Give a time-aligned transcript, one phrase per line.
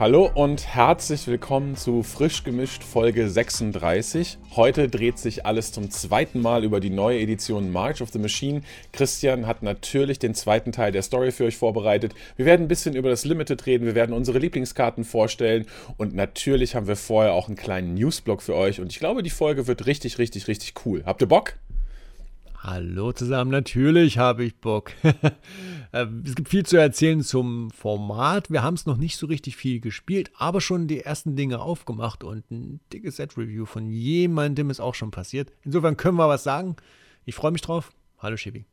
[0.00, 4.38] Hallo und herzlich willkommen zu Frisch gemischt Folge 36.
[4.56, 8.62] Heute dreht sich alles zum zweiten Mal über die neue Edition March of the Machine.
[8.92, 12.14] Christian hat natürlich den zweiten Teil der Story für euch vorbereitet.
[12.38, 15.66] Wir werden ein bisschen über das Limited reden, wir werden unsere Lieblingskarten vorstellen
[15.98, 19.28] und natürlich haben wir vorher auch einen kleinen Newsblock für euch und ich glaube, die
[19.28, 21.02] Folge wird richtig, richtig, richtig cool.
[21.04, 21.56] Habt ihr Bock?
[22.62, 24.92] Hallo zusammen, natürlich habe ich Bock.
[25.92, 28.48] Äh, es gibt viel zu erzählen zum Format.
[28.48, 32.22] Wir haben es noch nicht so richtig viel gespielt, aber schon die ersten Dinge aufgemacht
[32.22, 35.50] und ein dickes Set-Review von jemandem ist auch schon passiert.
[35.64, 36.76] Insofern können wir was sagen.
[37.24, 37.90] Ich freue mich drauf.
[38.20, 38.66] Hallo Chibi.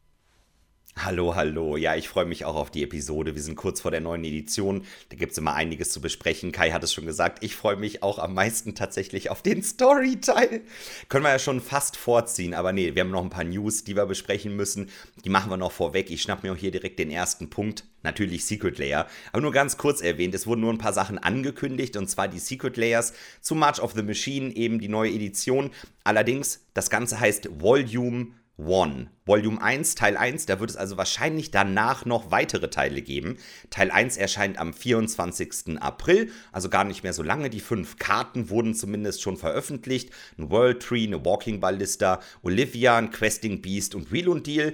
[1.00, 1.78] Hallo, hallo.
[1.78, 3.36] Ja, ich freue mich auch auf die Episode.
[3.36, 4.84] Wir sind kurz vor der neuen Edition.
[5.10, 6.52] Da gibt es immer einiges zu besprechen.
[6.52, 7.44] Kai hat es schon gesagt.
[7.44, 10.62] Ich freue mich auch am meisten tatsächlich auf den Story-Teil.
[11.08, 12.56] Können wir ja schon fast vorziehen.
[12.56, 14.90] Aber nee, wir haben noch ein paar News, die wir besprechen müssen.
[15.24, 16.10] Die machen wir noch vorweg.
[16.10, 17.84] Ich schnapp mir auch hier direkt den ersten Punkt.
[18.02, 19.06] Natürlich Secret Layer.
[19.32, 20.34] Aber nur ganz kurz erwähnt.
[20.34, 21.96] Es wurden nur ein paar Sachen angekündigt.
[21.96, 25.70] Und zwar die Secret Layers zu March of the Machine, eben die neue Edition.
[26.04, 29.12] Allerdings, das Ganze heißt Volume One.
[29.26, 33.38] Volume 1, Teil 1, da wird es also wahrscheinlich danach noch weitere Teile geben.
[33.70, 35.80] Teil 1 erscheint am 24.
[35.80, 37.52] April, also gar nicht mehr so lange.
[37.52, 40.10] Die fünf Karten wurden zumindest schon veröffentlicht.
[40.40, 44.74] Ein World Tree, eine Walking Ballista, Olivia, ein Questing Beast und Wheel und Deal.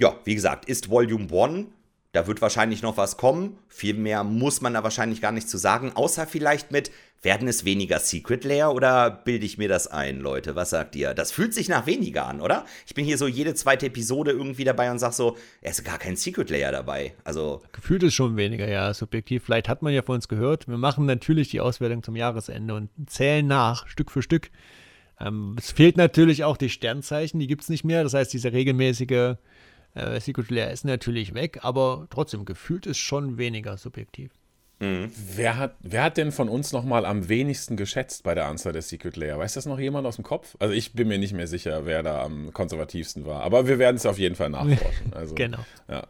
[0.00, 1.66] Ja, wie gesagt, ist Volume 1.
[2.18, 3.58] Da wird wahrscheinlich noch was kommen.
[3.68, 6.90] Viel mehr muss man da wahrscheinlich gar nicht zu sagen, außer vielleicht mit
[7.22, 10.56] werden es weniger Secret Layer oder bilde ich mir das ein, Leute?
[10.56, 11.14] Was sagt ihr?
[11.14, 12.64] Das fühlt sich nach weniger an, oder?
[12.88, 15.98] Ich bin hier so jede zweite Episode irgendwie dabei und sag so, es ist gar
[15.98, 17.14] kein Secret Layer dabei.
[17.22, 17.62] Also.
[17.70, 19.44] Gefühlt ist schon weniger, ja, subjektiv.
[19.44, 20.66] Vielleicht hat man ja von uns gehört.
[20.66, 24.50] Wir machen natürlich die Auswertung zum Jahresende und zählen nach, Stück für Stück.
[25.20, 28.02] Ähm, es fehlt natürlich auch die Sternzeichen, die gibt es nicht mehr.
[28.02, 29.36] Das heißt, dieser regelmäßige
[29.98, 34.30] äh, Secret Layer ist natürlich weg, aber trotzdem gefühlt ist schon weniger subjektiv.
[34.80, 35.10] Mhm.
[35.34, 38.82] Wer, hat, wer hat denn von uns nochmal am wenigsten geschätzt bei der Anzahl der
[38.82, 39.38] Secret Layer?
[39.38, 40.56] Weiß das noch jemand aus dem Kopf?
[40.60, 43.42] Also ich bin mir nicht mehr sicher, wer da am konservativsten war.
[43.42, 45.12] Aber wir werden es auf jeden Fall nachforschen.
[45.14, 45.58] Also, genau.
[45.88, 46.06] Ja.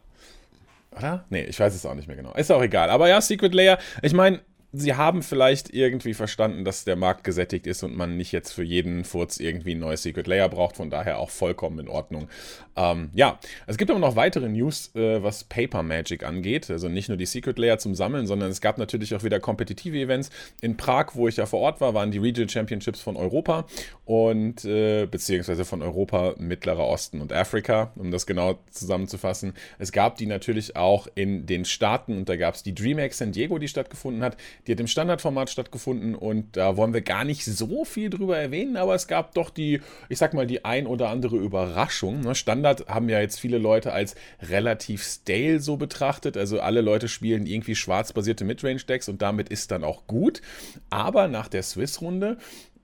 [0.97, 1.25] Oder?
[1.31, 2.34] Nee, ich weiß es auch nicht mehr genau.
[2.34, 2.91] Ist auch egal.
[2.91, 4.41] Aber ja, Secret Layer, ich meine,
[4.73, 8.62] sie haben vielleicht irgendwie verstanden, dass der Markt gesättigt ist und man nicht jetzt für
[8.62, 12.29] jeden Furz irgendwie ein neues Secret Layer braucht, von daher auch vollkommen in Ordnung.
[12.77, 16.71] Ähm, ja, es gibt aber noch weitere News, äh, was Paper Magic angeht.
[16.71, 19.99] Also nicht nur die Secret Layer zum Sammeln, sondern es gab natürlich auch wieder kompetitive
[19.99, 20.31] Events.
[20.61, 23.67] In Prag, wo ich ja vor Ort war, waren die Regional Championships von Europa
[24.08, 29.52] und äh, beziehungsweise von Europa, Mittlerer Osten und Afrika, um das genau zusammenzufassen.
[29.78, 33.32] Es gab die natürlich auch in den Staaten und da gab es die DreamHack San
[33.32, 37.44] Diego, die stattgefunden hat die hat im Standardformat stattgefunden und da wollen wir gar nicht
[37.44, 41.08] so viel drüber erwähnen, aber es gab doch die, ich sag mal, die ein oder
[41.08, 42.20] andere Überraschung.
[42.20, 42.34] Ne?
[42.34, 46.36] Standard haben ja jetzt viele Leute als relativ stale so betrachtet.
[46.36, 50.42] Also alle Leute spielen irgendwie schwarzbasierte Midrange-Decks und damit ist dann auch gut.
[50.90, 52.38] Aber nach der Swiss-Runde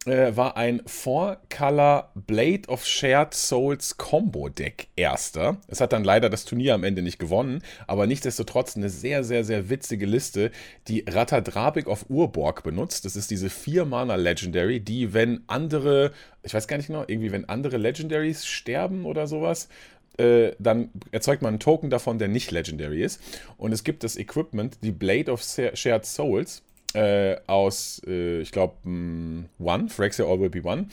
[0.07, 5.59] äh, war ein Four-Color Blade of Shared Souls Combo Deck erster.
[5.69, 9.45] Es hat dann leider das Turnier am Ende nicht gewonnen, aber nichtsdestotrotz eine sehr, sehr,
[9.45, 10.51] sehr witzige Liste,
[10.89, 13.05] die Ratadrabik of Urborg benutzt.
[13.05, 17.49] Das ist diese 4-Mana Legendary, die, wenn andere, ich weiß gar nicht genau, irgendwie, wenn
[17.49, 19.69] andere Legendaries sterben oder sowas,
[20.17, 23.21] äh, dann erzeugt man einen Token davon, der nicht Legendary ist.
[23.57, 26.63] Und es gibt das Equipment, die Blade of Shared Souls
[26.95, 30.87] äh, aus, äh, ich glaube, One, Phyrexia All Will Be One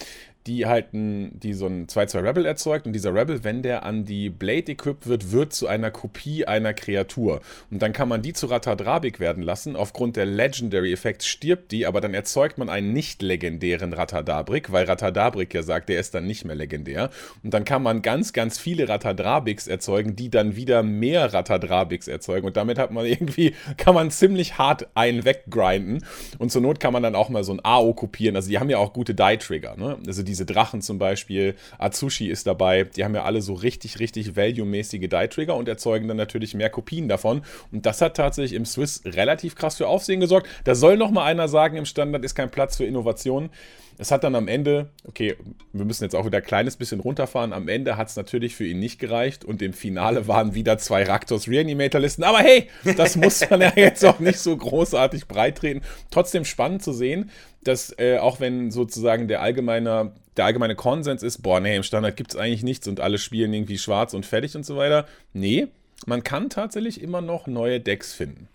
[0.48, 4.06] die halt ein, die so ein 2-2 Rebel erzeugt und dieser Rebel, wenn der an
[4.06, 7.42] die Blade equipped wird, wird zu einer Kopie einer Kreatur.
[7.70, 9.76] Und dann kann man die zu Ratadrabik werden lassen.
[9.76, 15.54] Aufgrund der Legendary-Effekts stirbt die, aber dann erzeugt man einen nicht legendären Ratadabrik, weil Ratadabrik
[15.54, 17.10] ja sagt, der ist dann nicht mehr legendär.
[17.44, 22.48] Und dann kann man ganz, ganz viele Ratadrabiks erzeugen, die dann wieder mehr Ratadrabiks erzeugen.
[22.48, 26.04] Und damit hat man irgendwie, kann man ziemlich hart einen weggrinden.
[26.40, 28.36] Und zur Not kann man dann auch mal so ein AO kopieren.
[28.36, 29.76] Also die haben ja auch gute Die-Trigger.
[29.78, 29.98] Ne?
[30.08, 34.00] Also die diese Drachen zum Beispiel, Atsushi ist dabei, die haben ja alle so richtig,
[34.00, 37.42] richtig value-mäßige Die-Trigger und erzeugen dann natürlich mehr Kopien davon.
[37.72, 40.48] Und das hat tatsächlich im Swiss relativ krass für Aufsehen gesorgt.
[40.64, 43.50] Da soll noch mal einer sagen, im Standard ist kein Platz für Innovationen.
[43.98, 45.36] Es hat dann am Ende, okay,
[45.74, 47.54] wir müssen jetzt auch wieder ein kleines bisschen runterfahren.
[47.54, 51.04] Am Ende hat es natürlich für ihn nicht gereicht und im Finale waren wieder zwei
[51.04, 52.24] Raktos Reanimator-Listen.
[52.24, 55.82] Aber hey, das muss man ja jetzt auch nicht so großartig breit treten.
[56.10, 57.30] Trotzdem spannend zu sehen,
[57.64, 62.18] dass äh, auch wenn sozusagen der allgemeine, der allgemeine Konsens ist, boah, nee, im Standard
[62.18, 65.06] gibt es eigentlich nichts und alle spielen irgendwie schwarz und fertig und so weiter.
[65.34, 65.68] Nee,
[66.06, 68.48] man kann tatsächlich immer noch neue Decks finden.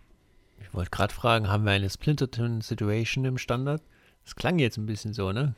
[0.61, 3.83] Ich wollte gerade fragen, haben wir eine Splinterton-Situation im Standard?
[4.27, 5.55] Das klang jetzt ein bisschen so, ne?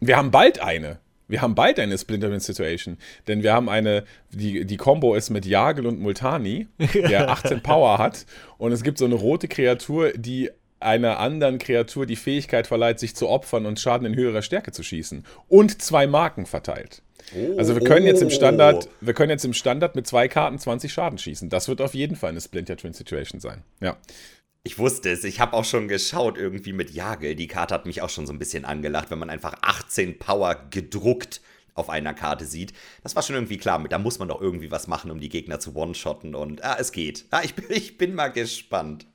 [0.00, 0.98] Wir haben bald eine.
[1.28, 5.46] Wir haben bald eine Splinterman Situation, denn wir haben eine, die, die Combo ist mit
[5.46, 8.26] Jagel und Multani, der 18 Power hat
[8.58, 10.50] und es gibt so eine rote Kreatur, die
[10.80, 14.82] einer anderen Kreatur die Fähigkeit verleiht, sich zu opfern und Schaden in höherer Stärke zu
[14.82, 15.24] schießen.
[15.48, 17.02] Und zwei Marken verteilt.
[17.34, 18.08] Oh, also wir können oh.
[18.08, 21.48] jetzt im Standard, wir können jetzt im Standard mit zwei Karten 20 Schaden schießen.
[21.48, 23.62] Das wird auf jeden Fall eine Splinter Twin Situation sein.
[23.80, 23.96] Ja.
[24.64, 25.24] Ich wusste es.
[25.24, 27.34] Ich habe auch schon geschaut, irgendwie mit Jagel.
[27.34, 30.68] Die Karte hat mich auch schon so ein bisschen angelacht, wenn man einfach 18 Power
[30.70, 31.40] gedruckt
[31.74, 32.72] auf einer Karte sieht.
[33.02, 33.82] Das war schon irgendwie klar.
[33.88, 36.36] Da muss man doch irgendwie was machen, um die Gegner zu one-shotten.
[36.36, 37.24] Und ah, es geht.
[37.30, 39.06] Ah, ich, ich bin mal gespannt.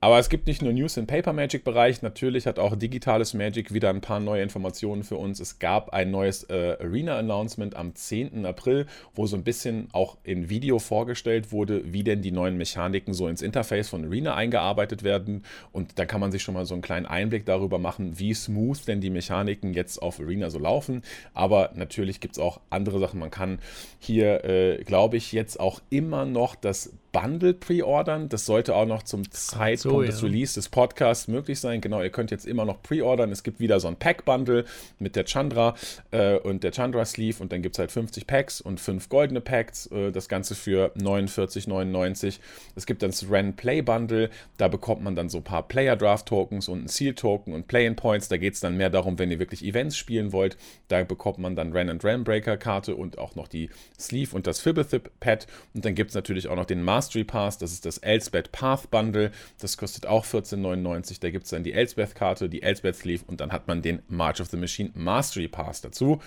[0.00, 3.74] Aber es gibt nicht nur News im Paper Magic Bereich, natürlich hat auch digitales Magic
[3.74, 5.40] wieder ein paar neue Informationen für uns.
[5.40, 8.46] Es gab ein neues äh, Arena Announcement am 10.
[8.46, 8.86] April,
[9.16, 13.26] wo so ein bisschen auch in Video vorgestellt wurde, wie denn die neuen Mechaniken so
[13.26, 15.42] ins Interface von Arena eingearbeitet werden.
[15.72, 18.86] Und da kann man sich schon mal so einen kleinen Einblick darüber machen, wie smooth
[18.86, 21.02] denn die Mechaniken jetzt auf Arena so laufen.
[21.34, 23.18] Aber natürlich gibt es auch andere Sachen.
[23.18, 23.58] Man kann
[23.98, 28.28] hier, äh, glaube ich, jetzt auch immer noch das Bundle pre-ordern.
[28.28, 30.08] Das sollte auch noch zum Zeitpunkt so, ja.
[30.08, 31.80] des Release des Podcasts möglich sein.
[31.80, 33.30] Genau, ihr könnt jetzt immer noch pre-ordern.
[33.32, 34.64] Es gibt wieder so ein Pack-Bundle
[34.98, 35.74] mit der Chandra
[36.10, 39.40] äh, und der Chandra Sleeve und dann gibt es halt 50 Packs und 5 goldene
[39.40, 39.86] Packs.
[39.86, 42.38] Äh, das Ganze für 49,99.
[42.76, 44.30] Es gibt dann das Ren Play Bundle.
[44.56, 47.68] Da bekommt man dann so ein paar Player Draft Tokens und ein Seal Token und
[47.68, 48.28] Play-in Points.
[48.28, 50.56] Da geht es dann mehr darum, wenn ihr wirklich Events spielen wollt.
[50.88, 54.46] Da bekommt man dann Ren and Ren Breaker Karte und auch noch die Sleeve und
[54.46, 55.46] das Fibblethip Pad.
[55.74, 58.50] Und dann gibt es natürlich auch noch den Master Mastery Pass, das ist das Elsbeth
[58.50, 59.30] Path Bundle,
[59.60, 61.20] das kostet auch 14,99.
[61.20, 64.40] Da gibt es dann die Elsbeth-Karte, die Elsbeth Sleeve und dann hat man den March
[64.40, 66.20] of the Machine Mastery Pass dazu.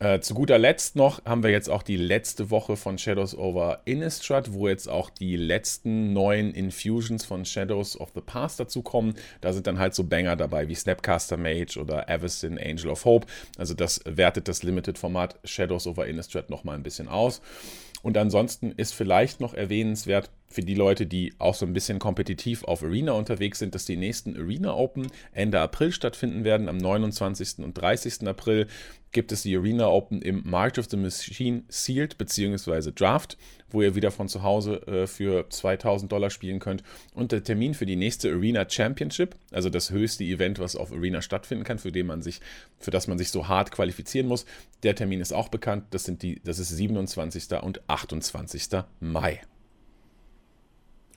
[0.00, 3.80] Äh, zu guter Letzt noch haben wir jetzt auch die letzte Woche von Shadows over
[3.84, 9.14] Innistrad, wo jetzt auch die letzten neuen Infusions von Shadows of the Past dazu kommen.
[9.40, 13.26] Da sind dann halt so Banger dabei wie Snapcaster Mage oder Avacyn Angel of Hope.
[13.56, 17.42] Also das wertet das Limited-Format Shadows over Innistrad nochmal ein bisschen aus.
[18.02, 22.64] Und ansonsten ist vielleicht noch erwähnenswert für die Leute, die auch so ein bisschen kompetitiv
[22.64, 26.68] auf Arena unterwegs sind, dass die nächsten Arena Open Ende April stattfinden werden.
[26.68, 27.58] Am 29.
[27.58, 28.26] und 30.
[28.26, 28.66] April
[29.12, 32.92] gibt es die Arena Open im March of the Machine Sealed bzw.
[32.92, 33.36] Draft,
[33.70, 36.82] wo ihr wieder von zu Hause äh, für 2000 Dollar spielen könnt.
[37.14, 41.22] Und der Termin für die nächste Arena Championship, also das höchste Event, was auf Arena
[41.22, 42.40] stattfinden kann, für, den man sich,
[42.78, 44.46] für das man sich so hart qualifizieren muss,
[44.82, 45.84] der Termin ist auch bekannt.
[45.90, 47.62] Das, sind die, das ist 27.
[47.62, 48.68] und 28.
[49.00, 49.40] Mai.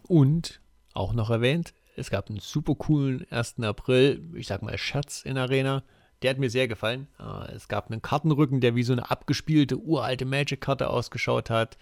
[0.07, 0.62] Und
[0.94, 3.59] auch noch erwähnt, es gab einen super coolen 1.
[3.62, 5.83] April, ich sag mal Schatz in Arena.
[6.21, 7.07] Der hat mir sehr gefallen.
[7.19, 11.77] Äh, es gab einen Kartenrücken, der wie so eine abgespielte, uralte Magic-Karte ausgeschaut hat.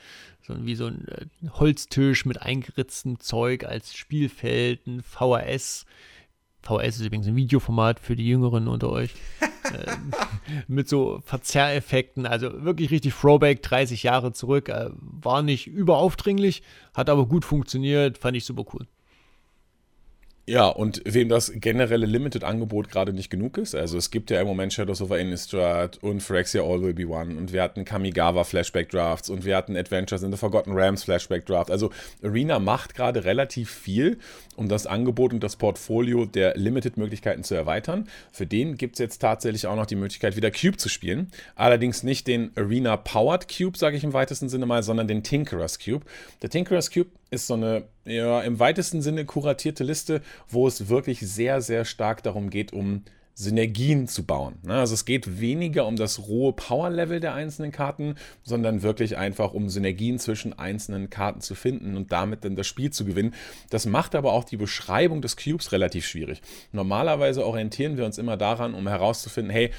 [0.48, 5.86] So wie so ein äh, Holztisch mit eingeritztem Zeug als Spielfeld, ein VHS.
[6.62, 9.14] VHS ist übrigens ein Videoformat für die Jüngeren unter euch.
[9.66, 10.12] ähm,
[10.68, 14.70] mit so Verzerreffekten, also wirklich richtig Throwback, 30 Jahre zurück.
[14.70, 16.64] Äh, war nicht überaufdringlich,
[16.94, 18.88] hat aber gut funktioniert, fand ich super cool.
[20.50, 24.48] Ja, und wem das generelle Limited-Angebot gerade nicht genug ist, also es gibt ja im
[24.48, 28.90] Moment Shadows over Innistrad und Phyrexia All Will Be One und wir hatten Kamigawa Flashback
[28.90, 31.70] Drafts und wir hatten Adventures in the Forgotten Rams Flashback Draft.
[31.70, 31.92] Also
[32.24, 34.18] Arena macht gerade relativ viel,
[34.56, 38.10] um das Angebot und das Portfolio der Limited-Möglichkeiten zu erweitern.
[38.32, 41.28] Für den gibt es jetzt tatsächlich auch noch die Möglichkeit, wieder Cube zu spielen.
[41.54, 45.78] Allerdings nicht den Arena Powered Cube, sage ich im weitesten Sinne mal, sondern den Tinkerers
[45.78, 46.08] Cube.
[46.42, 51.20] Der Tinkerers Cube ist so eine ja, im weitesten Sinne kuratierte Liste, wo es wirklich
[51.20, 53.04] sehr, sehr stark darum geht, um
[53.40, 54.56] Synergien zu bauen.
[54.64, 54.74] Ne?
[54.74, 59.70] Also es geht weniger um das rohe Power-Level der einzelnen Karten, sondern wirklich einfach um
[59.70, 63.34] Synergien zwischen einzelnen Karten zu finden und damit dann das Spiel zu gewinnen.
[63.70, 66.42] Das macht aber auch die Beschreibung des Cubes relativ schwierig.
[66.74, 69.72] Normalerweise orientieren wir uns immer daran, um herauszufinden, hey,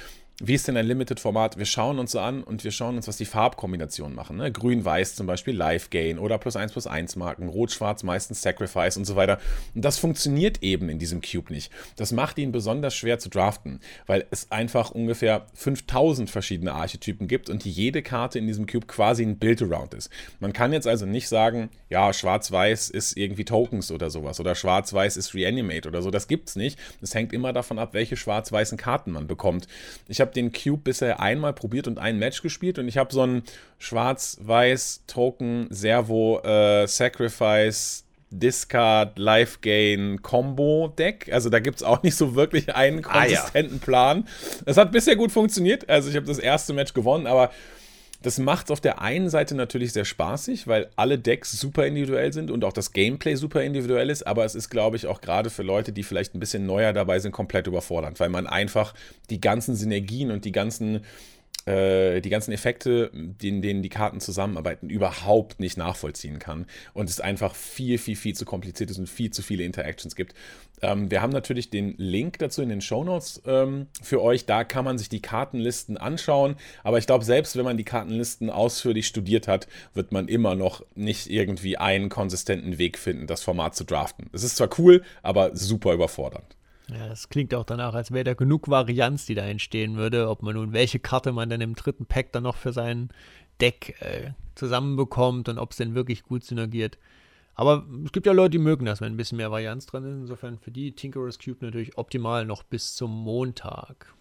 [0.43, 1.57] wie ist denn ein Limited-Format?
[1.57, 4.37] Wir schauen uns so an und wir schauen uns, was die Farbkombinationen machen.
[4.37, 4.51] Ne?
[4.51, 9.05] Grün-Weiß zum Beispiel Live Gain oder plus 1 plus 1 Marken, Rot-Schwarz meistens Sacrifice und
[9.05, 9.39] so weiter.
[9.75, 11.71] Und das funktioniert eben in diesem Cube nicht.
[11.95, 17.49] Das macht ihn besonders schwer zu draften, weil es einfach ungefähr 5000 verschiedene Archetypen gibt
[17.49, 20.09] und jede Karte in diesem Cube quasi ein Build-Around ist.
[20.39, 25.17] Man kann jetzt also nicht sagen, ja, Schwarz-Weiß ist irgendwie Tokens oder sowas oder Schwarz-Weiß
[25.17, 26.09] ist Reanimate oder so.
[26.09, 26.79] Das gibt's nicht.
[26.99, 29.67] Es hängt immer davon ab, welche schwarz-weißen Karten man bekommt.
[30.07, 33.13] Ich habe habe den Cube bisher einmal probiert und ein Match gespielt und ich habe
[33.13, 33.43] so ein
[33.79, 41.29] schwarz-weiß Token Servo äh, Sacrifice Discard Life Gain Combo Deck.
[41.33, 43.85] Also da gibt es auch nicht so wirklich einen konsistenten ah, ja.
[43.85, 44.27] Plan.
[44.65, 45.89] Es hat bisher gut funktioniert.
[45.89, 47.51] Also ich habe das erste Match gewonnen, aber
[48.21, 52.31] das macht es auf der einen Seite natürlich sehr spaßig, weil alle Decks super individuell
[52.33, 55.49] sind und auch das Gameplay super individuell ist, aber es ist, glaube ich, auch gerade
[55.49, 58.93] für Leute, die vielleicht ein bisschen neuer dabei sind, komplett überfordernd, weil man einfach
[59.29, 61.01] die ganzen Synergien und die ganzen
[61.65, 67.53] die ganzen Effekte, in denen die Karten zusammenarbeiten, überhaupt nicht nachvollziehen kann und es einfach
[67.55, 70.33] viel, viel, viel zu kompliziert ist und viel zu viele Interactions gibt.
[70.81, 74.45] Ähm, wir haben natürlich den Link dazu in den Shownotes ähm, für euch.
[74.45, 76.55] Da kann man sich die Kartenlisten anschauen.
[76.83, 80.83] Aber ich glaube, selbst wenn man die Kartenlisten ausführlich studiert hat, wird man immer noch
[80.95, 84.29] nicht irgendwie einen konsistenten Weg finden, das Format zu draften.
[84.33, 86.55] Es ist zwar cool, aber super überfordernd.
[86.91, 90.43] Ja, das klingt auch danach, als wäre da genug Varianz, die da entstehen würde, ob
[90.43, 93.09] man nun welche Karte man dann im dritten Pack dann noch für sein
[93.61, 96.97] Deck äh, zusammenbekommt und ob es denn wirklich gut synergiert.
[97.55, 100.21] Aber es gibt ja Leute, die mögen das, wenn ein bisschen mehr Varianz drin ist.
[100.21, 104.13] Insofern für die Tinkerer's Cube natürlich optimal noch bis zum Montag.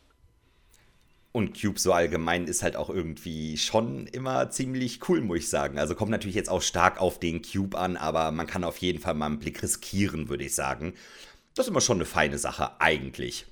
[1.33, 5.79] Und Cube so allgemein ist halt auch irgendwie schon immer ziemlich cool, muss ich sagen.
[5.79, 9.01] Also kommt natürlich jetzt auch stark auf den Cube an, aber man kann auf jeden
[9.01, 10.95] Fall mal einen Blick riskieren, würde ich sagen.
[11.61, 13.45] Das ist immer schon eine feine Sache, eigentlich.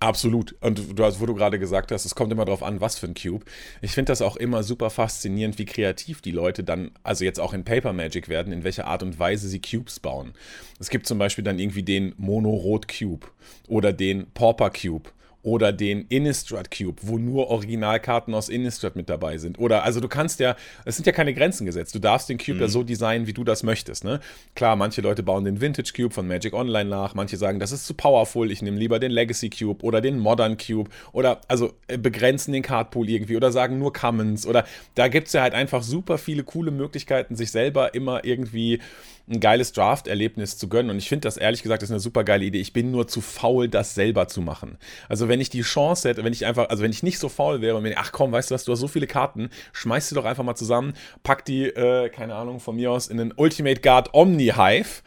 [0.00, 0.56] Absolut.
[0.62, 3.12] Und du, wo du gerade gesagt hast, es kommt immer darauf an, was für ein
[3.12, 3.44] Cube.
[3.82, 7.52] Ich finde das auch immer super faszinierend, wie kreativ die Leute dann, also jetzt auch
[7.52, 10.32] in Paper Magic werden, in welcher Art und Weise sie Cubes bauen.
[10.80, 13.26] Es gibt zum Beispiel dann irgendwie den Mono-Rot Cube
[13.68, 15.10] oder den Pauper Cube
[15.42, 19.58] oder den Innistrad Cube, wo nur Originalkarten aus Innistrad mit dabei sind.
[19.58, 21.94] Oder, also du kannst ja, es sind ja keine Grenzen gesetzt.
[21.94, 22.60] Du darfst den Cube mhm.
[22.60, 24.04] ja so designen, wie du das möchtest.
[24.04, 24.20] Ne?
[24.54, 27.86] Klar, manche Leute bauen den Vintage Cube von Magic Online nach, manche sagen, das ist
[27.86, 31.98] zu powerful, ich nehme lieber den Legacy Cube oder den Modern Cube oder, also äh,
[31.98, 35.82] begrenzen den Cardpool irgendwie oder sagen nur Commons oder da gibt es ja halt einfach
[35.82, 38.80] super viele coole Möglichkeiten, sich selber immer irgendwie
[39.28, 40.90] ein geiles Draft-Erlebnis zu gönnen.
[40.90, 42.60] Und ich finde das ehrlich gesagt, ist eine super geile Idee.
[42.60, 44.78] Ich bin nur zu faul, das selber zu machen.
[45.08, 47.60] Also wenn ich die Chance hätte, wenn ich einfach, also wenn ich nicht so faul
[47.60, 50.14] wäre und mir, ach komm, weißt du was, du hast so viele Karten, schmeiß sie
[50.14, 53.80] doch einfach mal zusammen, pack die, äh, keine Ahnung, von mir aus in den Ultimate
[53.80, 55.02] Guard Omni-Hive.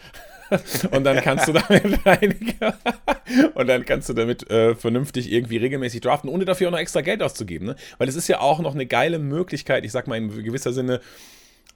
[0.91, 1.86] und dann kannst du damit
[3.55, 7.01] und dann kannst du damit äh, vernünftig irgendwie regelmäßig draften, ohne dafür auch noch extra
[7.01, 7.67] Geld auszugeben.
[7.67, 7.75] Ne?
[7.98, 11.01] Weil es ist ja auch noch eine geile Möglichkeit, ich sag mal in gewisser Sinne,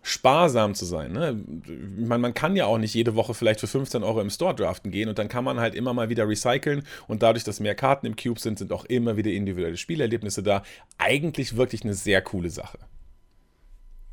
[0.01, 1.11] sparsam zu sein.
[1.11, 1.43] Ne?
[1.97, 4.91] Man, man kann ja auch nicht jede Woche vielleicht für 15 Euro im Store draften
[4.91, 8.05] gehen und dann kann man halt immer mal wieder recyceln und dadurch, dass mehr Karten
[8.05, 10.63] im Cube sind, sind auch immer wieder individuelle Spielerlebnisse da.
[10.97, 12.79] Eigentlich wirklich eine sehr coole Sache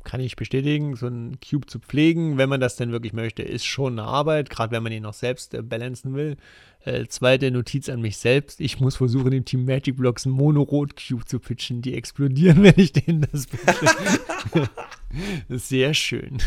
[0.07, 3.65] kann ich bestätigen, so einen Cube zu pflegen, wenn man das denn wirklich möchte, ist
[3.65, 6.37] schon eine Arbeit, gerade wenn man ihn noch selbst äh, balancen will.
[6.85, 8.61] Äh, zweite Notiz an mich selbst.
[8.61, 11.81] Ich muss versuchen, im Team Magic Blocks einen Mono-Rot-Cube zu pitchen.
[11.81, 14.69] Die explodieren, wenn ich denen das pitche.
[15.49, 16.37] Sehr schön.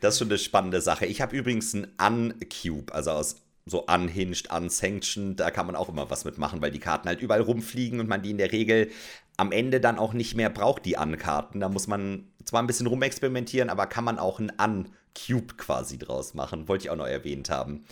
[0.00, 1.06] Das ist schon eine spannende Sache.
[1.06, 6.10] Ich habe übrigens einen Un-Cube, also aus so unhinged, unsanctioned, da kann man auch immer
[6.10, 8.90] was mitmachen, weil die Karten halt überall rumfliegen und man die in der Regel
[9.38, 11.60] am Ende dann auch nicht mehr braucht, die An-Karten.
[11.60, 16.34] Da muss man zwar ein bisschen rumexperimentieren, aber kann man auch ein An-Cube quasi draus
[16.34, 16.68] machen.
[16.68, 17.84] Wollte ich auch noch erwähnt haben.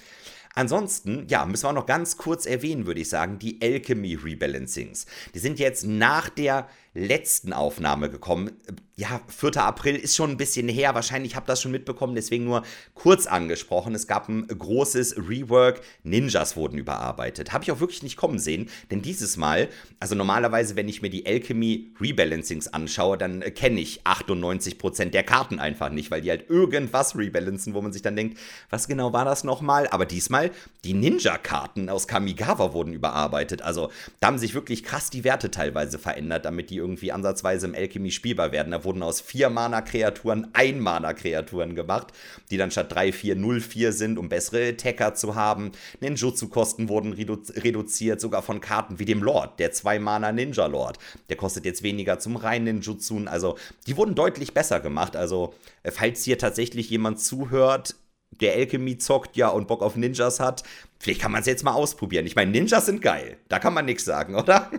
[0.54, 5.06] Ansonsten, ja, müssen wir auch noch ganz kurz erwähnen, würde ich sagen, die Alchemy Rebalancings.
[5.34, 8.50] Die sind jetzt nach der letzten Aufnahme gekommen.
[8.98, 9.58] Ja, 4.
[9.58, 10.94] April ist schon ein bisschen her.
[10.94, 12.62] Wahrscheinlich habt ihr das schon mitbekommen, deswegen nur
[12.94, 13.94] kurz angesprochen.
[13.94, 15.82] Es gab ein großes Rework.
[16.02, 17.52] Ninjas wurden überarbeitet.
[17.52, 19.68] Habe ich auch wirklich nicht kommen sehen, denn dieses Mal,
[20.00, 25.58] also normalerweise, wenn ich mir die Alchemy Rebalancings anschaue, dann kenne ich 98% der Karten
[25.58, 28.38] einfach nicht, weil die halt irgendwas rebalancen, wo man sich dann denkt,
[28.70, 29.88] was genau war das nochmal?
[29.88, 30.50] Aber diesmal,
[30.84, 33.60] die Ninja-Karten aus Kamigawa wurden überarbeitet.
[33.60, 37.74] Also da haben sich wirklich krass die Werte teilweise verändert, damit die irgendwie ansatzweise im
[37.74, 38.70] Alchemy spielbar werden.
[38.70, 42.12] Da wurden aus 4 Mana-Kreaturen 1 Mana-Kreaturen gemacht,
[42.50, 45.72] die dann statt 3, 4, 0, 4 sind, um bessere Attacker zu haben.
[46.00, 50.98] Ninjutsu-Kosten wurden redu reduziert, sogar von Karten wie dem Lord, der 2 Mana Ninja Lord.
[51.28, 53.16] Der kostet jetzt weniger zum reinen Ninjutsu.
[53.26, 55.16] Also, die wurden deutlich besser gemacht.
[55.16, 57.96] Also, äh, falls hier tatsächlich jemand zuhört,
[58.40, 60.62] der Alchemy zockt, ja, und Bock auf Ninjas hat,
[60.98, 62.26] vielleicht kann man es jetzt mal ausprobieren.
[62.26, 63.38] Ich meine, Ninjas sind geil.
[63.48, 64.70] Da kann man nichts sagen, oder?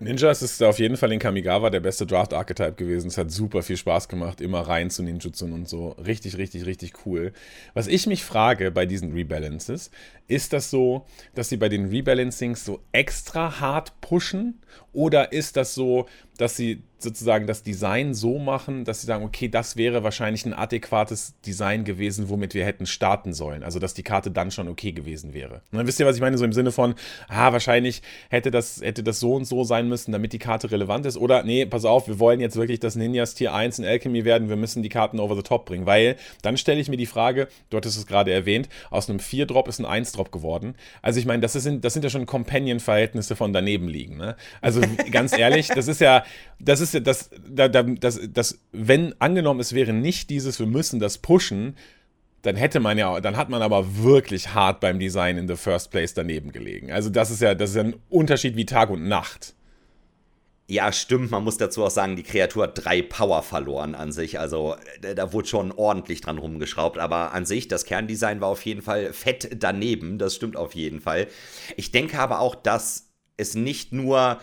[0.00, 3.08] Ninjas ist auf jeden Fall in Kamigawa der beste Draft-Archetype gewesen.
[3.08, 5.90] Es hat super viel Spaß gemacht, immer rein zu Ninjutsu und so.
[5.90, 7.32] Richtig, richtig, richtig cool.
[7.74, 9.92] Was ich mich frage bei diesen Rebalances,
[10.26, 14.60] ist das so, dass sie bei den Rebalancings so extra hart pushen?
[14.92, 16.06] Oder ist das so,
[16.36, 20.54] dass sie sozusagen das Design so machen, dass sie sagen, okay, das wäre wahrscheinlich ein
[20.54, 23.62] adäquates Design gewesen, womit wir hätten starten sollen.
[23.62, 25.62] Also, dass die Karte dann schon okay gewesen wäre.
[25.70, 26.36] Und dann wisst ihr, was ich meine?
[26.36, 26.94] So im Sinne von,
[27.28, 31.06] ah, wahrscheinlich hätte das, hätte das so und so sein müssen, damit die Karte relevant
[31.06, 31.16] ist.
[31.16, 34.48] Oder, nee, pass auf, wir wollen jetzt wirklich, dass Ninjas Tier 1 in Alchemy werden,
[34.48, 35.86] wir müssen die Karten over the top bringen.
[35.86, 39.68] Weil dann stelle ich mir die Frage, du hattest es gerade erwähnt, aus einem 4-Drop
[39.68, 40.74] ist ein 1-Drop geworden.
[41.02, 44.16] Also, ich meine, das, ist, das sind ja schon Companion-Verhältnisse von daneben liegen.
[44.16, 44.36] Ne?
[44.62, 46.23] Also, ganz ehrlich, das ist ja,
[46.58, 51.00] das ist ja, das, da, das, das, wenn angenommen, es wäre nicht dieses, wir müssen
[51.00, 51.76] das pushen,
[52.42, 55.90] dann hätte man ja, dann hat man aber wirklich hart beim Design in the first
[55.90, 56.92] place daneben gelegen.
[56.92, 59.54] Also das ist ja, das ist ja ein Unterschied wie Tag und Nacht.
[60.66, 61.30] Ja, stimmt.
[61.30, 64.38] Man muss dazu auch sagen, die Kreatur hat drei Power verloren an sich.
[64.38, 66.98] Also da wurde schon ordentlich dran rumgeschraubt.
[66.98, 70.16] Aber an sich, das Kerndesign war auf jeden Fall fett daneben.
[70.18, 71.26] Das stimmt auf jeden Fall.
[71.76, 74.38] Ich denke aber auch, dass es nicht nur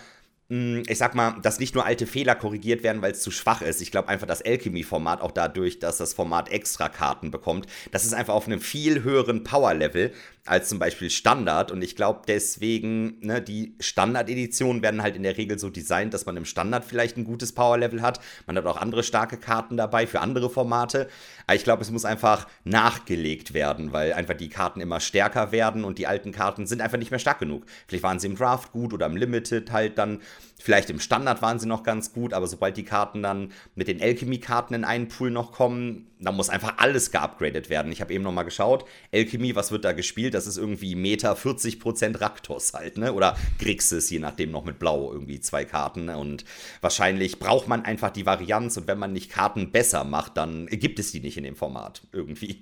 [0.52, 3.82] ich sag mal, dass nicht nur alte Fehler korrigiert werden, weil es zu schwach ist.
[3.82, 8.14] Ich glaube einfach, das Alchemy-Format auch dadurch, dass das Format extra Karten bekommt, das ist
[8.14, 10.12] einfach auf einem viel höheren Power-Level
[10.46, 11.72] als zum Beispiel Standard.
[11.72, 16.26] Und ich glaube deswegen, ne, die Standard-Editionen werden halt in der Regel so designt, dass
[16.26, 18.20] man im Standard vielleicht ein gutes Power-Level hat.
[18.48, 21.10] Man hat auch andere starke Karten dabei für andere Formate.
[21.46, 25.84] Aber ich glaube, es muss einfach nachgelegt werden, weil einfach die Karten immer stärker werden
[25.84, 27.66] und die alten Karten sind einfach nicht mehr stark genug.
[27.88, 30.22] Vielleicht waren sie im Draft gut oder im Limited halt dann.
[30.62, 34.02] Vielleicht im Standard waren sie noch ganz gut, aber sobald die Karten dann mit den
[34.02, 37.92] Alchemy-Karten in einen Pool noch kommen, dann muss einfach alles geupgradet werden.
[37.92, 40.34] Ich habe eben noch mal geschaut, Alchemy, was wird da gespielt?
[40.34, 43.14] Das ist irgendwie Meta 40% Raktos halt, ne?
[43.14, 46.10] Oder Grixis, je nachdem noch mit Blau irgendwie zwei Karten.
[46.10, 46.46] Und
[46.82, 51.00] wahrscheinlich braucht man einfach die Varianz und wenn man nicht Karten besser macht, dann gibt
[51.00, 52.62] es die nicht in dem Format irgendwie.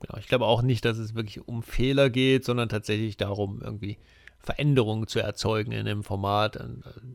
[0.00, 3.96] Genau, ich glaube auch nicht, dass es wirklich um Fehler geht, sondern tatsächlich darum, irgendwie
[4.46, 6.56] Veränderungen zu erzeugen in dem Format.
[6.56, 6.68] Äh,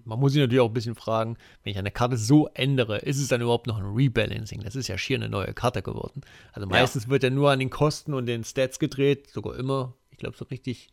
[0.06, 3.20] man muss sich natürlich auch ein bisschen fragen, wenn ich eine Karte so ändere, ist
[3.20, 4.62] es dann überhaupt noch ein Rebalancing?
[4.62, 6.22] Das ist ja schier eine neue Karte geworden.
[6.52, 7.10] Also meistens ja.
[7.10, 9.96] wird ja nur an den Kosten und den Stats gedreht, sogar immer.
[10.12, 10.90] Ich glaube so richtig,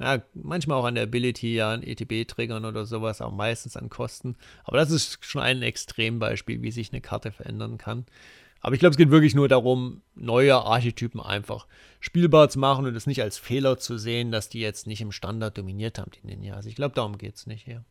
[0.00, 4.36] ja, manchmal auch an der Ability, ja, an ETB-Trägern oder sowas, aber meistens an Kosten.
[4.64, 8.06] Aber das ist schon ein Extrembeispiel, wie sich eine Karte verändern kann.
[8.62, 11.66] Aber ich glaube, es geht wirklich nur darum, neue Archetypen einfach
[11.98, 15.10] spielbar zu machen und es nicht als Fehler zu sehen, dass die jetzt nicht im
[15.10, 16.54] Standard dominiert haben, die Ninja.
[16.54, 17.84] Also ich glaube, darum geht es nicht hier.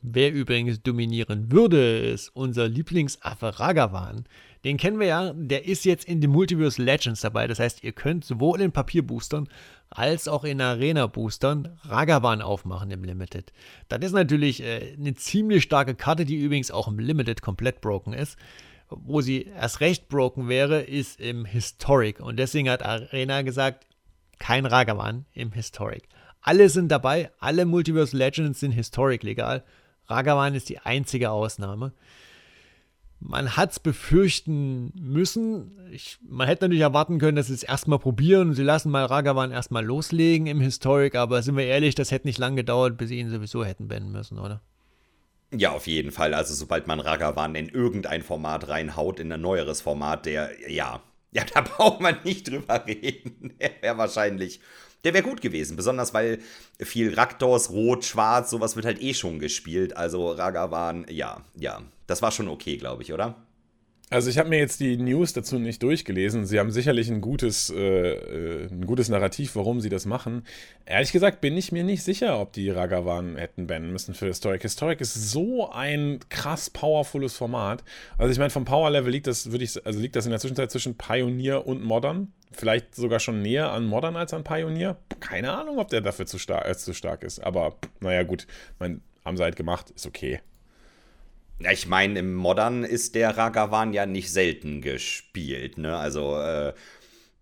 [0.00, 4.26] Wer übrigens dominieren würde, ist unser Lieblingsaffe Ragavan.
[4.64, 7.46] Den kennen wir ja, der ist jetzt in den Multiverse Legends dabei.
[7.46, 9.48] Das heißt, ihr könnt sowohl in Papierboostern
[9.90, 13.52] als auch in Arena-Boostern Ragavan aufmachen im Limited.
[13.88, 18.14] Das ist natürlich äh, eine ziemlich starke Karte, die übrigens auch im Limited komplett broken
[18.14, 18.38] ist.
[18.88, 22.20] Wo sie erst recht broken wäre, ist im Historic.
[22.20, 23.86] Und deswegen hat Arena gesagt,
[24.38, 26.08] kein Ragavan im Historic.
[26.40, 29.62] Alle sind dabei, alle Multiverse Legends sind Historic legal.
[30.06, 31.92] Ragavan ist die einzige Ausnahme.
[33.26, 35.72] Man hat es befürchten müssen.
[35.90, 38.52] Ich, man hätte natürlich erwarten können, dass sie es erstmal probieren.
[38.52, 42.38] Sie lassen mal Ragavan erstmal loslegen im Historic, aber sind wir ehrlich, das hätte nicht
[42.38, 44.60] lange gedauert, bis sie ihn sowieso hätten beenden müssen, oder?
[45.52, 46.34] Ja, auf jeden Fall.
[46.34, 51.00] Also, sobald man Ragavan in irgendein Format reinhaut, in ein neueres Format, der, ja,
[51.32, 53.54] ja, da braucht man nicht drüber reden.
[53.58, 54.60] Der wäre wahrscheinlich
[55.04, 55.76] der wäre gut gewesen.
[55.76, 56.40] Besonders weil
[56.80, 59.96] viel Raktors, Rot, Schwarz, sowas wird halt eh schon gespielt.
[59.96, 61.82] Also Ragavan, ja, ja.
[62.06, 63.36] Das war schon okay, glaube ich, oder?
[64.10, 66.44] Also ich habe mir jetzt die News dazu nicht durchgelesen.
[66.44, 70.44] Sie haben sicherlich ein gutes, äh, äh, ein gutes Narrativ, warum sie das machen.
[70.84, 74.62] Ehrlich gesagt bin ich mir nicht sicher, ob die Ragavan hätten bannen müssen für Historic.
[74.62, 77.82] Historic ist so ein krass powerfules Format.
[78.18, 80.70] Also ich meine, vom Power-Level liegt das, würde ich, also liegt das in der Zwischenzeit
[80.70, 82.32] zwischen Pioneer und Modern.
[82.52, 84.98] Vielleicht sogar schon näher an Modern als an Pioneer.
[85.18, 87.40] Keine Ahnung, ob der dafür zu, star äh, zu stark ist.
[87.40, 88.46] Aber naja, gut.
[88.78, 90.40] Mein, haben sie halt gemacht, ist okay.
[91.60, 95.96] Ja, ich meine, im Modern ist der Ragavan ja nicht selten gespielt, ne?
[95.96, 96.72] Also, äh,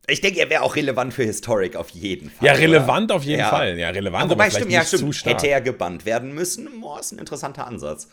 [0.09, 2.47] ich denke, er wäre auch relevant für Historic auf jeden Fall.
[2.47, 3.17] Ja, relevant oder?
[3.17, 3.49] auf jeden ja.
[3.49, 3.79] Fall.
[3.79, 5.25] Ja, relevant, aber, wobei, aber stimmt, ja, stimmt.
[5.25, 8.09] Hätte er gebannt werden müssen, boah, ist ein interessanter Ansatz.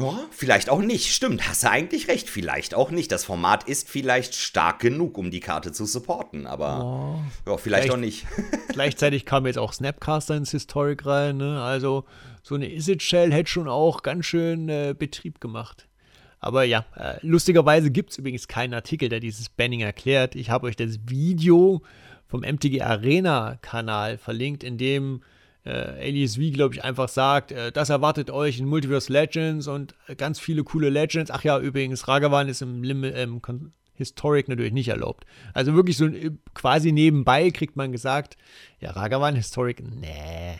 [0.00, 1.14] Ja, vielleicht auch nicht.
[1.14, 2.28] Stimmt, hast du eigentlich recht.
[2.28, 3.12] Vielleicht auch nicht.
[3.12, 7.90] Das Format ist vielleicht stark genug, um die Karte zu supporten, aber oh, ja, vielleicht,
[7.90, 8.26] auch nicht.
[8.68, 11.36] gleichzeitig kam jetzt auch Snapcaster ins Historic rein.
[11.36, 11.62] Ne?
[11.62, 12.04] Also
[12.42, 15.86] so eine Isit Shell hätte schon auch ganz schön äh, Betrieb gemacht.
[16.40, 20.34] Aber ja, äh, lustigerweise gibt es übrigens keinen Artikel, der dieses Banning erklärt.
[20.34, 21.82] Ich habe euch das Video
[22.26, 25.22] vom MTG Arena Kanal verlinkt, in dem
[25.64, 29.94] äh, Alias V, glaube ich, einfach sagt, äh, das erwartet euch in Multiverse Legends und
[30.16, 31.30] ganz viele coole Legends.
[31.30, 33.40] Ach ja, übrigens, Ragavan ist im, Lim im
[33.94, 35.26] Historic natürlich nicht erlaubt.
[35.52, 38.36] Also wirklich so äh, quasi nebenbei kriegt man gesagt,
[38.80, 40.58] ja, Ragavan Historic, nee.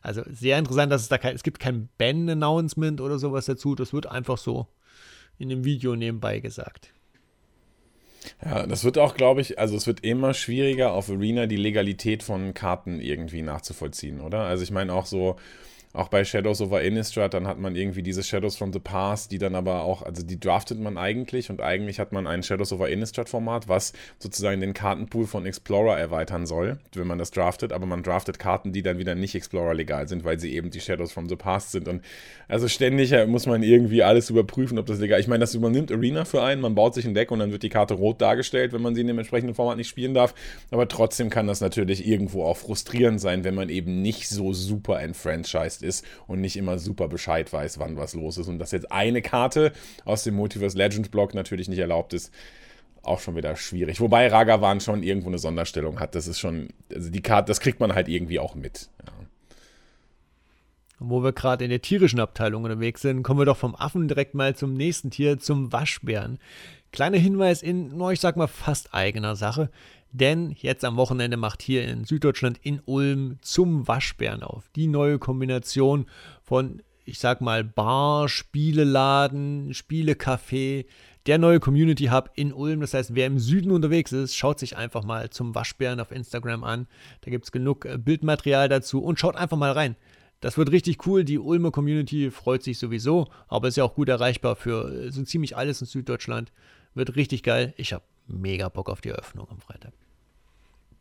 [0.00, 3.74] Also sehr interessant, dass es da kein, es gibt kein Ban-Announcement oder sowas dazu.
[3.74, 4.68] Das wird einfach so
[5.38, 6.92] in dem Video nebenbei gesagt.
[8.44, 12.22] Ja, das wird auch, glaube ich, also es wird immer schwieriger auf Arena die Legalität
[12.22, 14.40] von Karten irgendwie nachzuvollziehen, oder?
[14.40, 15.36] Also ich meine auch so,
[15.94, 19.38] auch bei Shadows over Innistrad, dann hat man irgendwie diese Shadows from the Past, die
[19.38, 22.88] dann aber auch, also die draftet man eigentlich und eigentlich hat man ein Shadows over
[22.88, 28.04] Innistrad-Format, was sozusagen den Kartenpool von Explorer erweitern soll, wenn man das draftet, aber man
[28.04, 31.36] draftet Karten, die dann wieder nicht Explorer-legal sind, weil sie eben die Shadows from the
[31.36, 31.88] Past sind.
[31.88, 32.04] Und
[32.46, 35.24] also ständig äh, muss man irgendwie alles überprüfen, ob das legal ist.
[35.24, 37.64] Ich meine, das übernimmt Arena für einen, man baut sich ein Deck und dann wird
[37.64, 40.34] die Karte rot dargestellt, wenn man sie in dem entsprechenden Format nicht spielen darf.
[40.70, 45.00] Aber trotzdem kann das natürlich irgendwo auch frustrierend sein, wenn man eben nicht so super
[45.00, 45.87] enfranchised ist
[46.26, 48.48] und nicht immer super Bescheid weiß, wann was los ist.
[48.48, 49.72] Und dass jetzt eine Karte
[50.04, 52.32] aus dem Multiverse Legends Block natürlich nicht erlaubt ist,
[53.02, 54.00] auch schon wieder schwierig.
[54.00, 56.14] Wobei Ragavan schon irgendwo eine Sonderstellung hat.
[56.14, 58.90] Das ist schon, also die Karte, das kriegt man halt irgendwie auch mit.
[59.04, 59.12] Ja.
[61.00, 64.34] Wo wir gerade in der tierischen Abteilung unterwegs sind, kommen wir doch vom Affen direkt
[64.34, 66.38] mal zum nächsten Tier, zum Waschbären.
[66.90, 69.70] Kleiner Hinweis in, ich sag mal, fast eigener Sache.
[70.12, 74.70] Denn jetzt am Wochenende macht hier in Süddeutschland in Ulm zum Waschbären auf.
[74.74, 76.06] Die neue Kombination
[76.42, 80.86] von, ich sag mal, Bar, Spieleladen, Spielecafé,
[81.26, 82.80] der neue Community Hub in Ulm.
[82.80, 86.64] Das heißt, wer im Süden unterwegs ist, schaut sich einfach mal zum Waschbären auf Instagram
[86.64, 86.86] an.
[87.20, 89.96] Da gibt es genug äh, Bildmaterial dazu und schaut einfach mal rein.
[90.40, 91.24] Das wird richtig cool.
[91.24, 95.22] Die Ulmer Community freut sich sowieso, aber ist ja auch gut erreichbar für äh, so
[95.22, 96.50] ziemlich alles in Süddeutschland.
[96.94, 97.74] Wird richtig geil.
[97.76, 99.92] Ich habe mega Bock auf die Eröffnung am Freitag.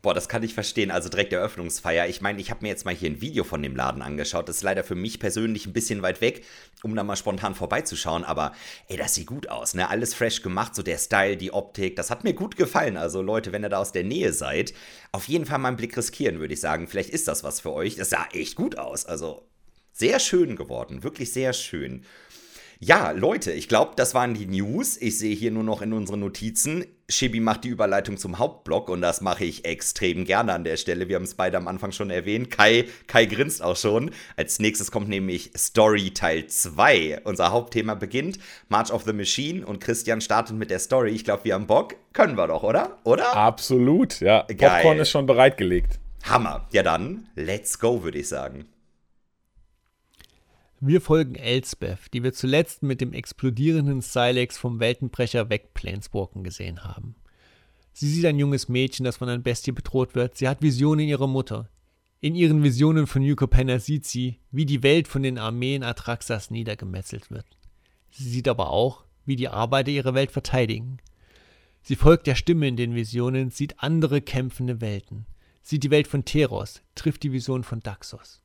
[0.04, 0.92] Boah, das kann ich verstehen.
[0.92, 2.08] Also direkt Eröffnungsfeier.
[2.08, 4.48] Ich meine, ich habe mir jetzt mal hier ein Video von dem Laden angeschaut.
[4.48, 6.46] Das ist leider für mich persönlich ein bisschen weit weg,
[6.84, 8.24] um da mal spontan vorbeizuschauen.
[8.24, 8.54] Aber
[8.88, 9.90] ey, das sieht gut aus, ne?
[9.90, 11.96] Alles fresh gemacht, so der Style, die Optik.
[11.96, 12.96] Das hat mir gut gefallen.
[12.96, 14.74] Also Leute, wenn ihr da aus der Nähe seid,
[15.12, 16.88] auf jeden Fall mal einen Blick riskieren, würde ich sagen.
[16.88, 17.96] Vielleicht ist das was für euch.
[17.96, 19.06] Das sah echt gut aus.
[19.06, 19.50] Also
[19.94, 21.02] sehr schön geworden.
[21.02, 22.06] Wirklich sehr schön.
[22.80, 24.96] Ja, Leute, ich glaube, das waren die News.
[24.98, 29.00] Ich sehe hier nur noch in unseren Notizen, Shibi macht die Überleitung zum Hauptblock und
[29.00, 31.08] das mache ich extrem gerne an der Stelle.
[31.08, 32.52] Wir haben es beide am Anfang schon erwähnt.
[32.52, 34.12] Kai, Kai grinst auch schon.
[34.36, 37.22] Als nächstes kommt nämlich Story Teil 2.
[37.24, 38.40] Unser Hauptthema beginnt.
[38.68, 41.12] March of the Machine und Christian startet mit der Story.
[41.12, 41.96] Ich glaube, wir haben Bock.
[42.12, 42.98] Können wir doch, oder?
[43.06, 43.34] Oder?
[43.38, 44.44] Absolut, ja.
[44.44, 44.82] Geil.
[44.82, 46.00] Popcorn ist schon bereitgelegt.
[46.26, 46.68] Hammer.
[46.74, 48.66] Ja dann, let's go, würde ich sagen.
[50.80, 56.84] Wir folgen Elsbeth, die wir zuletzt mit dem explodierenden Silex vom Weltenbrecher weg Planeswalken gesehen
[56.84, 57.16] haben.
[57.94, 60.38] Sie sieht ein junges Mädchen, das von einer Bestie bedroht wird.
[60.38, 61.68] Sie hat Visionen ihrer Mutter.
[62.20, 66.52] In ihren Visionen von Yuko Penner sieht sie, wie die Welt von den Armeen Atraxas
[66.52, 67.48] niedergemetzelt wird.
[68.12, 71.00] Sie sieht aber auch, wie die Arbeiter ihre Welt verteidigen.
[71.82, 75.26] Sie folgt der Stimme in den Visionen, sieht andere kämpfende Welten,
[75.64, 78.44] sieht die Welt von Teros, trifft die Vision von Daxos.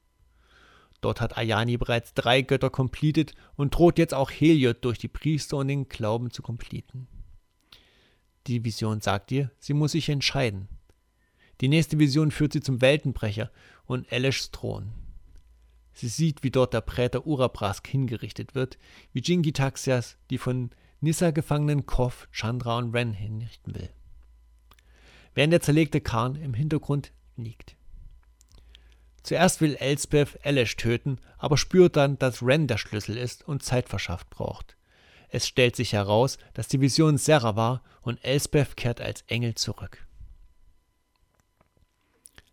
[1.02, 5.58] Dort hat Ayani bereits drei Götter completed und droht jetzt auch Heliod durch die Priester
[5.58, 7.08] und den Glauben zu completen.
[8.46, 10.68] Die Vision sagt ihr, sie muss sich entscheiden.
[11.60, 13.50] Die nächste Vision führt sie zum Weltenbrecher
[13.84, 14.92] und Elesh Thron.
[15.92, 18.78] Sie sieht, wie dort der Präter Urabrask hingerichtet wird,
[19.12, 23.90] wie Jingi Taxias die von Nissa gefangenen Koff, Chandra und Ren hinrichten will.
[25.34, 27.76] Während der zerlegte Karn im Hintergrund liegt.
[29.22, 33.88] Zuerst will Elspeth Elesh töten, aber spürt dann, dass Ren der Schlüssel ist und Zeit
[33.88, 34.76] verschafft braucht.
[35.28, 40.06] Es stellt sich heraus, dass die Vision Sarah war und Elspeth kehrt als Engel zurück.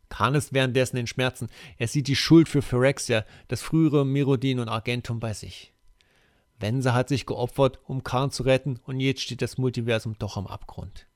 [0.10, 1.50] Khan ist währenddessen in Schmerzen.
[1.78, 5.74] Er sieht die Schuld für Phyrexia, das frühere Merodin und Argentum bei sich.
[6.60, 10.48] Vensa hat sich geopfert, um Khan zu retten, und jetzt steht das Multiversum doch am
[10.48, 11.09] Abgrund.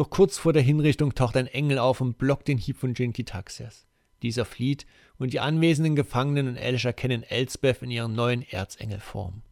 [0.00, 3.22] Doch kurz vor der Hinrichtung taucht ein Engel auf und blockt den Hieb von Jinki
[3.22, 3.84] Taxias.
[4.22, 4.86] Dieser flieht
[5.18, 9.42] und die anwesenden Gefangenen und Elish erkennen Elsbeth in ihrer neuen Erzengelform.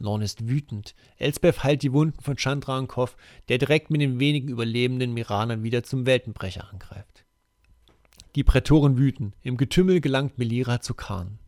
[0.00, 0.96] Lorne ist wütend.
[1.16, 3.16] Elsbeth heilt die Wunden von Chandra und Koff,
[3.48, 7.24] der direkt mit den wenigen überlebenden Miranern wieder zum Weltenbrecher angreift.
[8.34, 9.32] Die Prätoren wüten.
[9.42, 11.38] Im Getümmel gelangt Melira zu Khan.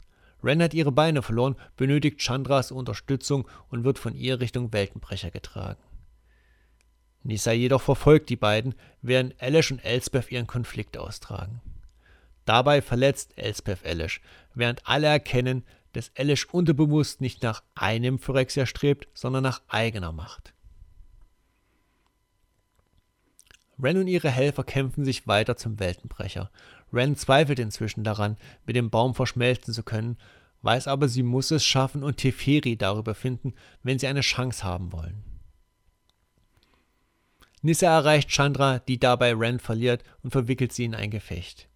[0.44, 5.82] Ren hat ihre Beine verloren, benötigt Chandras Unterstützung und wird von ihr Richtung Weltenbrecher getragen.
[7.22, 11.60] Nissa jedoch verfolgt die beiden, während Elish und Elspeth ihren Konflikt austragen.
[12.44, 14.20] Dabei verletzt Elspeth Elish,
[14.54, 20.54] während alle erkennen, dass Elish unterbewusst nicht nach einem Phyrexia strebt, sondern nach eigener Macht.
[23.82, 26.50] Ren und ihre Helfer kämpfen sich weiter zum Weltenbrecher.
[26.92, 30.18] Ren zweifelt inzwischen daran, mit dem Baum verschmelzen zu können,
[30.62, 34.92] weiß aber, sie muss es schaffen und Teferi darüber finden, wenn sie eine Chance haben
[34.92, 35.29] wollen.
[37.62, 41.68] Nissa erreicht Chandra, die dabei Ren verliert und verwickelt sie in ein Gefecht.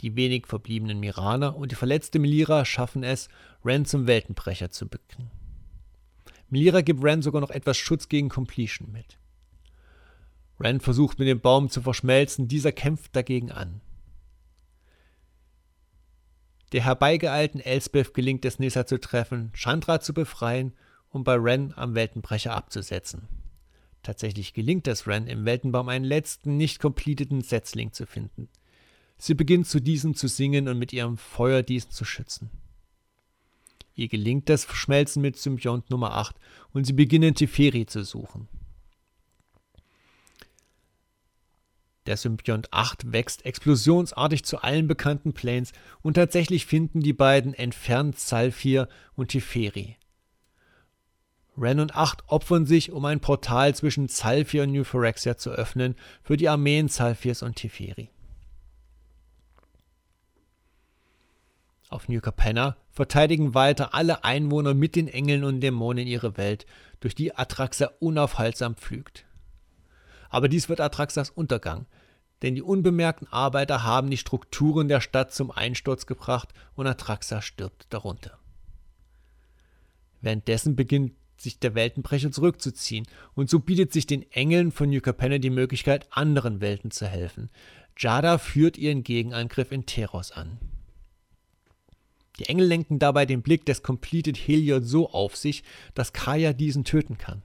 [0.00, 3.28] Die wenig verbliebenen Mirana und die verletzte Melira schaffen es,
[3.64, 5.30] Ren zum Weltenbrecher zu bücken.
[6.50, 9.16] Melira gibt Ren sogar noch etwas Schutz gegen Completion mit.
[10.58, 13.80] Ren versucht mit dem Baum zu verschmelzen, dieser kämpft dagegen an.
[16.72, 20.72] Der herbeigeeilten Elsbeth gelingt es, Nissa zu treffen, Chandra zu befreien
[21.10, 23.28] und bei Ren am Weltenbrecher abzusetzen.
[24.02, 28.48] Tatsächlich gelingt es Ren, im Weltenbaum einen letzten, nicht completeten Setzling zu finden.
[29.16, 32.50] Sie beginnt zu diesem zu singen und mit ihrem Feuer diesen zu schützen.
[33.94, 36.34] Ihr gelingt das Verschmelzen mit Symbiont Nummer 8
[36.72, 38.48] und sie beginnen Teferi zu suchen.
[42.06, 48.18] Der Symbiont 8 wächst explosionsartig zu allen bekannten Planes und tatsächlich finden die beiden entfernt
[48.18, 49.96] Salfir und Teferi.
[51.56, 55.96] Ren und 8 opfern sich, um ein Portal zwischen Salfir und New Phyrexia zu öffnen
[56.22, 58.10] für die Armeen Salfirs und Teferi.
[61.90, 66.64] Auf New Capenna verteidigen weiter alle Einwohner mit den Engeln und Dämonen ihre Welt,
[67.00, 69.26] durch die Atraxa unaufhaltsam pflügt.
[70.30, 71.84] Aber dies wird Atraxas Untergang,
[72.40, 77.86] denn die unbemerkten Arbeiter haben die Strukturen der Stadt zum Einsturz gebracht und Atraxa stirbt
[77.90, 78.38] darunter.
[80.22, 85.38] Währenddessen beginnt sich der Weltenbrecher zurückzuziehen und so bietet sich den Engeln von New Capenna
[85.38, 87.50] die Möglichkeit, anderen Welten zu helfen.
[87.98, 90.58] Jada führt ihren Gegenangriff in Teros an.
[92.38, 95.62] Die Engel lenken dabei den Blick des Completed Heliod so auf sich,
[95.94, 97.42] dass Kaya diesen töten kann.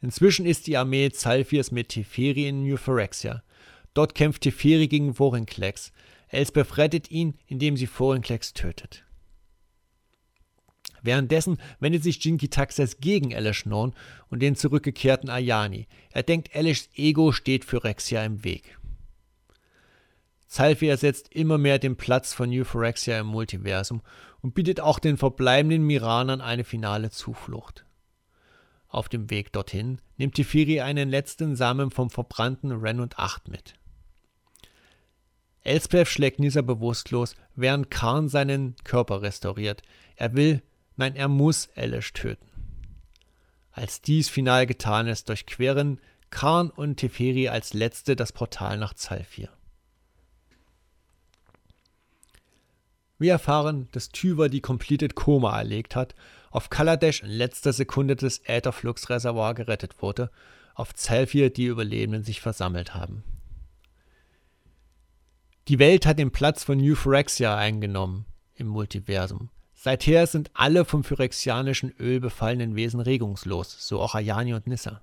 [0.00, 3.42] Inzwischen ist die Armee Zalfirs mit Teferi in New Phyrexia.
[3.94, 5.92] Dort kämpft Teferi gegen Vorinclex.
[6.28, 9.03] Elsbeth rettet ihn, indem sie Vorinclex tötet.
[11.04, 13.94] Währenddessen wendet sich Jinki Taxes gegen Elish Norn
[14.30, 15.86] und den zurückgekehrten Ayani.
[16.10, 18.78] Er denkt, Elishs Ego steht für Rexia im Weg.
[20.46, 24.00] Zalfi ersetzt immer mehr den Platz von New Phyrexia im Multiversum
[24.40, 27.84] und bietet auch den verbleibenden Miranern eine finale Zuflucht.
[28.88, 33.74] Auf dem Weg dorthin nimmt Teferi einen letzten Samen vom verbrannten Ren und Acht mit.
[35.64, 39.82] Elspeth schlägt Nisa bewusstlos, während Karn seinen Körper restauriert.
[40.16, 40.62] Er will,
[40.96, 42.46] nein, er muss Elish töten.
[43.72, 49.50] Als dies final getan ist, durchqueren Karn und Teferi als letzte das Portal nach Zalfir.
[53.18, 56.14] Wir erfahren, dass Tyver die Completed Koma erlegt hat,
[56.50, 60.30] auf Kaladesh in letzter Sekunde des Ätherflux-Reservoir gerettet wurde,
[60.74, 63.22] auf Zelfir die Überlebenden sich versammelt haben.
[65.68, 69.48] Die Welt hat den Platz von New Phyrexia eingenommen im Multiversum.
[69.84, 75.02] Seither sind alle vom phyrexianischen Öl befallenen Wesen regungslos, so auch Ayani und Nissa.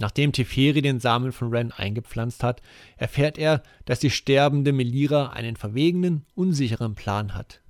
[0.00, 2.62] Nachdem Teferi den Samen von Ren eingepflanzt hat,
[2.96, 7.60] erfährt er, dass die sterbende Melira einen verwegenen, unsicheren Plan hat.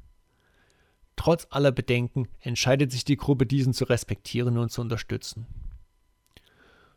[1.16, 5.46] Trotz aller Bedenken entscheidet sich die Gruppe, diesen zu respektieren und zu unterstützen.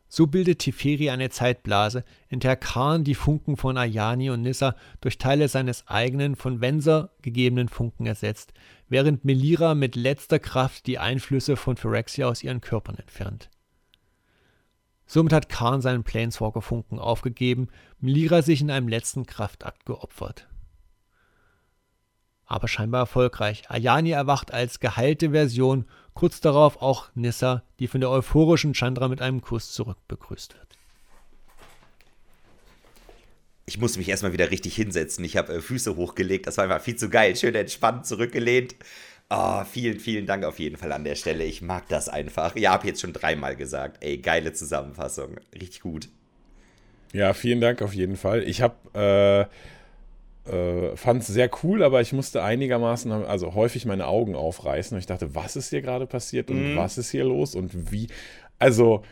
[0.10, 5.17] So bildet Teferi eine Zeitblase, in der Khan die Funken von Ayani und Nissa durch
[5.17, 8.54] Teile seines eigenen, von Wenser gegebenen Funken ersetzt,
[8.88, 13.50] während Melira mit letzter Kraft die Einflüsse von Phyrexia aus ihren Körpern entfernt.
[15.06, 20.48] Somit hat Khan seinen Planeswalker-Funken aufgegeben, Melira sich in einem letzten Kraftakt geopfert.
[22.46, 23.70] Aber scheinbar erfolgreich.
[23.70, 25.86] Ayani erwacht als geheilte Version,
[26.17, 30.67] kurz darauf auch Nissa, die von der euphorischen Chandra mit einem Kuss zurückbegrüßt wird.
[33.67, 35.23] Ich muss mich erstmal wieder richtig hinsetzen.
[35.23, 37.36] Ich habe äh, Füße hochgelegt, das war einfach viel zu geil.
[37.36, 38.75] Schön entspannt zurückgelehnt.
[39.30, 41.43] Oh, vielen, vielen Dank auf jeden Fall an der Stelle.
[41.43, 42.56] Ich mag das einfach.
[42.56, 44.03] Ja, habe jetzt schon dreimal gesagt.
[44.03, 45.38] Ey, geile Zusammenfassung.
[45.53, 46.10] Richtig gut.
[47.13, 48.41] Ja, vielen Dank auf jeden Fall.
[48.41, 49.53] Ich habe äh,
[50.47, 54.95] äh, fand es sehr cool, aber ich musste einigermaßen, also häufig meine Augen aufreißen.
[54.95, 56.77] Und ich dachte, was ist hier gerade passiert und mm.
[56.77, 58.07] was ist hier los und wie?
[58.60, 59.03] Also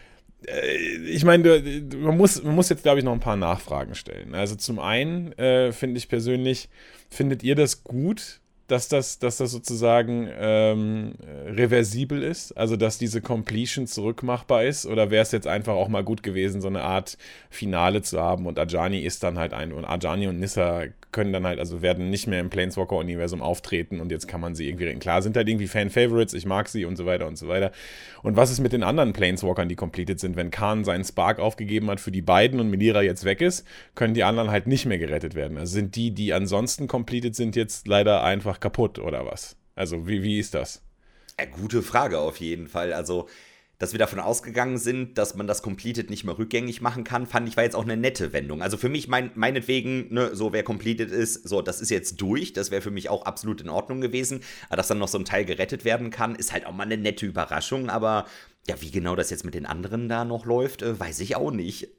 [0.48, 1.62] äh, ich meine,
[1.98, 4.36] man muss, man muss jetzt, glaube ich, noch ein paar Nachfragen stellen.
[4.36, 6.70] Also zum einen äh, finde ich persönlich,
[7.10, 11.14] findet ihr das gut, dass das, dass das sozusagen ähm,
[11.48, 14.86] reversibel ist, also dass diese Completion zurückmachbar ist?
[14.86, 17.18] Oder wäre es jetzt einfach auch mal gut gewesen, so eine Art
[17.50, 21.46] Finale zu haben und Ajani ist dann halt ein und Ajani und Nissa können dann
[21.46, 25.00] halt, also werden nicht mehr im Planeswalker-Universum auftreten und jetzt kann man sie irgendwie reden.
[25.00, 27.72] Klar, sind halt irgendwie Fan-Favorites, ich mag sie und so weiter und so weiter.
[28.22, 30.36] Und was ist mit den anderen Planeswalkern, die completed sind?
[30.36, 34.14] Wenn Khan seinen Spark aufgegeben hat für die beiden und Melira jetzt weg ist, können
[34.14, 35.58] die anderen halt nicht mehr gerettet werden.
[35.58, 39.58] Also sind die, die ansonsten completed sind, jetzt leider einfach kaputt oder was?
[39.76, 40.82] Also wie, wie ist das?
[41.40, 42.94] Ja, gute Frage auf jeden Fall.
[42.94, 43.28] Also
[43.78, 47.48] dass wir davon ausgegangen sind, dass man das Completed nicht mehr rückgängig machen kann, fand
[47.50, 48.62] ich war jetzt auch eine nette Wendung.
[48.62, 52.54] Also für mich, mein, meinetwegen, ne, so wer Completed ist, so, das ist jetzt durch,
[52.54, 54.42] das wäre für mich auch absolut in Ordnung gewesen.
[54.68, 56.98] Aber dass dann noch so ein Teil gerettet werden kann, ist halt auch mal eine
[56.98, 57.90] nette Überraschung.
[57.90, 58.26] Aber
[58.68, 61.52] ja, wie genau das jetzt mit den anderen da noch läuft, äh, weiß ich auch
[61.52, 61.90] nicht.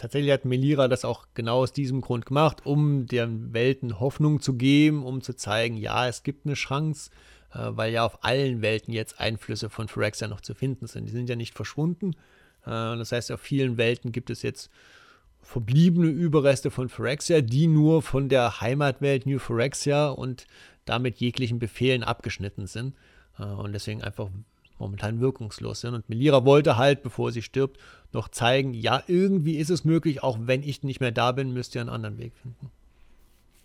[0.00, 4.54] Tatsächlich hat Melira das auch genau aus diesem Grund gemacht, um den Welten Hoffnung zu
[4.54, 7.10] geben, um zu zeigen, ja, es gibt eine Chance,
[7.52, 11.06] äh, weil ja auf allen Welten jetzt Einflüsse von Phyrexia noch zu finden sind.
[11.06, 12.14] Die sind ja nicht verschwunden.
[12.64, 14.70] Äh, das heißt, auf vielen Welten gibt es jetzt
[15.42, 20.46] verbliebene Überreste von Phyrexia, die nur von der Heimatwelt New Phyrexia und
[20.86, 22.94] damit jeglichen Befehlen abgeschnitten sind
[23.38, 24.30] äh, und deswegen einfach
[24.80, 25.94] momentan wirkungslos sind.
[25.94, 27.78] Und Melira wollte halt, bevor sie stirbt,
[28.12, 31.74] noch zeigen, ja, irgendwie ist es möglich, auch wenn ich nicht mehr da bin, müsst
[31.74, 32.70] ihr einen anderen Weg finden.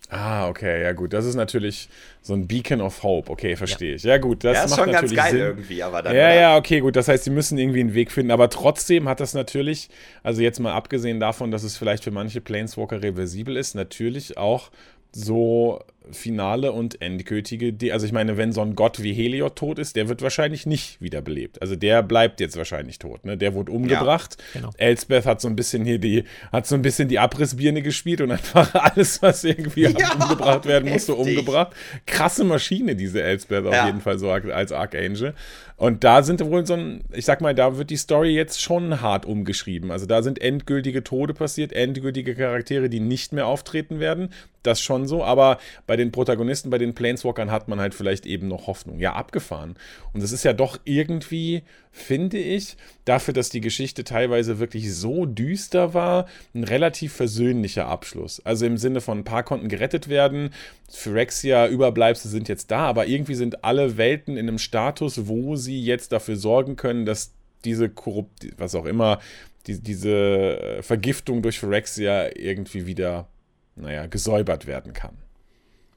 [0.08, 1.12] Ah, okay, ja gut.
[1.12, 1.88] Das ist natürlich
[2.22, 3.30] so ein Beacon of Hope.
[3.30, 3.96] Okay, verstehe ja.
[3.96, 4.02] ich.
[4.04, 5.48] Ja gut, das ja, ist macht schon natürlich ganz geil Sinn.
[5.48, 6.14] irgendwie, aber dann.
[6.14, 6.34] Ja, oder?
[6.34, 6.94] ja, okay, gut.
[6.94, 8.30] Das heißt, sie müssen irgendwie einen Weg finden.
[8.30, 9.88] Aber trotzdem hat das natürlich,
[10.22, 14.70] also jetzt mal abgesehen davon, dass es vielleicht für manche Planeswalker reversibel ist, natürlich auch
[15.12, 17.72] so finale und endgültige.
[17.72, 20.66] De also ich meine, wenn so ein Gott wie Heliod tot ist, der wird wahrscheinlich
[20.66, 21.60] nicht wiederbelebt.
[21.62, 23.24] Also der bleibt jetzt wahrscheinlich tot.
[23.24, 23.36] Ne?
[23.36, 24.36] Der wurde umgebracht.
[24.54, 24.72] Ja, genau.
[24.76, 28.30] Elsbeth hat so ein bisschen hier die, hat so ein bisschen die Abrissbirne gespielt und
[28.30, 31.38] einfach alles, was irgendwie Ja, umgebracht werden musste, heftig.
[31.38, 31.74] umgebracht.
[32.06, 33.86] Krasse Maschine, diese Elsbeth auf Ja.
[33.86, 35.34] jeden Fall so als Archangel.
[35.78, 39.02] Und da sind wohl so ein, ich sag mal, da wird die Story jetzt schon
[39.02, 39.90] hart umgeschrieben.
[39.90, 44.30] Also da sind endgültige Tode passiert, endgültige Charaktere, die nicht mehr auftreten werden.
[44.62, 45.22] Das schon so.
[45.22, 48.98] Aber bei den Protagonisten, bei den Planeswalkern hat man halt vielleicht eben noch Hoffnung.
[48.98, 49.76] Ja, abgefahren.
[50.12, 55.26] Und es ist ja doch irgendwie, finde ich, dafür, dass die Geschichte teilweise wirklich so
[55.26, 58.40] düster war, ein relativ versöhnlicher Abschluss.
[58.44, 60.50] Also im Sinne von ein paar konnten gerettet werden,
[60.90, 65.82] Phyrexia, Überbleibsel sind jetzt da, aber irgendwie sind alle Welten in einem Status, wo sie
[65.82, 67.32] jetzt dafür sorgen können, dass
[67.64, 69.18] diese korrupt, was auch immer,
[69.66, 73.28] die, diese äh, Vergiftung durch Phyrexia irgendwie wieder,
[73.74, 75.16] naja, gesäubert werden kann.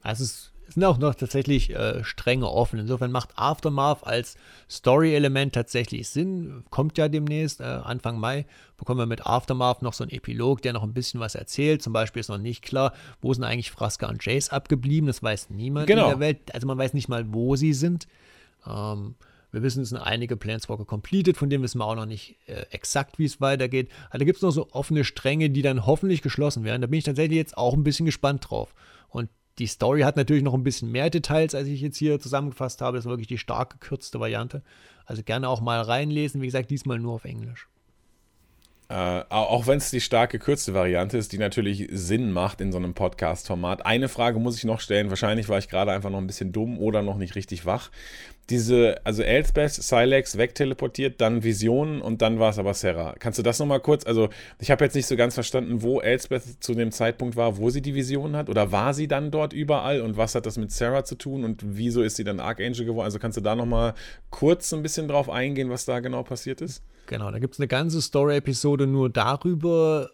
[0.02, 2.78] Also es sind auch noch tatsächlich äh, strenge offen.
[2.78, 4.36] Insofern macht Aftermath als
[4.70, 6.62] Story-Element tatsächlich Sinn.
[6.70, 10.72] Kommt ja demnächst, äh, Anfang Mai, bekommen wir mit Aftermath noch so einen Epilog, der
[10.72, 11.82] noch ein bisschen was erzählt.
[11.82, 15.08] Zum Beispiel ist noch nicht klar, wo sind eigentlich Fraska und Jace abgeblieben.
[15.08, 16.04] Das weiß niemand Genau.
[16.04, 16.54] in der Welt.
[16.54, 18.06] Also man weiß nicht mal, wo sie sind.
[18.66, 19.16] Ähm,
[19.52, 22.66] wir wissen, es sind einige Planeswalker completed, von denen wissen wir auch noch nicht äh,
[22.70, 23.90] exakt, wie es weitergeht.
[24.10, 26.80] Also da gibt es noch so offene Stränge, die dann hoffentlich geschlossen werden.
[26.80, 28.72] Da bin ich tatsächlich jetzt auch ein bisschen gespannt drauf.
[29.08, 29.28] Und
[29.60, 32.96] die Story hat natürlich noch ein bisschen mehr Details, als ich jetzt hier zusammengefasst habe.
[32.96, 34.62] Das ist wirklich die stark gekürzte Variante.
[35.04, 36.40] Also gerne auch mal reinlesen.
[36.40, 37.68] Wie gesagt, diesmal nur auf Englisch.
[38.88, 42.78] Äh, auch wenn es die stark gekürzte Variante ist, die natürlich Sinn macht in so
[42.78, 43.86] einem Podcast-Format.
[43.86, 45.10] Eine Frage muss ich noch stellen.
[45.10, 47.90] Wahrscheinlich war ich gerade einfach noch ein bisschen dumm oder noch nicht richtig wach.
[48.50, 53.14] Diese, also Elsbeth, Silex wegteleportiert, dann Visionen und dann war es aber Sarah.
[53.18, 54.04] Kannst du das nochmal kurz?
[54.04, 57.70] Also, ich habe jetzt nicht so ganz verstanden, wo Elsbeth zu dem Zeitpunkt war, wo
[57.70, 58.48] sie die Visionen hat.
[58.48, 60.00] Oder war sie dann dort überall?
[60.00, 61.44] Und was hat das mit Sarah zu tun?
[61.44, 63.04] Und wieso ist sie dann Archangel geworden?
[63.04, 63.94] Also, kannst du da nochmal
[64.30, 66.82] kurz ein bisschen drauf eingehen, was da genau passiert ist?
[67.06, 70.10] Genau, da gibt es eine ganze Story-Episode nur darüber.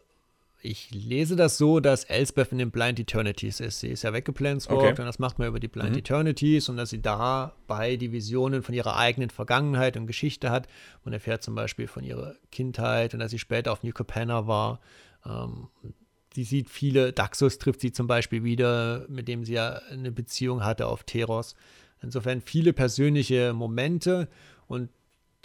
[0.63, 3.81] Ich lese das so, dass Elsbeth in den Blind Eternities ist.
[3.81, 5.01] Sie ist ja weggeplanswalkt Okay.
[5.01, 8.75] und das macht man über die Blind Eternities und dass sie dabei die Visionen von
[8.75, 10.67] ihrer eigenen Vergangenheit und Geschichte hat.
[11.05, 14.81] Man erfährt zum Beispiel von ihrer Kindheit und dass sie später auf New Capenna war.
[15.25, 15.69] Ähm,
[16.35, 20.65] sie sieht viele, Daxus trifft sie zum Beispiel wieder, mit dem sie ja eine Beziehung
[20.65, 21.55] hatte auf Teros.
[22.03, 24.29] Insofern viele persönliche Momente
[24.69, 24.89] und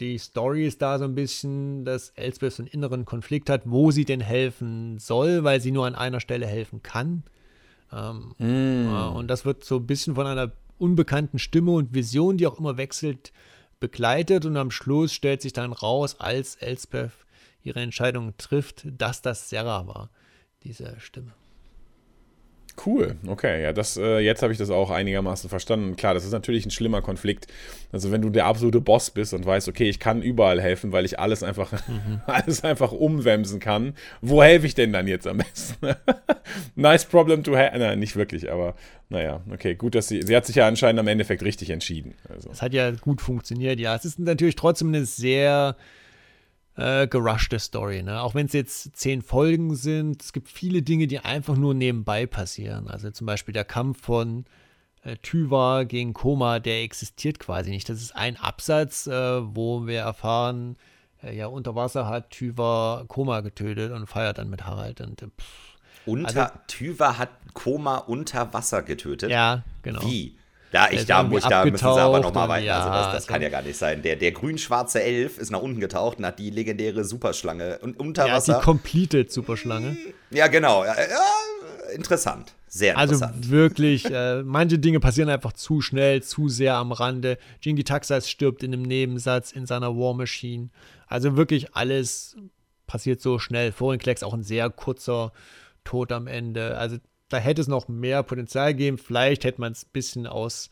[0.01, 3.91] die Story ist da so ein bisschen, dass Elsbeth so einen inneren Konflikt hat, wo
[3.91, 7.23] sie denn helfen soll, weil sie nur an einer Stelle helfen kann.
[7.93, 12.47] Ähm, ja, und das wird so ein bisschen von einer unbekannten Stimme und Vision, die
[12.47, 13.31] auch immer wechselt,
[13.79, 14.45] begleitet.
[14.45, 17.11] Und am Schluss stellt sich dann raus, als Elsbeth
[17.63, 20.09] ihre Entscheidung trifft, dass das Sarah war,
[20.63, 21.33] diese Stimme.
[22.85, 25.95] Cool, okay, ja, das, äh, jetzt habe ich das auch einigermaßen verstanden.
[25.95, 27.47] Klar, das ist natürlich ein schlimmer Konflikt.
[27.91, 31.05] Also wenn du der absolute Boss bist und weißt, okay, ich kann überall helfen, weil
[31.05, 31.71] ich alles einfach,
[32.25, 35.95] alles einfach umwemsen kann, wo helfe ich denn dann jetzt am besten?
[36.75, 37.77] nice problem to have.
[37.77, 38.75] Nein, nicht wirklich, aber
[39.09, 42.15] naja, okay, gut, dass sie, sie hat sich ja anscheinend am Endeffekt richtig entschieden.
[42.29, 42.49] Also.
[42.49, 43.95] Das hat ja gut funktioniert, ja.
[43.95, 45.75] Es ist natürlich trotzdem eine sehr
[46.81, 48.21] äh, gerushte Story, ne?
[48.21, 52.25] Auch wenn es jetzt zehn Folgen sind, es gibt viele Dinge, die einfach nur nebenbei
[52.25, 52.87] passieren.
[52.87, 54.45] Also zum Beispiel der Kampf von
[55.03, 57.87] äh, Tyva gegen Koma, der existiert quasi nicht.
[57.87, 59.11] Das ist ein Absatz, äh,
[59.55, 60.75] wo wir erfahren,
[61.23, 65.01] äh, ja, unter Wasser hat Tyva Koma getötet und feiert dann mit Harald.
[65.01, 69.29] Und, äh, pff, Unter Tyva hat Koma unter Wasser getötet.
[69.29, 70.01] ja, genau.
[70.03, 70.35] Wie?
[70.71, 72.65] Da, ich, da, muss, da müssen sie aber nochmal weiter.
[72.65, 74.01] ja, also das, das also- kann ja gar nicht sein.
[74.01, 78.23] Der, der grün-schwarze Elf ist nach unten getaucht und hat die legendäre Superschlange und unter
[78.23, 78.61] Ja, die Wasser.
[78.61, 79.97] Completed Superschlange.
[80.29, 80.85] Ja, genau.
[80.85, 82.53] Ja, ja, interessant.
[82.67, 83.49] Sehr Also interessant.
[83.51, 87.37] wirklich, äh, manche Dinge passieren einfach zu schnell, zu sehr am Rande.
[87.59, 90.69] Jingi Taxas stirbt in einem Nebensatz in seiner War Machine.
[91.07, 92.37] Also wirklich alles
[92.87, 93.73] passiert so schnell.
[93.73, 95.33] Vorhin Klecks auch ein sehr kurzer
[95.83, 96.77] Tod am Ende.
[96.77, 96.95] Also
[97.31, 98.97] da hätte es noch mehr Potenzial gegeben.
[98.97, 100.69] Vielleicht hätte man es ein bisschen aus,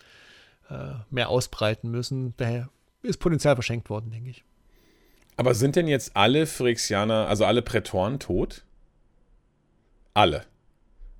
[0.69, 2.33] äh, mehr ausbreiten müssen.
[2.37, 2.69] Daher
[3.01, 4.43] ist Potenzial verschenkt worden, denke ich.
[5.37, 8.65] Aber sind denn jetzt alle Phyrexianer, also alle Prätoren tot?
[10.13, 10.45] Alle.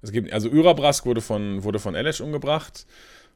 [0.01, 2.85] Es gibt, also Urabrask wurde von, wurde von Elesh umgebracht.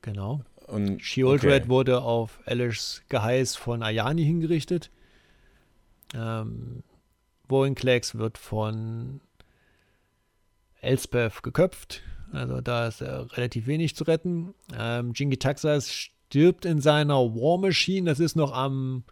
[0.01, 0.41] Genau.
[0.67, 1.69] Und Sheoldred okay.
[1.69, 4.91] wurde auf Elishs Geheiß von Ayani hingerichtet.
[6.13, 6.83] Ähm,
[7.47, 9.21] Woinklex wird von
[10.83, 12.01] Elspeth geköpft.
[12.31, 14.53] Also da ist relativ wenig zu retten.
[14.77, 18.09] Ähm, Jingi Taxas stirbt in seiner War Machine.
[18.09, 19.03] Das ist noch am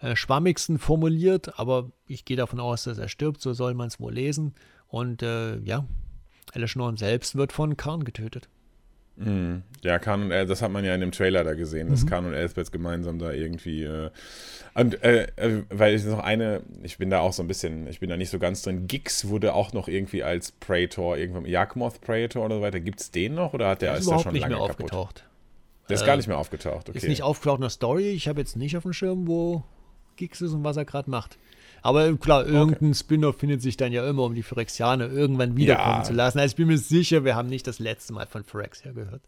[0.00, 3.40] äh, schwammigsten formuliert, aber ich gehe davon aus, dass er stirbt.
[3.40, 4.54] So soll man es wohl lesen.
[4.88, 5.86] Und äh, ja,
[6.52, 8.48] Elishnorn selbst wird von Karn getötet.
[9.16, 9.62] Mhm.
[9.82, 11.92] Ja, Khan und El, das hat man ja in dem Trailer da gesehen, mhm.
[11.92, 13.84] dass Khan und Elsbeth gemeinsam da irgendwie.
[13.84, 14.10] Äh,
[14.74, 18.00] und äh, äh, weil ich noch eine, ich bin da auch so ein bisschen, ich
[18.00, 18.86] bin da nicht so ganz drin.
[18.88, 22.80] Gix wurde auch noch irgendwie als Praetor, irgendwann Jagmoth Praetor oder so weiter.
[22.80, 24.64] Gibt es den noch oder hat der, der ist, ist da schon nicht lange mehr
[24.64, 25.16] aufgetaucht?
[25.16, 25.30] Kaputt?
[25.88, 26.98] Der ist äh, gar nicht mehr aufgetaucht, okay.
[26.98, 28.10] Ist nicht aufgetaucht in der Story.
[28.10, 29.62] Ich habe jetzt nicht auf dem Schirm, wo
[30.16, 31.38] Gix ist und was er gerade macht.
[31.84, 32.94] Aber klar, irgendein okay.
[32.94, 36.02] Spin-off findet sich dann ja immer, um die Phyrexianer irgendwann wiederkommen ja.
[36.02, 36.38] zu lassen.
[36.38, 39.20] Also ich bin mir sicher, wir haben nicht das letzte Mal von Phyrexia gehört.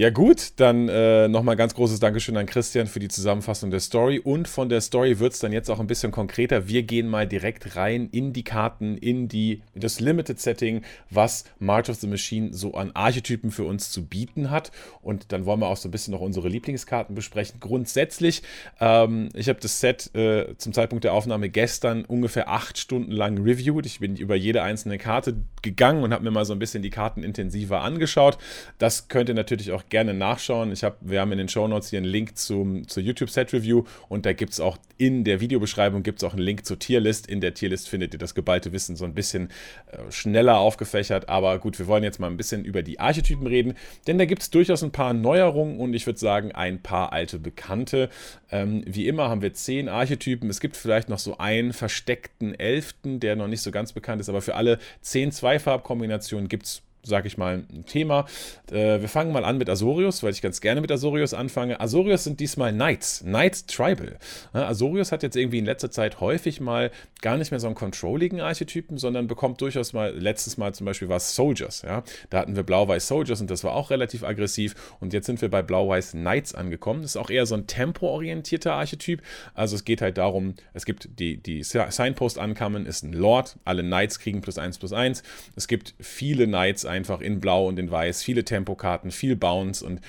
[0.00, 4.18] Ja gut, dann äh, nochmal ganz großes Dankeschön an Christian für die Zusammenfassung der Story.
[4.18, 6.68] Und von der Story wird es dann jetzt auch ein bisschen konkreter.
[6.68, 11.90] Wir gehen mal direkt rein in die Karten, in, die, in das Limited-Setting, was March
[11.90, 14.72] of the Machine so an Archetypen für uns zu bieten hat.
[15.02, 17.60] Und dann wollen wir auch so ein bisschen noch unsere Lieblingskarten besprechen.
[17.60, 18.42] Grundsätzlich,
[18.80, 23.36] ähm, ich habe das Set äh, zum Zeitpunkt der Aufnahme gestern ungefähr acht Stunden lang
[23.36, 23.84] reviewed.
[23.84, 26.88] Ich bin über jede einzelne Karte gegangen und habe mir mal so ein bisschen die
[26.88, 28.38] Karten intensiver angeschaut.
[28.78, 30.72] Das könnt ihr natürlich auch gerne nachschauen.
[30.72, 34.26] Ich hab, wir haben in den Show Notes hier einen Link zum, zur YouTube-Set-Review und
[34.26, 37.26] da gibt es auch in der Videobeschreibung gibt auch einen Link zur Tierlist.
[37.26, 39.48] In der Tierlist findet ihr das geballte Wissen so ein bisschen
[39.90, 41.28] äh, schneller aufgefächert.
[41.28, 43.74] Aber gut, wir wollen jetzt mal ein bisschen über die Archetypen reden,
[44.06, 47.38] denn da gibt es durchaus ein paar Neuerungen und ich würde sagen ein paar alte
[47.38, 48.10] Bekannte.
[48.50, 50.50] Ähm, wie immer haben wir zehn Archetypen.
[50.50, 54.28] Es gibt vielleicht noch so einen versteckten Elften, der noch nicht so ganz bekannt ist,
[54.28, 58.26] aber für alle zehn Zweifarbkombinationen gibt es sage ich mal, ein Thema.
[58.70, 61.80] Äh, wir fangen mal an mit Azorius, weil ich ganz gerne mit Azorius anfange.
[61.80, 64.18] Azorius sind diesmal Knights, Knights Tribal.
[64.54, 66.90] Ja, Azorius hat jetzt irgendwie in letzter Zeit häufig mal
[67.22, 71.08] gar nicht mehr so einen controlligen Archetypen, sondern bekommt durchaus mal, letztes Mal zum Beispiel
[71.08, 71.82] war es Soldiers.
[71.82, 72.02] Ja?
[72.30, 74.74] Da hatten wir Blau-Weiß Soldiers und das war auch relativ aggressiv.
[75.00, 77.02] Und jetzt sind wir bei Blau-Weiß Knights angekommen.
[77.02, 79.22] Das ist auch eher so ein tempo-orientierter Archetyp.
[79.54, 83.56] Also es geht halt darum, es gibt die, die Signpost-Ankamen, ist ein Lord.
[83.64, 85.22] Alle Knights kriegen plus 1 plus 1.
[85.56, 90.00] Es gibt viele Knights einfach in Blau und in Weiß, viele Tempokarten, viel Bounce und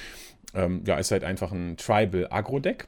[0.53, 2.87] ähm, ja, ist halt einfach ein Tribal-Agro-Deck.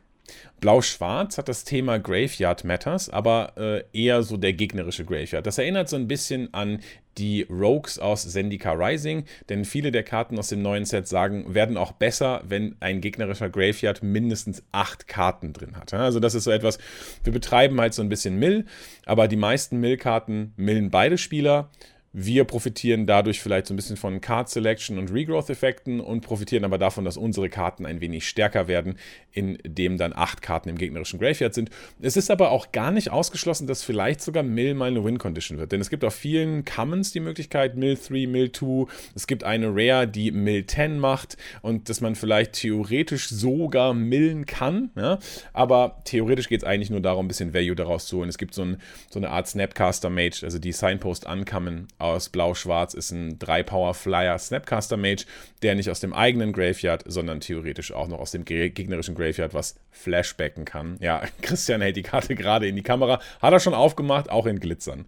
[0.62, 5.46] Blau-Schwarz hat das Thema Graveyard Matters, aber äh, eher so der gegnerische Graveyard.
[5.46, 6.80] Das erinnert so ein bisschen an
[7.18, 11.78] die Rogues aus Zendika Rising, denn viele der Karten aus dem neuen Set sagen, werden
[11.78, 15.94] auch besser, wenn ein gegnerischer Graveyard mindestens acht Karten drin hat.
[15.94, 16.80] Also das ist so etwas,
[17.24, 18.66] wir betreiben halt so ein bisschen Mill,
[19.06, 21.70] aber die meisten Mill-Karten millen beide Spieler.
[22.16, 26.78] Wir profitieren dadurch vielleicht so ein bisschen von Card Selection und Regrowth-Effekten und profitieren aber
[26.78, 29.00] davon, dass unsere Karten ein wenig stärker werden,
[29.32, 31.72] indem dann acht Karten im gegnerischen Graveyard sind.
[32.04, 35.72] Es ist aber auch gar nicht ausgeschlossen, dass vielleicht sogar Mill mal eine Win-Condition wird,
[35.72, 38.86] denn es gibt auf vielen Commons die Möglichkeit Mill 3, Mill 2.
[39.16, 44.46] Es gibt eine Rare, die Mill 10 macht und dass man vielleicht theoretisch sogar millen
[44.46, 45.18] kann, ja?
[45.52, 48.30] aber theoretisch geht es eigentlich nur darum, ein bisschen Value daraus zu holen.
[48.30, 48.78] Es gibt so, ein,
[49.10, 55.26] so eine Art Snapcaster-Mage, also die Signpost ankommen aus Blau-Schwarz ist ein 3-Power-Flyer Snapcaster Mage,
[55.62, 59.76] der nicht aus dem eigenen Graveyard, sondern theoretisch auch noch aus dem gegnerischen Graveyard was
[59.92, 60.98] flashbacken kann.
[61.00, 64.60] Ja, Christian hält die Karte gerade in die Kamera, hat er schon aufgemacht, auch in
[64.60, 65.06] Glitzern.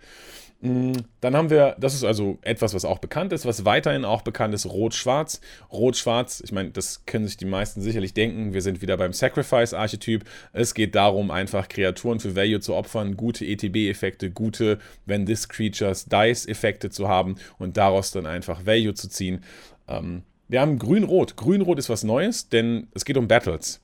[0.65, 4.23] Mm, dann haben wir, das ist also etwas, was auch bekannt ist, was weiterhin auch
[4.23, 5.39] bekannt ist, Rot-Schwarz.
[5.71, 10.25] Rot-Schwarz, ich meine, das können sich die meisten sicherlich denken, wir sind wieder beim Sacrifice-Archetyp.
[10.53, 16.05] Es geht darum, einfach Kreaturen für Value zu opfern, gute ETB-Effekte, gute When This Creatures
[16.05, 19.43] Dice-Effekte zu haben und daraus dann einfach Value zu ziehen.
[19.87, 21.35] Ähm, wir haben Grün-Rot.
[21.37, 23.81] Grün-Rot ist was Neues, denn es geht um Battles.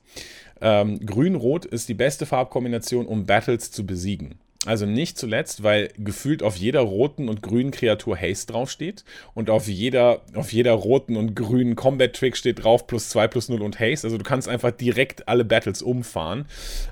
[0.60, 4.41] Ähm, Grün-Rot ist die beste Farbkombination, um Battles zu besiegen.
[4.64, 9.04] Also nicht zuletzt, weil gefühlt auf jeder roten und grünen Kreatur Haste draufsteht
[9.34, 13.60] und auf jeder, auf jeder roten und grünen Combat-Trick steht drauf plus 2 plus 0
[13.60, 14.06] und Haste.
[14.06, 16.46] Also du kannst einfach direkt alle Battles umfahren.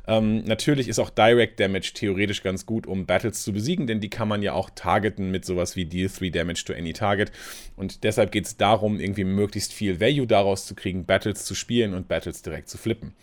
[0.09, 4.11] Ähm, natürlich ist auch Direct Damage theoretisch ganz gut, um Battles zu besiegen, denn die
[4.11, 7.31] kann man ja auch targeten mit sowas wie Deal 3 Damage to any Target.
[7.77, 11.95] Und deshalb geht es darum, irgendwie möglichst viel Value daraus zu kriegen, Battles zu spielen
[11.95, 13.15] und Battles direkt zu flippen.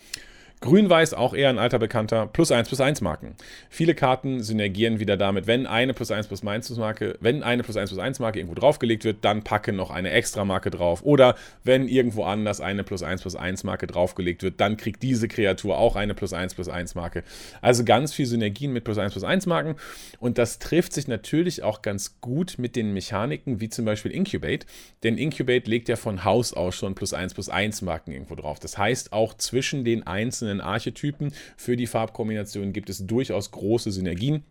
[0.59, 2.25] Grün-Weiß auch eher ein alter Bekannter.
[2.25, 3.35] Plus 1 plus 1 Marken.
[3.69, 7.77] Viele Karten synergieren wieder damit, wenn eine plus 1 plus 1 Marke, wenn eine plus
[7.77, 11.03] 1 plus 1 Marke irgendwo draufgelegt wird, dann packe noch eine extra Marke drauf.
[11.03, 15.27] Oder wenn irgendwo anders eine plus 1 plus 1 Marke draufgelegt wird, dann kriegt diese
[15.27, 17.23] Kreatur auch eine plus 1 plus 1 Marke.
[17.61, 19.75] Also ganz viel Synergien mit plus 1 plus 1 Marken.
[20.19, 24.65] Und das trifft sich natürlich auch ganz gut mit den Mechaniken, wie zum Beispiel Incubate.
[25.03, 28.59] Denn Incubate legt ja von Haus aus schon plus 1 plus 1 Marken irgendwo drauf.
[28.59, 33.91] Das heißt, auch zwischen den einzelnen einzelnen Archetypen für die Farbkombinationen gibt es durchaus große
[33.91, 34.43] Synergien.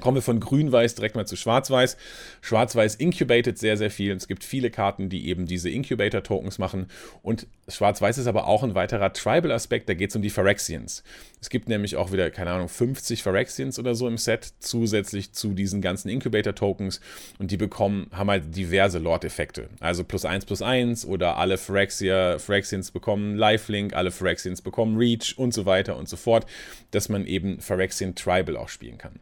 [0.00, 1.96] Kommen wir von Grün-Weiß direkt mal zu Schwarz-Weiß.
[2.40, 4.12] Schwarz-Weiß incubated sehr, sehr viel.
[4.12, 6.86] Es gibt viele Karten, die eben diese Incubator-Tokens machen.
[7.22, 9.88] Und Schwarz-Weiß ist aber auch ein weiterer Tribal-Aspekt.
[9.88, 11.04] Da geht es um die Phyrexians.
[11.40, 15.52] Es gibt nämlich auch wieder, keine Ahnung, 50 Phyrexians oder so im Set, zusätzlich zu
[15.52, 17.00] diesen ganzen Incubator-Tokens.
[17.38, 19.68] Und die bekommen, haben halt diverse Lord-Effekte.
[19.80, 25.34] Also plus 1 plus 1 oder alle Phyrexia, Phyrexians bekommen Lifelink, alle Phyrexians bekommen Reach
[25.36, 26.46] und so weiter und so fort,
[26.90, 29.20] dass man eben Phyrexian Tribal auch spielen kann.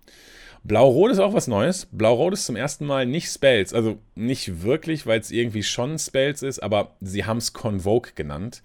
[0.63, 1.87] Blau-Rot ist auch was Neues.
[1.91, 3.73] Blau-Rot ist zum ersten Mal nicht Spells.
[3.73, 8.63] Also nicht wirklich, weil es irgendwie schon Spells ist, aber sie haben es Convoke genannt.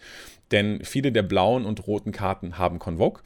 [0.51, 3.21] Denn viele der blauen und roten Karten haben Convoke.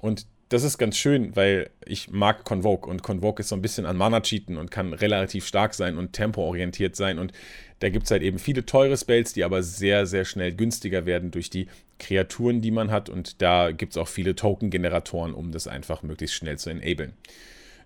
[0.00, 3.86] Und das ist ganz schön, weil ich mag Convoke und Convoke ist so ein bisschen
[3.86, 7.18] an Mana-Cheaten und kann relativ stark sein und tempoorientiert sein.
[7.18, 7.32] Und
[7.78, 11.30] da gibt es halt eben viele teure Spells, die aber sehr, sehr schnell günstiger werden
[11.30, 11.68] durch die
[11.98, 13.08] Kreaturen, die man hat.
[13.08, 17.14] Und da gibt es auch viele Token-Generatoren, um das einfach möglichst schnell zu enablen.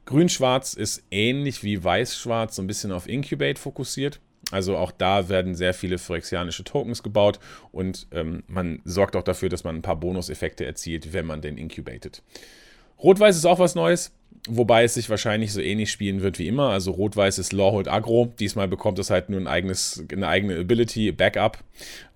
[0.06, 4.20] Grün-Schwarz ist ähnlich wie Weiß-Schwarz so ein bisschen auf Incubate fokussiert.
[4.52, 7.40] Also auch da werden sehr viele phyrexianische Tokens gebaut
[7.72, 11.58] und ähm, man sorgt auch dafür, dass man ein paar Bonuseffekte erzielt, wenn man den
[11.58, 12.22] incubated.
[13.02, 14.12] Rot-Weiß ist auch was Neues.
[14.48, 16.70] Wobei es sich wahrscheinlich so ähnlich spielen wird wie immer.
[16.70, 18.32] Also Rot-Weiß ist Lawhold Agro.
[18.38, 21.58] Diesmal bekommt es halt nur ein eigenes, eine eigene Ability, Backup.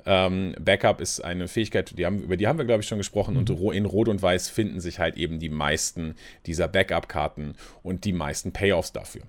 [0.06, 3.34] Ähm, Backup ist eine Fähigkeit, die haben, über die haben wir, glaube ich, schon gesprochen.
[3.34, 3.40] Mhm.
[3.40, 6.14] Und in Rot und Weiß finden sich halt eben die meisten
[6.46, 9.22] dieser Backup-Karten und die meisten Payoffs dafür.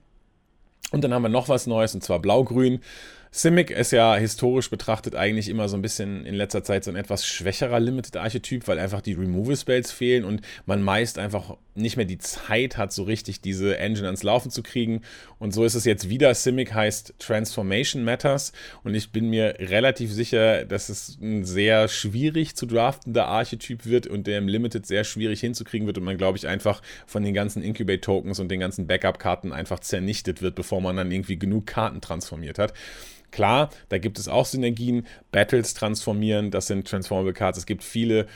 [0.91, 2.81] Und dann haben wir noch was Neues, und zwar Blau-Grün.
[3.33, 6.97] Simic ist ja historisch betrachtet eigentlich immer so ein bisschen in letzter Zeit so ein
[6.97, 12.17] etwas schwächerer Limited-Archetyp, weil einfach die Removal-Spells fehlen und man meist einfach nicht mehr die
[12.17, 15.03] Zeit hat, so richtig diese Engine ans Laufen zu kriegen.
[15.39, 16.35] Und so ist es jetzt wieder.
[16.35, 18.51] Simic heißt Transformation Matters
[18.83, 24.07] und ich bin mir relativ sicher, dass es ein sehr schwierig zu draftender Archetyp wird
[24.07, 27.33] und der im Limited sehr schwierig hinzukriegen wird und man, glaube ich, einfach von den
[27.33, 32.01] ganzen Incubate-Tokens und den ganzen Backup-Karten einfach zernichtet wird, bevor man dann irgendwie genug Karten
[32.01, 32.73] transformiert hat.
[33.31, 35.07] Klar, da gibt es auch Synergien.
[35.31, 37.57] Battles transformieren, das sind Transformable Cards.
[37.57, 38.27] Es gibt viele,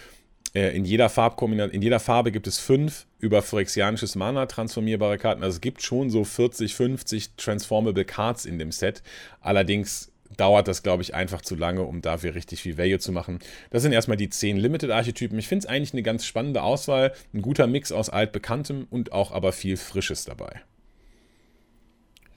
[0.54, 5.44] äh, in jeder Farbkombination, in jeder Farbe gibt es fünf über phyrexianisches Mana transformierbare Karten.
[5.44, 9.04] Also es gibt schon so 40, 50 Transformable Cards in dem Set.
[9.42, 13.40] Allerdings dauert das, glaube ich, einfach zu lange, um dafür richtig viel Value zu machen.
[13.70, 15.38] Das sind erstmal die 10 Limited-Archetypen.
[15.40, 17.14] Ich finde es eigentlich eine ganz spannende Auswahl.
[17.34, 20.62] Ein guter Mix aus altbekanntem und auch aber viel Frisches dabei.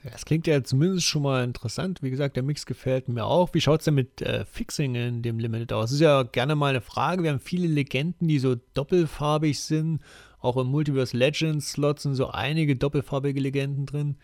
[0.05, 2.03] Das klingt ja zumindest schon mal interessant.
[2.03, 3.53] Wie gesagt, der Mix gefällt mir auch.
[3.53, 5.87] Wie schaut es denn mit äh, Fixing in dem Limited aus?
[5.87, 7.23] Das ist ja gerne mal eine Frage.
[7.23, 10.01] Wir haben viele Legenden, die so doppelfarbig sind.
[10.41, 14.17] Auch im Multiverse Legends Slot sind so einige doppelfarbige Legenden drin.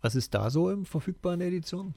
[0.00, 1.94] Was ist da so im verfügbaren Edition?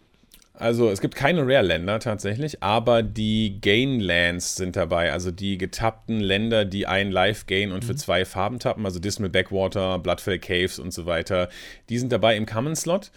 [0.59, 6.65] Also es gibt keine Rare-Länder tatsächlich, aber die Gain-Lands sind dabei, also die getappten Länder,
[6.65, 7.97] die ein Live-Gain und für mhm.
[7.97, 11.47] zwei Farben tappen, also Dismal Backwater, Bloodfell Caves und so weiter,
[11.87, 13.09] die sind dabei im Common-Slot.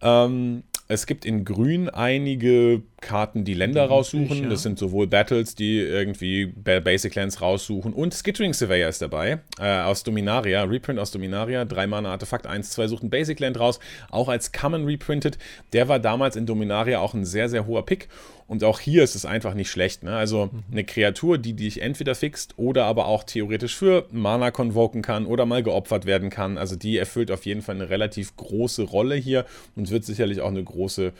[0.00, 4.42] Ähm, es gibt in Grün einige Karten, die Länder raussuchen.
[4.42, 4.48] Ja.
[4.48, 7.92] Das sind sowohl Battles, die irgendwie Basic Lands raussuchen.
[7.92, 9.38] Und Skittering Surveyor ist dabei.
[9.60, 10.64] Äh, aus Dominaria.
[10.64, 11.64] Reprint aus Dominaria.
[11.64, 13.78] Drei Mana Artefakt 1, 2 sucht ein Basic Land raus.
[14.10, 15.38] Auch als Common reprinted.
[15.72, 18.08] Der war damals in Dominaria auch ein sehr, sehr hoher Pick.
[18.48, 20.02] Und auch hier ist es einfach nicht schlecht.
[20.04, 20.16] Ne?
[20.16, 20.62] Also mhm.
[20.70, 25.46] eine Kreatur, die dich entweder fixt oder aber auch theoretisch für Mana konvoken kann oder
[25.46, 26.58] mal geopfert werden kann.
[26.58, 30.50] Also die erfüllt auf jeden Fall eine relativ große Rolle hier und wird sicherlich auch
[30.50, 31.12] eine große,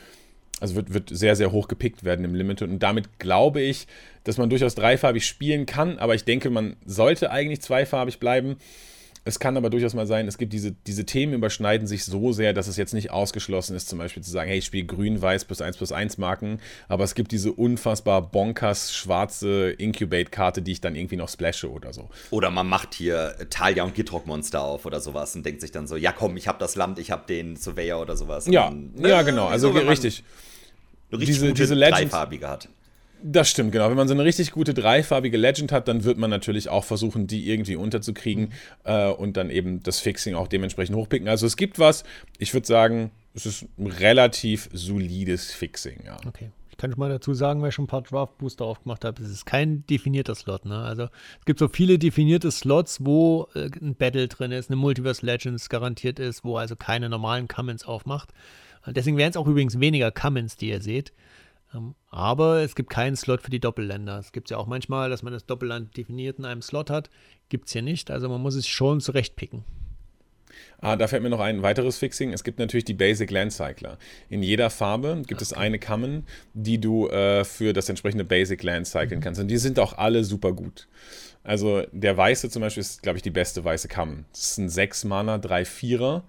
[0.59, 2.69] also wird, wird sehr, sehr hoch gepickt werden im Limited.
[2.69, 3.87] Und damit glaube ich,
[4.23, 5.99] dass man durchaus dreifarbig spielen kann.
[5.99, 8.57] Aber ich denke, man sollte eigentlich zweifarbig bleiben.
[9.27, 12.53] Es kann aber durchaus mal sein, es gibt diese, diese Themen überschneiden sich so sehr,
[12.53, 15.61] dass es jetzt nicht ausgeschlossen ist, zum Beispiel zu sagen, hey, ich spiele grün-weiß plus
[15.61, 20.95] 1 plus 1 Marken, aber es gibt diese unfassbar bonkers schwarze Incubate-Karte, die ich dann
[20.95, 22.09] irgendwie noch splashe oder so.
[22.31, 25.97] Oder man macht hier Talia und Gitrock-Monster auf oder sowas und denkt sich dann so,
[25.97, 28.47] ja komm, ich habe das Land, ich habe den Surveyor oder sowas.
[28.47, 30.23] Ja, dann, ja, genau, also so, richtig.
[31.11, 32.69] Richtig diese, diese Legend, dreifarbige hat.
[33.23, 33.89] Das stimmt, genau.
[33.89, 37.27] Wenn man so eine richtig gute dreifarbige Legend hat, dann wird man natürlich auch versuchen,
[37.27, 38.51] die irgendwie unterzukriegen mhm.
[38.83, 41.27] äh, und dann eben das Fixing auch dementsprechend hochpicken.
[41.27, 42.03] Also es gibt was,
[42.37, 46.17] ich würde sagen, es ist ein relativ solides Fixing, ja.
[46.27, 46.51] Okay.
[46.77, 49.29] kann ich mal dazu sagen, weil ich schon ein paar Draft Booster aufgemacht habe, es
[49.29, 50.65] ist kein definierter Slot.
[50.65, 50.77] Ne?
[50.77, 51.03] Also
[51.39, 55.69] es gibt so viele definierte Slots, wo äh, ein Battle drin ist, eine Multiverse Legends
[55.69, 58.33] garantiert ist, wo also keine normalen Commons aufmacht.
[58.85, 61.11] Deswegen wären es auch übrigens weniger Commons, die ihr seht.
[61.73, 64.19] Ähm, aber es gibt keinen Slot für die Doppelländer.
[64.19, 67.09] Es gibt ja auch manchmal, dass man das Doppelland definiert in einem Slot hat.
[67.49, 68.11] Gibt es hier nicht.
[68.11, 69.63] Also man muss es schon zurechtpicken.
[70.79, 72.33] Ah, da fällt mir noch ein weiteres Fixing.
[72.33, 73.97] Es gibt natürlich die Basic Land Cycler.
[74.29, 75.43] In jeder Farbe gibt okay.
[75.43, 79.23] es eine Common, die du äh, für das entsprechende Basic Land cyclen mhm.
[79.23, 79.41] kannst.
[79.41, 80.87] Und die sind auch alle super gut.
[81.43, 84.25] Also der weiße zum Beispiel ist, glaube ich, die beste weiße Common.
[84.31, 86.23] Das ist ein 6 Mana, 3 Vierer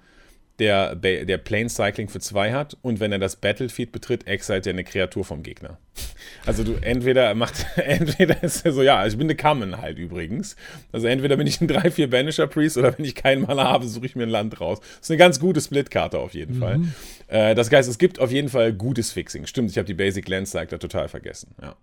[0.58, 4.72] der, der Plane Cycling für zwei hat und wenn er das Battlefield betritt, exalt er
[4.72, 5.78] eine Kreatur vom Gegner.
[6.46, 10.56] Also du entweder macht, entweder ist er so, ja, ich bin eine Common halt übrigens.
[10.92, 14.06] Also entweder bin ich ein 3-4 Banisher Priest oder wenn ich keinen Mana habe, suche
[14.06, 14.80] ich mir ein Land raus.
[14.80, 16.60] Das ist eine ganz gute Split-Karte auf jeden mhm.
[16.60, 16.80] Fall.
[17.28, 19.46] Äh, das heißt, es gibt auf jeden Fall gutes Fixing.
[19.46, 21.76] Stimmt, ich habe die Basic Land Cycler total vergessen, ja.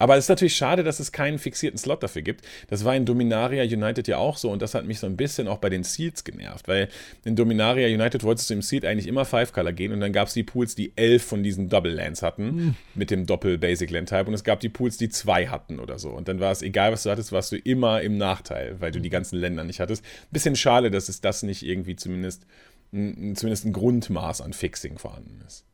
[0.00, 2.46] Aber es ist natürlich schade, dass es keinen fixierten Slot dafür gibt.
[2.68, 5.46] Das war in Dominaria United ja auch so und das hat mich so ein bisschen
[5.46, 6.88] auch bei den Seeds genervt, weil
[7.24, 10.34] in Dominaria United wolltest du im Seed eigentlich immer Five-Color gehen und dann gab es
[10.34, 12.74] die Pools, die elf von diesen Double Lands hatten mhm.
[12.94, 16.08] mit dem Doppel-Basic-Land-Type und es gab die Pools, die zwei hatten oder so.
[16.08, 19.00] Und dann war es egal, was du hattest, warst du immer im Nachteil, weil du
[19.00, 20.02] die ganzen Länder nicht hattest.
[20.30, 22.46] Bisschen schade, dass es das nicht irgendwie zumindest,
[22.90, 25.66] zumindest ein Grundmaß an Fixing vorhanden ist.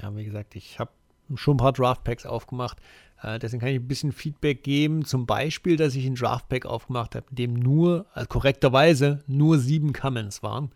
[0.00, 0.92] Ja, wie gesagt, ich habe
[1.36, 2.78] schon ein paar Draftpacks aufgemacht.
[3.22, 5.04] Äh, deswegen kann ich ein bisschen Feedback geben.
[5.04, 9.92] Zum Beispiel, dass ich ein Draftpack aufgemacht habe, in dem nur, also korrekterweise, nur sieben
[9.92, 10.70] Commons waren.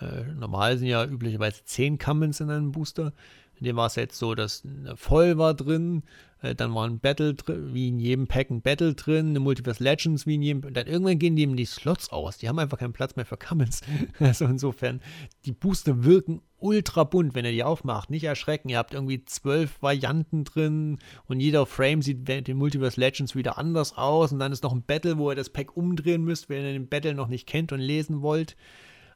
[0.00, 3.12] Äh, normal sind ja üblicherweise zehn Commons in einem Booster.
[3.58, 4.62] In dem war es jetzt so, dass
[4.94, 6.02] Voll war drin,
[6.40, 10.26] dann war ein Battle drin, wie in jedem Pack ein Battle drin, eine Multiverse Legends
[10.26, 10.72] wie in jedem.
[10.72, 12.38] Dann irgendwann gehen die eben die Slots aus.
[12.38, 13.82] Die haben einfach keinen Platz mehr für Commons.
[14.18, 15.00] also insofern,
[15.44, 18.08] die Booster wirken ultra bunt, wenn ihr die aufmacht.
[18.10, 18.70] Nicht erschrecken.
[18.70, 23.96] Ihr habt irgendwie zwölf Varianten drin und jeder Frame sieht den Multiverse Legends wieder anders
[23.96, 24.32] aus.
[24.32, 26.88] Und dann ist noch ein Battle, wo ihr das Pack umdrehen müsst, wenn ihr den
[26.88, 28.56] Battle noch nicht kennt und lesen wollt.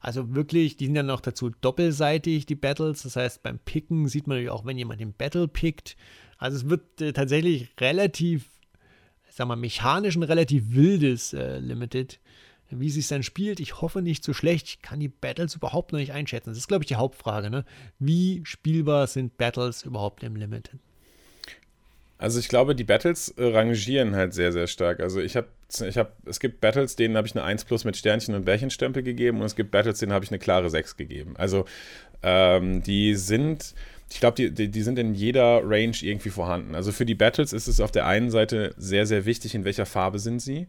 [0.04, 3.04] Also wirklich, die sind dann noch dazu doppelseitig, die Battles.
[3.04, 5.96] Das heißt, beim Picken sieht man natürlich auch, wenn jemand den Battle pickt.
[6.44, 8.44] Also es wird äh, tatsächlich relativ,
[9.30, 12.20] sag mal, mechanisch ein relativ wildes äh, Limited.
[12.68, 14.68] Wie sich dann spielt, ich hoffe nicht so schlecht.
[14.68, 16.50] Ich kann die Battles überhaupt noch nicht einschätzen.
[16.50, 17.48] Das ist, glaube ich, die Hauptfrage.
[17.48, 17.64] Ne?
[17.98, 20.78] Wie spielbar sind Battles überhaupt im Limited?
[22.18, 25.00] Also ich glaube, die Battles äh, rangieren halt sehr, sehr stark.
[25.00, 25.48] Also ich habe,
[25.88, 29.02] ich habe, es gibt Battles, denen habe ich eine 1 plus mit Sternchen und Bärchenstempel
[29.02, 31.36] gegeben und es gibt Battles, denen habe ich eine klare 6 gegeben.
[31.38, 31.64] Also
[32.22, 33.74] ähm, die sind,
[34.10, 36.74] ich glaube, die, die, die, sind in jeder Range irgendwie vorhanden.
[36.74, 39.86] Also für die Battles ist es auf der einen Seite sehr, sehr wichtig, in welcher
[39.86, 40.66] Farbe sind sie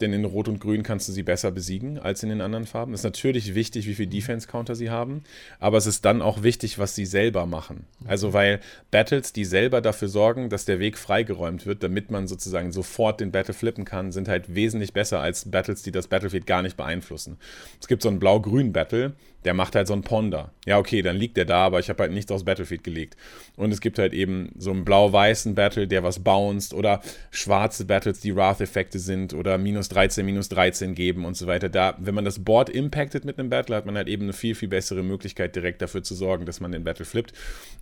[0.00, 2.92] denn in Rot und Grün kannst du sie besser besiegen als in den anderen Farben.
[2.92, 5.22] Es ist natürlich wichtig, wie viel Defense-Counter sie haben,
[5.60, 7.86] aber es ist dann auch wichtig, was sie selber machen.
[8.04, 8.60] Also, weil
[8.90, 13.30] Battles, die selber dafür sorgen, dass der Weg freigeräumt wird, damit man sozusagen sofort den
[13.30, 17.38] Battle flippen kann, sind halt wesentlich besser als Battles, die das Battlefield gar nicht beeinflussen.
[17.80, 19.14] Es gibt so einen blau-grün Battle,
[19.44, 20.52] der macht halt so einen Ponder.
[20.64, 23.16] Ja, okay, dann liegt der da, aber ich habe halt nichts aus Battlefield gelegt.
[23.56, 28.20] Und es gibt halt eben so einen blau-weißen Battle, der was bounced oder schwarze Battles,
[28.20, 31.68] die Wrath-Effekte sind oder minus 13, minus 13 geben und so weiter.
[31.68, 34.54] Da, wenn man das Board impactet mit einem Battle, hat man halt eben eine viel,
[34.54, 37.32] viel bessere Möglichkeit, direkt dafür zu sorgen, dass man den Battle flippt.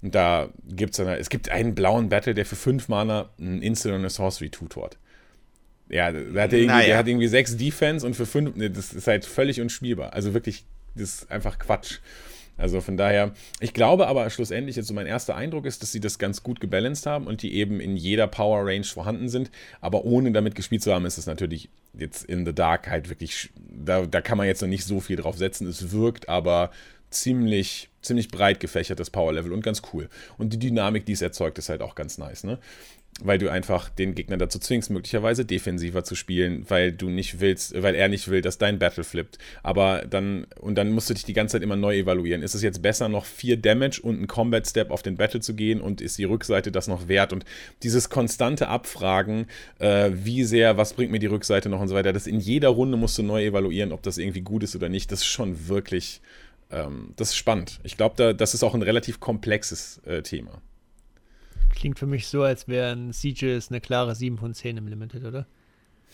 [0.02, 3.62] Und da gibt es dann, es gibt einen blauen Battle, der für 5 Mana einen
[3.62, 4.98] Instant und eine Sorcery tutort.
[5.88, 6.86] Ja, der hat, irgendwie, naja.
[6.86, 10.14] der hat irgendwie sechs Defense und für fünf, das ist halt völlig unspielbar.
[10.14, 10.64] Also wirklich
[10.95, 11.99] das ist einfach Quatsch.
[12.59, 16.01] Also von daher, ich glaube aber schlussendlich, jetzt so mein erster Eindruck ist, dass sie
[16.01, 19.51] das ganz gut gebalanced haben und die eben in jeder Power Range vorhanden sind.
[19.80, 23.51] Aber ohne damit gespielt zu haben, ist es natürlich jetzt in The Dark halt wirklich,
[23.57, 25.66] da, da kann man jetzt noch nicht so viel drauf setzen.
[25.66, 26.70] Es wirkt aber
[27.11, 30.09] ziemlich, ziemlich breit gefächert, das Power Level und ganz cool.
[30.38, 32.45] Und die Dynamik, die es erzeugt, ist halt auch ganz nice.
[32.45, 32.59] Ne?
[33.24, 37.80] Weil du einfach den Gegner dazu zwingst, möglicherweise defensiver zu spielen, weil du nicht willst,
[37.80, 39.38] weil er nicht will, dass dein Battle flippt.
[39.62, 42.42] Aber dann, und dann musst du dich die ganze Zeit immer neu evaluieren.
[42.42, 45.54] Ist es jetzt besser, noch vier Damage und einen Combat Step auf den Battle zu
[45.54, 47.32] gehen und ist die Rückseite das noch wert?
[47.32, 47.44] Und
[47.82, 49.46] dieses konstante Abfragen,
[49.78, 52.68] äh, wie sehr, was bringt mir die Rückseite noch und so weiter, das in jeder
[52.70, 55.12] Runde musst du neu evaluieren, ob das irgendwie gut ist oder nicht.
[55.12, 56.20] Das ist schon wirklich,
[56.70, 57.80] ähm, das ist spannend.
[57.84, 60.60] Ich glaube, da, das ist auch ein relativ komplexes äh, Thema.
[61.82, 65.24] Klingt für mich so, als wäre ein Sieges eine klare 7 von 10 im Limited,
[65.24, 65.46] oder?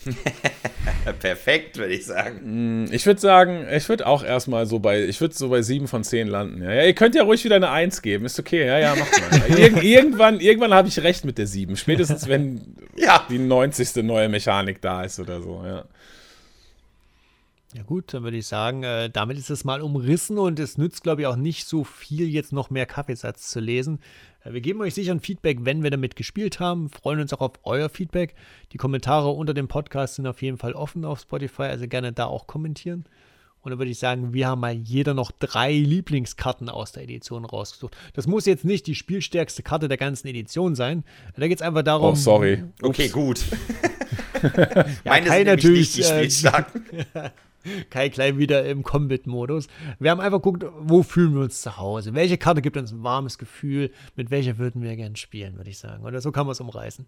[1.21, 2.85] Perfekt, würde ich sagen.
[2.85, 5.87] Mm, ich würde sagen, ich würde auch erstmal so bei, ich würde so bei 7
[5.87, 6.63] von 10 landen.
[6.63, 8.67] Ja, ja, ihr könnt ja ruhig wieder eine 1 geben, ist okay.
[8.67, 9.59] Ja, ja, macht mal.
[9.59, 11.77] Ir irgendwann irgendwann habe ich recht mit der 7.
[11.77, 13.27] Spätestens, wenn ja.
[13.29, 14.05] die 90.
[14.05, 15.85] neue Mechanik da ist oder so, ja.
[17.75, 21.03] Ja gut, dann würde ich sagen, äh, damit ist es mal umrissen und es nützt,
[21.03, 24.01] glaube ich, auch nicht so viel, jetzt noch mehr Kaffeesatz zu lesen.
[24.53, 26.89] Wir geben euch sicher ein Feedback, wenn wir damit gespielt haben.
[26.89, 28.35] Freuen uns auch auf euer Feedback.
[28.73, 32.27] Die Kommentare unter dem Podcast sind auf jeden Fall offen auf Spotify, also gerne da
[32.27, 33.05] auch kommentieren.
[33.61, 37.45] Und dann würde ich sagen, wir haben mal jeder noch drei Lieblingskarten aus der Edition
[37.45, 37.97] rausgesucht.
[38.15, 41.05] Das muss jetzt nicht die spielstärkste Karte der ganzen Edition sein.
[41.37, 42.13] Da geht es einfach darum.
[42.13, 42.65] Oh, sorry.
[42.81, 43.41] Okay, gut.
[44.43, 46.85] ja, Meine sind natürlich nicht die äh, spielstarken.
[47.91, 49.69] Kai Klein wieder im Combat-Modus.
[49.99, 52.15] Wir haben einfach geguckt, wo fühlen wir uns zu Hause?
[52.15, 53.91] Welche Karte gibt uns ein warmes Gefühl?
[54.17, 56.05] Mit welcher würden wir gern spielen, würde ich sagen.
[56.05, 57.07] Oder so kann man es umreißen.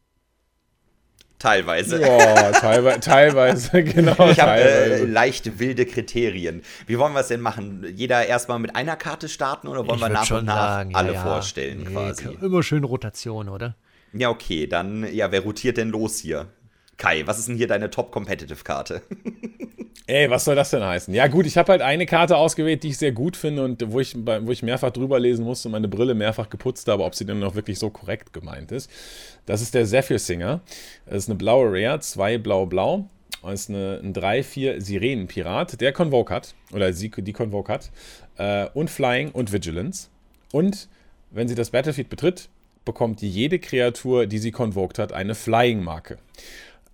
[1.40, 2.02] Teilweise.
[2.02, 4.28] Ja, teilweise, teilweise, genau.
[4.28, 6.60] Ich habe äh, leicht wilde Kriterien.
[6.86, 7.86] Wie wollen wir es denn machen?
[7.96, 11.14] Jeder erstmal mit einer Karte starten oder wollen ich wir nach und nach sagen, alle
[11.14, 12.28] ja, vorstellen nee, quasi?
[12.42, 13.74] Immer schön Rotation, oder?
[14.12, 16.46] Ja, okay, dann, ja, wer rotiert denn los hier?
[17.00, 19.00] Kai, was ist denn hier deine Top-Competitive-Karte?
[20.06, 21.14] Ey, was soll das denn heißen?
[21.14, 24.00] Ja, gut, ich habe halt eine Karte ausgewählt, die ich sehr gut finde und wo
[24.00, 27.24] ich, wo ich mehrfach drüber lesen musste und meine Brille mehrfach geputzt habe, ob sie
[27.24, 28.90] denn noch wirklich so korrekt gemeint ist.
[29.46, 30.60] Das ist der Zephyr Singer.
[31.06, 33.08] Das ist eine blaue Rare, zwei blau-blau.
[33.42, 37.90] Das ist eine, ein 3-4 Sirenenpirat, der Convoke hat, oder sie, die Convoke hat,
[38.36, 40.08] äh, und Flying und Vigilance.
[40.52, 40.88] Und
[41.30, 42.50] wenn sie das Battlefield betritt,
[42.84, 46.18] bekommt jede Kreatur, die sie convoked hat, eine Flying-Marke.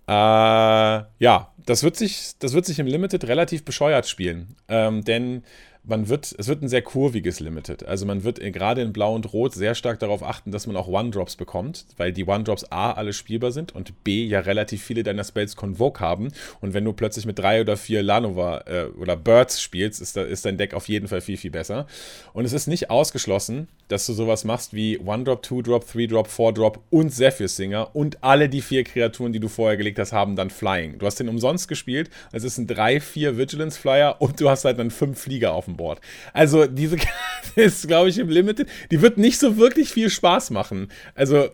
[0.07, 4.55] Äh, ja, das wird, sich, das wird sich im Limited relativ bescheuert spielen.
[4.69, 5.43] Ähm, denn
[5.87, 7.85] man wird, es wird ein sehr kurviges Limited.
[7.85, 10.87] Also man wird gerade in Blau und Rot sehr stark darauf achten, dass man auch
[10.87, 15.23] One-Drops bekommt, weil die One-Drops A alle spielbar sind und B ja relativ viele deiner
[15.23, 16.29] Spells Convoke haben.
[16.61, 20.23] Und wenn du plötzlich mit drei oder vier Lanova äh, oder Birds spielst, ist, da,
[20.23, 21.87] ist dein Deck auf jeden Fall viel, viel besser.
[22.33, 27.11] Und es ist nicht ausgeschlossen, dass du sowas machst wie One-Drop, Two-Drop, Three-Drop, Four-Drop und
[27.11, 30.99] Zephyr Singer und alle die vier Kreaturen, die du vorher gelegt hast, haben dann Flying.
[30.99, 34.79] Du hast den umsonst gespielt, es ist ein 3-4 Vigilance Flyer und du hast halt
[34.79, 36.01] dann fünf Flieger auf dem Board.
[36.33, 37.13] Also diese Karte
[37.55, 38.67] ist, glaube ich, im Limited.
[38.91, 40.91] Die wird nicht so wirklich viel Spaß machen.
[41.15, 41.49] Also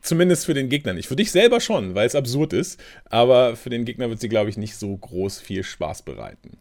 [0.00, 1.08] zumindest für den Gegner nicht.
[1.08, 2.80] Für dich selber schon, weil es absurd ist.
[3.10, 6.58] Aber für den Gegner wird sie, glaube ich, nicht so groß viel Spaß bereiten.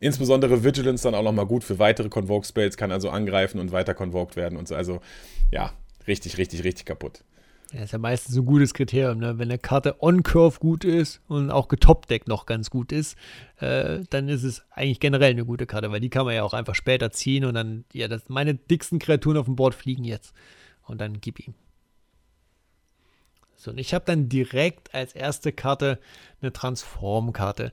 [0.00, 4.36] Insbesondere Vigilance dann auch nochmal gut für weitere Convoke-Spells, kann also angreifen und weiter convoked
[4.36, 4.74] werden und so.
[4.74, 5.00] Also
[5.50, 5.72] ja,
[6.06, 7.22] richtig, richtig, richtig kaputt.
[7.72, 9.38] Ja, ist ja meistens ein gutes Kriterium, ne?
[9.38, 13.18] Wenn eine Karte on-curve gut ist und auch getopdeck noch ganz gut ist,
[13.58, 16.54] äh, dann ist es eigentlich generell eine gute Karte, weil die kann man ja auch
[16.54, 20.34] einfach später ziehen und dann, ja, das, meine dicksten Kreaturen auf dem Board fliegen jetzt.
[20.86, 21.54] Und dann gib ihm.
[23.54, 25.98] So, und ich habe dann direkt als erste Karte
[26.40, 27.72] eine Transform-Karte,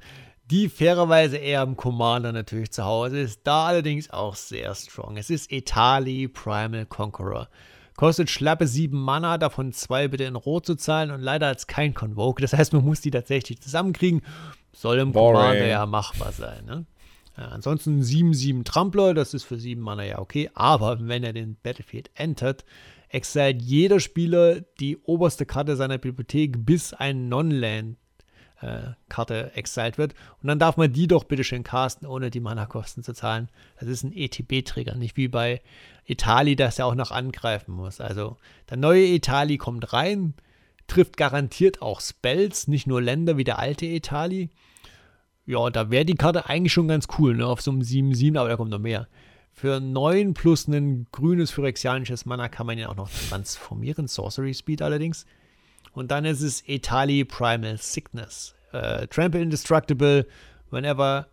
[0.51, 5.15] die fairerweise eher im Commander natürlich zu Hause ist, da allerdings auch sehr strong.
[5.15, 7.47] Es ist Etali Primal Conqueror.
[7.95, 11.93] Kostet schlappe 7 Mana, davon 2 bitte in Rot zu zahlen und leider als kein
[11.93, 12.41] Convoke.
[12.41, 14.21] Das heißt, man muss die tatsächlich zusammenkriegen.
[14.73, 15.39] Soll im Boring.
[15.39, 16.65] Commander ja machbar sein.
[16.65, 16.85] Ne?
[17.37, 20.49] Ja, ansonsten 7-7 Trampler, das ist für 7 Mana ja okay.
[20.53, 22.65] Aber wenn er den Battlefield entert,
[23.09, 27.97] exiled jeder Spieler die oberste Karte seiner Bibliothek bis ein Non-Land
[28.61, 30.13] äh, Karte exiled wird.
[30.41, 33.49] Und dann darf man die doch bitte schön casten, ohne die Mana-Kosten zu zahlen.
[33.79, 35.61] Das ist ein ETB-Trigger, nicht wie bei
[36.05, 37.99] Itali, dass er auch noch angreifen muss.
[37.99, 38.37] Also
[38.69, 40.33] der neue Itali kommt rein,
[40.87, 44.49] trifft garantiert auch Spells, nicht nur Länder wie der alte Itali.
[45.45, 47.45] Ja, da wäre die Karte eigentlich schon ganz cool, ne?
[47.45, 49.07] Auf so einem 7-7, aber da kommt noch mehr.
[49.51, 54.07] Für 9 plus ein grünes phyrexianisches Mana kann man ihn auch noch transformieren.
[54.07, 55.25] Sorcery Speed allerdings.
[55.95, 58.53] Und dann ist es Etali Primal Sickness.
[58.73, 60.27] Äh, Trample Indestructible,
[60.69, 61.27] whenever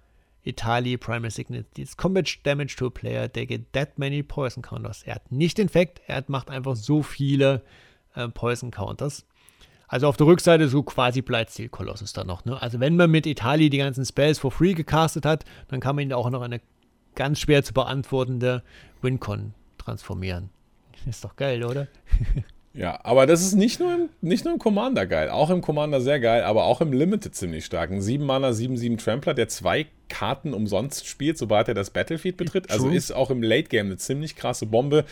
[0.45, 5.03] Etali Primal Sickness deals Combat Damage to a player, they get that many Poison Counters.
[5.03, 7.63] Er hat nicht Infekt, er macht einfach so viele
[8.15, 9.27] äh, Poison Counters.
[9.89, 12.45] Also auf der Rückseite so quasi Blightsteel Colossus dann noch.
[12.45, 12.61] Ne?
[12.61, 16.05] Also wenn man mit Etali die ganzen Spells for free gecastet hat, dann kann man
[16.05, 16.61] ihn auch noch eine
[17.15, 18.63] ganz schwer zu beantwortende
[19.03, 20.51] Wincon transformieren.
[21.07, 21.89] Ist doch geil, oder?
[22.75, 26.01] Ja, aber das ist nicht nur, im, nicht nur im Commander geil, auch im Commander
[26.01, 27.91] sehr geil, aber auch im Limited ziemlich stark.
[27.91, 32.39] Ein 7 Mana, 7, 7 Trampler, der zwei Karten umsonst spielt, sobald er das Battlefield
[32.39, 32.71] betritt.
[32.71, 35.05] Also ist auch im Late Game eine ziemlich krasse Bombe.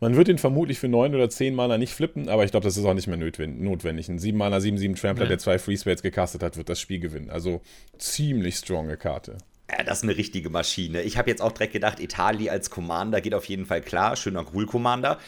[0.00, 2.76] Man wird ihn vermutlich für 9 oder 10 Mana nicht flippen, aber ich glaube, das
[2.76, 4.08] ist auch nicht mehr notwendig.
[4.08, 5.28] Ein 7 Mana, 7, 7 Trampler, ja.
[5.28, 7.30] der zwei Free Spells gecastet hat, wird das Spiel gewinnen.
[7.30, 7.60] Also
[7.96, 9.38] ziemlich stronge Karte.
[9.70, 11.02] Ja, das ist eine richtige Maschine.
[11.02, 14.14] Ich habe jetzt auch direkt gedacht, Itali als Commander geht auf jeden Fall klar.
[14.16, 15.18] Schöner Gruul-Commander.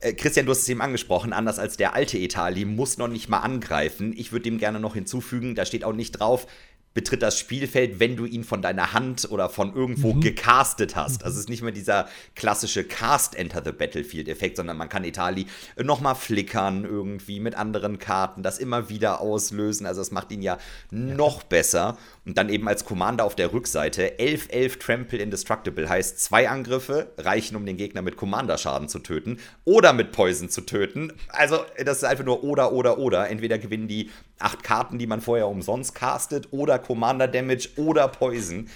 [0.00, 3.28] Äh, Christian, du hast es eben angesprochen, anders als der alte Etali, muss noch nicht
[3.28, 4.14] mal angreifen.
[4.16, 6.46] Ich würde dem gerne noch hinzufügen, da steht auch nicht drauf,
[6.92, 10.20] betritt das Spielfeld, wenn du ihn von deiner Hand oder von irgendwo mhm.
[10.22, 11.22] gecastet hast.
[11.22, 15.04] Also es ist nicht mehr dieser klassische Cast Enter the Battlefield Effekt, sondern man kann
[15.04, 15.46] Itali
[15.80, 19.86] nochmal flickern irgendwie mit anderen Karten, das immer wieder auslösen.
[19.86, 20.58] Also das macht ihn ja
[20.90, 21.96] noch besser.
[22.30, 27.56] Und dann eben als Commander auf der Rückseite 11-11 Trample Indestructible heißt, zwei Angriffe reichen,
[27.56, 31.12] um den Gegner mit Commander-Schaden zu töten oder mit Poison zu töten.
[31.30, 33.28] Also das ist einfach nur oder, oder, oder.
[33.28, 38.68] Entweder gewinnen die acht Karten, die man vorher umsonst castet, oder Commander Damage oder Poison.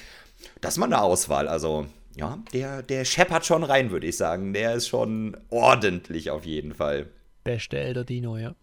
[0.61, 1.47] Das ist mal eine Auswahl.
[1.47, 1.87] Also,
[2.17, 4.53] ja, der, der scheppert schon rein, würde ich sagen.
[4.53, 7.07] Der ist schon ordentlich auf jeden Fall.
[7.45, 8.57] Beste Elder Dino, ja.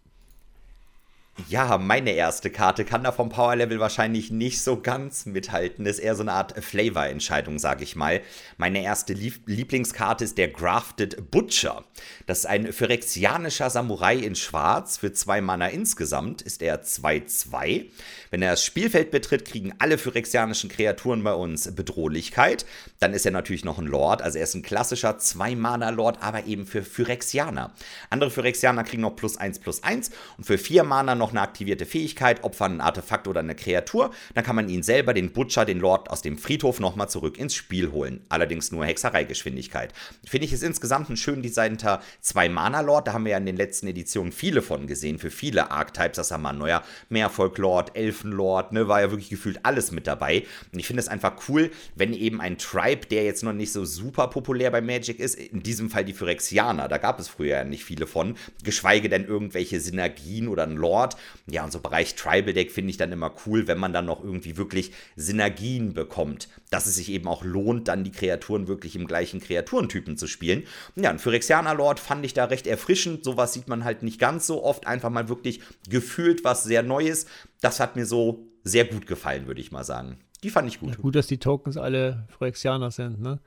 [1.48, 5.86] Ja, meine erste Karte kann da vom Power Level wahrscheinlich nicht so ganz mithalten.
[5.86, 8.20] Ist eher so eine Art Flavor-Entscheidung, sag ich mal.
[8.58, 11.84] Meine erste Lieblingskarte ist der Grafted Butcher.
[12.26, 14.98] Das ist ein phyrexianischer Samurai in Schwarz.
[14.98, 17.86] Für zwei Mana insgesamt ist er 2-2.
[18.30, 22.66] Wenn er das Spielfeld betritt, kriegen alle phyrexianischen Kreaturen bei uns Bedrohlichkeit.
[22.98, 24.20] Dann ist er natürlich noch ein Lord.
[24.20, 27.72] Also er ist ein klassischer Zwei-Mana-Lord, aber eben für Phyrexianer.
[28.10, 31.86] Andere Phyrexianer kriegen noch plus 1 plus 1 und für vier Mana noch eine aktivierte
[31.86, 35.80] Fähigkeit, opfern ein Artefakt oder eine Kreatur, dann kann man ihn selber, den Butcher, den
[35.80, 38.24] Lord aus dem Friedhof nochmal zurück ins Spiel holen.
[38.28, 39.92] Allerdings nur Hexereigeschwindigkeit.
[40.26, 43.08] Finde ich es insgesamt ein schön designter Zwei-Mana-Lord.
[43.08, 46.16] Da haben wir ja in den letzten Editionen viele von gesehen, für viele Archetypes.
[46.16, 50.44] Das haben wir ein neuer Meervolk-Lord, Elfen-Lord, ne, war ja wirklich gefühlt alles mit dabei.
[50.72, 53.84] Und ich finde es einfach cool, wenn eben ein Tribe, der jetzt noch nicht so
[53.84, 57.64] super populär bei Magic ist, in diesem Fall die Phyrexianer, da gab es früher ja
[57.64, 61.20] nicht viele von, geschweige denn irgendwelche Synergien oder ein Lord, Art.
[61.46, 64.22] Ja, und so Bereich Tribal Deck finde ich dann immer cool, wenn man dann noch
[64.22, 66.48] irgendwie wirklich Synergien bekommt.
[66.70, 70.64] Dass es sich eben auch lohnt, dann die Kreaturen wirklich im gleichen Kreaturentypen zu spielen.
[70.96, 73.24] Ja, ein Phyrexianer Lord fand ich da recht erfrischend.
[73.24, 74.86] Sowas sieht man halt nicht ganz so oft.
[74.86, 77.26] Einfach mal wirklich gefühlt was sehr Neues.
[77.60, 80.18] Das hat mir so sehr gut gefallen, würde ich mal sagen.
[80.42, 80.90] Die fand ich gut.
[80.90, 83.38] Ja, gut, dass die Tokens alle Phyrexianer sind, ne?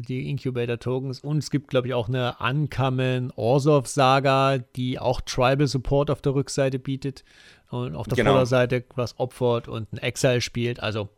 [0.00, 1.20] Die Incubator-Tokens.
[1.20, 6.34] Und es gibt, glaube ich, auch eine Uncommon Orsov-Saga, die auch Tribal Support auf der
[6.34, 7.24] Rückseite bietet
[7.70, 8.32] und auf der genau.
[8.32, 10.80] Vorderseite was opfert und ein Exile spielt.
[10.80, 11.08] Also,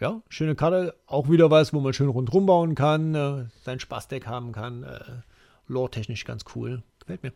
[0.00, 0.94] ja, schöne Karte.
[1.06, 4.82] Auch wieder was, wo man schön rundherum bauen kann, äh, sein Spaßdeck haben kann.
[4.82, 5.00] Äh,
[5.68, 6.82] Lore-technisch ganz cool.
[6.98, 7.32] Gefällt mir.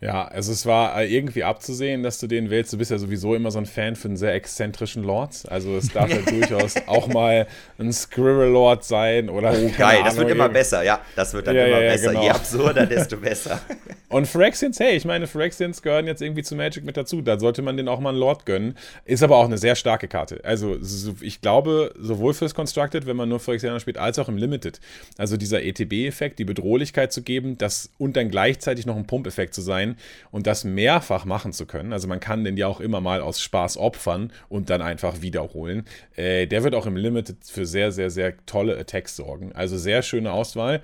[0.00, 2.72] Ja, also es war äh, irgendwie abzusehen, dass du den wählst.
[2.72, 5.42] Du bist ja sowieso immer so ein Fan für einen sehr exzentrischen Lord.
[5.48, 9.52] Also es darf ja durchaus auch mal ein Squirrel Lord sein oder.
[9.52, 11.00] Oh, geil, Ahnung, das wird immer besser, ja.
[11.16, 12.10] Das wird dann ja, immer ja, besser.
[12.10, 12.22] Genau.
[12.22, 13.60] Je absurder, desto besser.
[14.08, 17.20] Und Phyrexians, hey, ich meine, Phyrexians gehören jetzt irgendwie zu Magic mit dazu.
[17.20, 18.78] Da sollte man den auch mal einen Lord gönnen.
[19.04, 20.40] Ist aber auch eine sehr starke Karte.
[20.44, 20.76] Also
[21.20, 24.80] ich glaube, sowohl fürs Constructed, wenn man nur Phyrexianer spielt, als auch im Limited.
[25.18, 29.60] Also dieser ETB-Effekt, die Bedrohlichkeit zu geben, das und dann gleichzeitig noch ein Pump-Effekt zu
[29.60, 29.96] sein sein
[30.30, 31.92] und das mehrfach machen zu können.
[31.92, 35.84] Also man kann den ja auch immer mal aus Spaß opfern und dann einfach wiederholen.
[36.16, 39.52] Äh, der wird auch im Limited für sehr, sehr, sehr tolle Attacks sorgen.
[39.52, 40.82] Also sehr schöne Auswahl.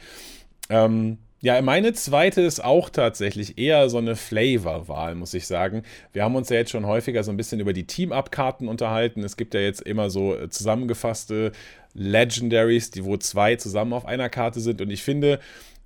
[0.70, 5.82] Ähm, ja, meine zweite ist auch tatsächlich eher so eine Flavor-Wahl, muss ich sagen.
[6.14, 9.22] Wir haben uns ja jetzt schon häufiger so ein bisschen über die Team-Up-Karten unterhalten.
[9.22, 11.52] Es gibt ja jetzt immer so äh, zusammengefasste
[11.92, 14.80] Legendaries, die wo zwei zusammen auf einer Karte sind.
[14.80, 15.38] Und ich finde,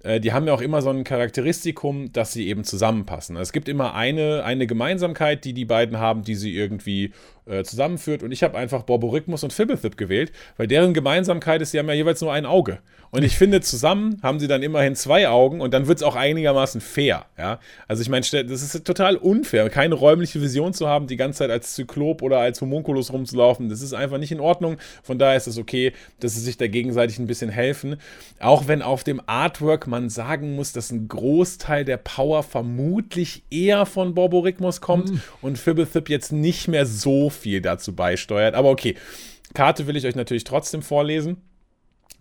[0.05, 3.37] die haben ja auch immer so ein Charakteristikum, dass sie eben zusammenpassen.
[3.37, 7.13] Es gibt immer eine, eine Gemeinsamkeit, die die beiden haben, die sie irgendwie
[7.49, 8.23] äh, zusammenführt.
[8.23, 11.95] Und ich habe einfach Borborygmus und Fibblethip gewählt, weil deren Gemeinsamkeit ist, sie haben ja
[11.95, 12.79] jeweils nur ein Auge.
[13.11, 16.15] Und ich finde, zusammen haben sie dann immerhin zwei Augen und dann wird es auch
[16.15, 17.25] einigermaßen fair.
[17.39, 17.59] Ja?
[17.87, 21.51] Also ich meine, das ist total unfair, keine räumliche Vision zu haben, die ganze Zeit
[21.51, 23.71] als Zyklop oder als Homunculus rumzulaufen.
[23.71, 24.77] Das ist einfach nicht in Ordnung.
[25.03, 27.97] Von daher ist es okay, dass sie sich da gegenseitig ein bisschen helfen.
[28.41, 33.87] Auch wenn auf dem Artwork man sagen muss, dass ein Großteil der Power vermutlich eher
[33.87, 35.23] von Borborygmus kommt mhm.
[35.41, 38.55] und Fibblethip jetzt nicht mehr so viel dazu beisteuert.
[38.55, 38.97] Aber okay,
[39.55, 41.39] Karte will ich euch natürlich trotzdem vorlesen.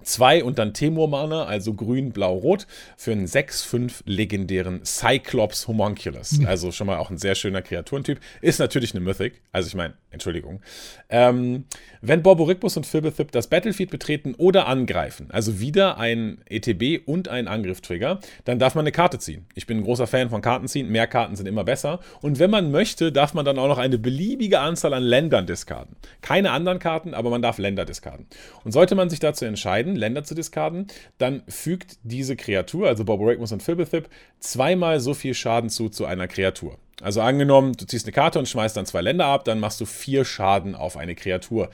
[0.03, 6.33] 2 und dann Temur-Mana, also grün, blau, rot, für einen 6-5 legendären Cyclops Homunculus.
[6.33, 6.45] Mhm.
[6.47, 8.19] Also schon mal auch ein sehr schöner Kreaturentyp.
[8.41, 10.61] Ist natürlich eine Mythic, also ich meine, Entschuldigung.
[11.09, 11.65] Ähm,
[12.01, 17.49] wenn Borborygmus und Philbethip das Battlefield betreten oder angreifen, also wieder ein ETB und ein
[17.49, 19.45] Angriff-Trigger, dann darf man eine Karte ziehen.
[19.53, 21.99] Ich bin ein großer Fan von Karten ziehen, mehr Karten sind immer besser.
[22.21, 25.97] Und wenn man möchte, darf man dann auch noch eine beliebige Anzahl an Ländern diskarden.
[26.21, 28.27] Keine anderen Karten, aber man darf Länder diskarden.
[28.63, 30.87] Und sollte man sich dazu entscheiden, Länder zu diskarden,
[31.17, 34.07] dann fügt diese Kreatur, also Borborygmus und Philbethip,
[34.39, 36.77] zweimal so viel Schaden zu zu einer Kreatur.
[37.01, 39.85] Also angenommen, du ziehst eine Karte und schmeißt dann zwei Länder ab, dann machst du
[39.85, 41.69] vier Schaden auf eine Kreatur.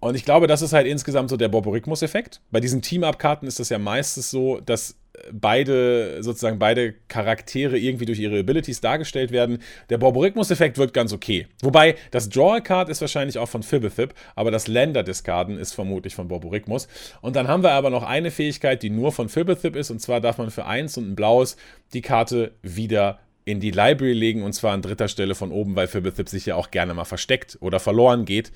[0.00, 2.40] Und ich glaube, das ist halt insgesamt so der Borborygmus-Effekt.
[2.52, 4.96] Bei diesen Team-Up-Karten ist das ja meistens so, dass
[5.32, 9.58] beide, sozusagen beide Charaktere irgendwie durch ihre Abilities dargestellt werden.
[9.90, 11.48] Der Borborygmus-Effekt wird ganz okay.
[11.62, 16.88] Wobei, das Draw-a-Card ist wahrscheinlich auch von Fibethip, aber das Länder-Discarden ist vermutlich von Borborygmus.
[17.20, 20.20] Und dann haben wir aber noch eine Fähigkeit, die nur von Fibethip ist, und zwar
[20.20, 21.56] darf man für eins und ein blaues
[21.92, 23.18] die Karte wieder
[23.48, 26.54] in die Library legen, und zwar an dritter Stelle von oben, weil Fibethip sich ja
[26.54, 28.52] auch gerne mal versteckt oder verloren geht.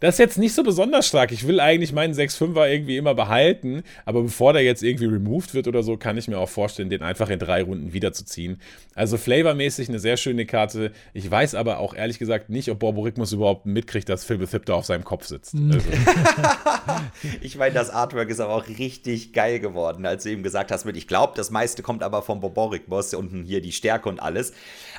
[0.00, 1.32] Das ist jetzt nicht so besonders stark.
[1.32, 5.68] Ich will eigentlich meinen 6-5er irgendwie immer behalten, aber bevor der jetzt irgendwie removed wird
[5.68, 8.60] oder so, kann ich mir auch vorstellen, den einfach in drei Runden wiederzuziehen.
[8.94, 10.92] Also flavormäßig eine sehr schöne Karte.
[11.14, 14.84] Ich weiß aber auch ehrlich gesagt nicht, ob Borborygmus überhaupt mitkriegt, dass Philbethip da auf
[14.84, 15.54] seinem Kopf sitzt.
[15.54, 15.72] Mhm.
[15.72, 15.88] Also.
[17.40, 20.84] ich meine, das Artwork ist aber auch richtig geil geworden, als du eben gesagt hast,
[20.84, 24.52] mit ich glaube, das meiste kommt aber vom Borborygmus, unten hier die Stärke und alles.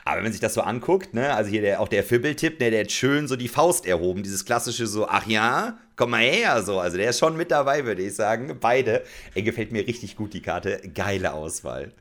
[0.07, 2.71] Aber wenn man sich das so anguckt, ne, also hier der, auch der Fibbeltipp, ne,
[2.71, 6.63] der hat schön so die Faust erhoben, dieses klassische so, ach ja, komm mal her,
[6.63, 6.79] so.
[6.79, 8.57] Also der ist schon mit dabei, würde ich sagen.
[8.61, 9.03] Beide.
[9.35, 10.81] Ey, gefällt mir richtig gut, die Karte.
[10.93, 11.91] Geile Auswahl.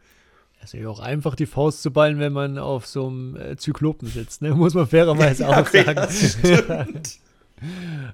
[0.63, 3.57] Es ist ja auch einfach, die Faust zu ballen, wenn man auf so einem äh,
[3.57, 4.55] Zyklopen sitzt, ne?
[4.55, 7.03] muss man fairerweise ja, auch sagen.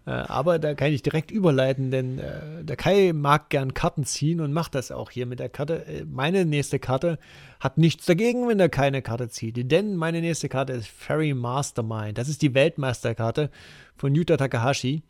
[0.07, 4.40] Äh, aber da kann ich direkt überleiten, denn äh, der Kai mag gern Karten ziehen
[4.40, 5.86] und macht das auch hier mit der Karte.
[5.86, 7.18] Äh, meine nächste Karte
[7.61, 9.70] hat nichts dagegen, wenn er keine Karte zieht.
[9.70, 12.18] Denn meine nächste Karte ist Fairy Mastermind.
[12.18, 13.51] Das ist die Weltmeisterkarte
[13.97, 15.03] von Yuta Takahashi.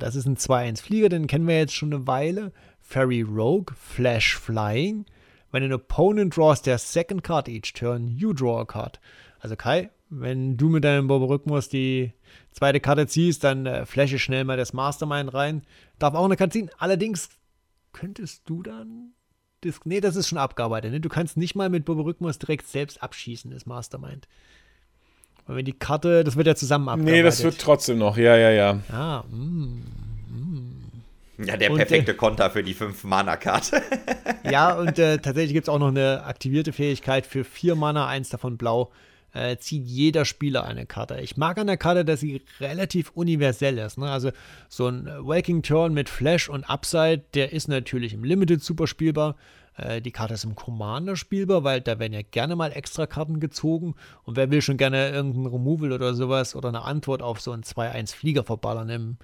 [0.00, 2.50] Das ist ein 2-1-Flieger, den kennen wir jetzt schon eine Weile.
[2.80, 5.04] Fairy Rogue, Flash Flying.
[5.52, 8.98] When an opponent draws their second card each turn, you draw a card.
[9.40, 12.12] Also Kai, wenn du mit deinem Boborhythmus die
[12.52, 15.62] zweite Karte ziehst, dann äh, flashe schnell mal das Mastermind rein.
[15.98, 16.70] Darf auch eine Karte ziehen.
[16.78, 17.28] Allerdings
[17.92, 19.12] könntest du dann.
[19.62, 20.92] Das, nee, das ist schon abgearbeitet.
[20.92, 21.00] Ne?
[21.00, 24.28] Du kannst nicht mal mit Boborhythmus direkt selbst abschießen, das Mastermind.
[25.46, 27.16] Weil wenn die Karte, das wird ja zusammen abgearbeitet.
[27.16, 28.78] Nee, das wird trotzdem noch, ja, ja, ja.
[28.92, 29.82] Ah, mm,
[30.28, 31.44] mm.
[31.44, 33.82] Ja, der perfekte und, äh, Konter für die 5-Mana-Karte.
[34.50, 38.28] ja, und äh, tatsächlich gibt es auch noch eine aktivierte Fähigkeit für 4 Mana, eins
[38.28, 38.92] davon blau
[39.32, 41.20] äh, zieht jeder Spieler eine Karte.
[41.20, 43.98] Ich mag an der Karte, dass sie relativ universell ist.
[43.98, 44.10] Ne?
[44.10, 44.30] Also
[44.68, 49.36] so ein Waking Turn mit Flash und Upside, der ist natürlich im Limited super spielbar.
[49.76, 53.40] Äh, die Karte ist im Commander spielbar, weil da werden ja gerne mal extra Karten
[53.40, 53.94] gezogen.
[54.24, 57.62] Und wer will schon gerne irgendein Removal oder sowas oder eine Antwort auf so einen
[57.62, 59.16] 2-1-Flieger verballern im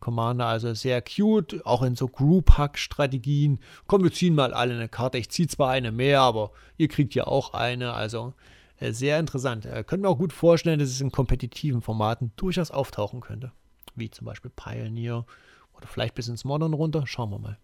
[0.00, 3.60] Commander, also sehr cute, auch in so Group-Hack-Strategien.
[3.86, 5.18] Komm, wir ziehen mal alle eine Karte.
[5.18, 7.92] Ich ziehe zwar eine mehr, aber ihr kriegt ja auch eine.
[7.92, 9.66] Also äh, sehr interessant.
[9.66, 13.52] Äh, können wir auch gut vorstellen, dass es in kompetitiven Formaten durchaus auftauchen könnte.
[13.94, 15.26] Wie zum Beispiel Pioneer
[15.74, 17.06] oder vielleicht bis ins Modern runter.
[17.06, 17.58] Schauen wir mal.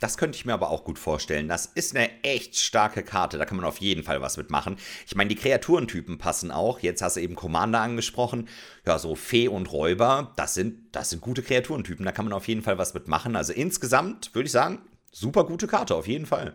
[0.00, 1.48] Das könnte ich mir aber auch gut vorstellen.
[1.48, 3.36] Das ist eine echt starke Karte.
[3.36, 4.76] Da kann man auf jeden Fall was mitmachen.
[5.06, 6.78] Ich meine, die Kreaturentypen passen auch.
[6.80, 8.48] Jetzt hast du eben Commander angesprochen.
[8.86, 12.04] Ja, so Fee und Räuber, das sind, das sind gute Kreaturentypen.
[12.04, 13.34] Da kann man auf jeden Fall was mitmachen.
[13.34, 14.80] Also insgesamt würde ich sagen,
[15.10, 16.54] super gute Karte, auf jeden Fall.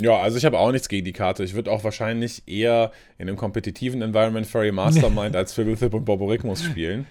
[0.00, 1.42] Ja, also ich habe auch nichts gegen die Karte.
[1.42, 6.62] Ich würde auch wahrscheinlich eher in einem kompetitiven Environment Furry Mastermind als Fibblethip und Borborygmus
[6.62, 7.06] spielen.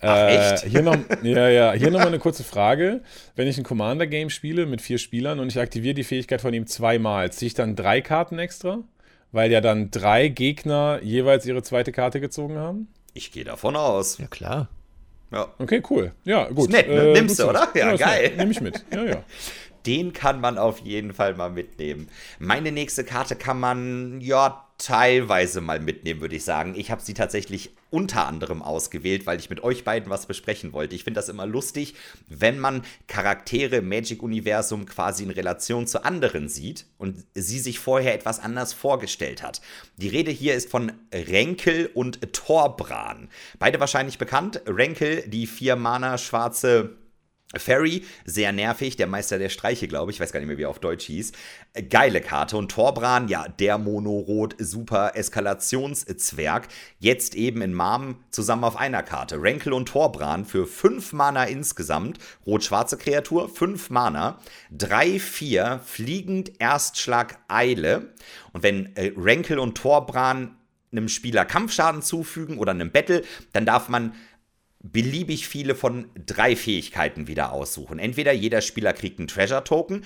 [0.00, 0.64] Ach, äh, echt?
[0.64, 3.02] hier noch, ja, ja, hier nochmal eine kurze Frage.
[3.36, 6.66] Wenn ich ein Commander-Game spiele mit vier Spielern und ich aktiviere die Fähigkeit von ihm
[6.66, 8.80] zweimal, ziehe ich dann drei Karten extra?
[9.30, 12.88] Weil ja dann drei Gegner jeweils ihre zweite Karte gezogen haben?
[13.14, 14.18] Ich gehe davon aus.
[14.18, 14.68] Ja, klar.
[15.30, 15.48] Ja.
[15.58, 16.12] Okay, cool.
[16.24, 16.68] Ja, gut.
[16.68, 16.94] Ist nett, ne?
[16.94, 17.68] Äh, Nimmst du, oder?
[17.74, 18.32] Ja, ja geil.
[18.36, 18.84] Nehme ich mit.
[18.92, 19.24] Ja, ja.
[19.86, 22.08] den kann man auf jeden Fall mal mitnehmen.
[22.38, 26.74] Meine nächste Karte kann man, ja, teilweise mal mitnehmen, würde ich sagen.
[26.76, 30.96] Ich habe sie tatsächlich unter anderem ausgewählt, weil ich mit euch beiden was besprechen wollte.
[30.96, 31.94] Ich finde das immer lustig,
[32.28, 38.14] wenn man Charaktere im Magic-Universum quasi in Relation zu anderen sieht und sie sich vorher
[38.14, 39.60] etwas anders vorgestellt hat.
[39.98, 43.28] Die Rede hier ist von Renkel und Torbran.
[43.58, 44.62] Beide wahrscheinlich bekannt.
[44.66, 46.96] Renkel, die vier Mana schwarze
[47.56, 50.70] Ferry, sehr nervig, der Meister der Streiche, glaube ich, weiß gar nicht mehr, wie er
[50.70, 51.32] auf Deutsch hieß.
[51.90, 52.56] Geile Karte.
[52.56, 56.68] Und Torbran, ja, der Monorot, super Eskalationszwerg.
[56.98, 59.40] Jetzt eben in Marm zusammen auf einer Karte.
[59.40, 62.18] Renkel und Torbran für 5 Mana insgesamt.
[62.46, 64.38] Rot-schwarze Kreatur, 5 Mana.
[64.76, 68.12] 3-4, fliegend Erstschlag Eile.
[68.52, 70.56] Und wenn äh, Renkel und Torbran
[70.92, 73.22] einem Spieler Kampfschaden zufügen oder einem Battle,
[73.52, 74.14] dann darf man
[74.82, 77.98] beliebig viele von drei Fähigkeiten wieder aussuchen.
[77.98, 80.04] Entweder jeder Spieler kriegt einen Treasure Token,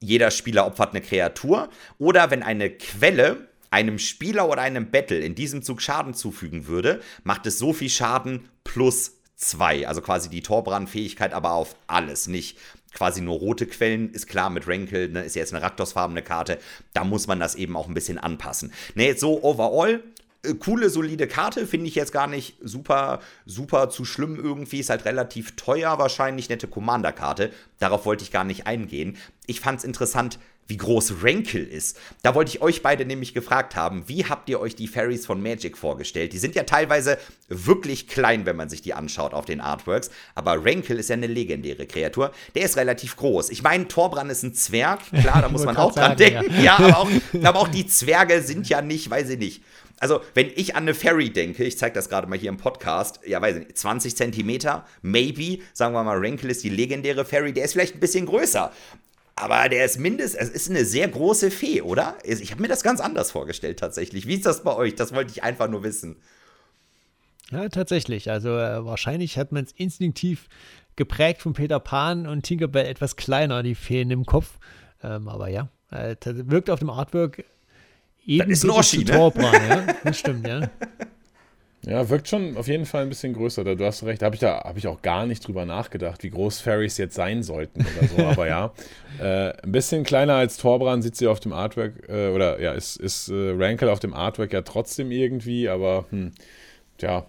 [0.00, 5.34] jeder Spieler opfert eine Kreatur oder wenn eine Quelle einem Spieler oder einem Battle in
[5.34, 9.88] diesem Zug Schaden zufügen würde, macht es so viel Schaden plus zwei.
[9.88, 12.56] Also quasi die Torbrand-Fähigkeit, aber auf alles, nicht
[12.92, 14.12] quasi nur rote Quellen.
[14.12, 16.58] Ist klar, mit Rankle ne, ist jetzt eine Raktos-farbene Karte.
[16.92, 18.72] Da muss man das eben auch ein bisschen anpassen.
[18.94, 20.02] Ne, so overall
[20.58, 24.80] coole, solide Karte, finde ich jetzt gar nicht super, super zu schlimm irgendwie.
[24.80, 27.50] Ist halt relativ teuer wahrscheinlich, nette Commander-Karte.
[27.78, 29.16] Darauf wollte ich gar nicht eingehen.
[29.46, 31.98] Ich fand es interessant, wie groß Rankle ist.
[32.22, 35.42] Da wollte ich euch beide nämlich gefragt haben, wie habt ihr euch die Fairies von
[35.42, 36.32] Magic vorgestellt?
[36.32, 40.64] Die sind ja teilweise wirklich klein, wenn man sich die anschaut auf den Artworks, aber
[40.64, 42.32] Rankle ist ja eine legendäre Kreatur.
[42.54, 43.50] Der ist relativ groß.
[43.50, 46.54] Ich meine, Torbran ist ein Zwerg, klar, da muss man auch dran sagen, denken.
[46.56, 47.10] Ja, ja aber, auch,
[47.42, 49.62] aber auch die Zwerge sind ja nicht, weiß ich nicht.
[50.00, 53.20] Also, wenn ich an eine Fairy denke, ich zeige das gerade mal hier im Podcast,
[53.24, 57.52] ja, weiß ich nicht, 20 Zentimeter, maybe, sagen wir mal, Rankle ist die legendäre Fairy,
[57.52, 58.72] der ist vielleicht ein bisschen größer.
[59.36, 62.16] Aber der ist mindestens, es ist eine sehr große Fee, oder?
[62.22, 64.26] Ich habe mir das ganz anders vorgestellt tatsächlich.
[64.26, 64.94] Wie ist das bei euch?
[64.94, 66.16] Das wollte ich einfach nur wissen.
[67.50, 68.30] Ja, tatsächlich.
[68.30, 70.48] Also äh, wahrscheinlich hat man es instinktiv
[70.96, 74.58] geprägt von Peter Pan und Tinkerbell etwas kleiner, die Feen im Kopf.
[75.02, 77.44] Ähm, aber ja, äh, wirkt auf dem Artwork
[78.24, 79.12] eben das ist ein Oschi, ne?
[79.12, 79.86] Torbran, ja?
[80.04, 80.60] Das stimmt, ja.
[81.86, 83.62] Ja, wirkt schon auf jeden Fall ein bisschen größer.
[83.64, 86.60] Du hast recht, da habe ich, hab ich auch gar nicht drüber nachgedacht, wie groß
[86.60, 88.26] Fairies jetzt sein sollten oder so.
[88.26, 88.72] Aber ja,
[89.20, 92.96] äh, ein bisschen kleiner als Torbran sieht sie auf dem Artwork, äh, oder ja, ist,
[92.96, 96.32] ist äh, Rankle auf dem Artwork ja trotzdem irgendwie, aber hm,
[97.00, 97.26] ja,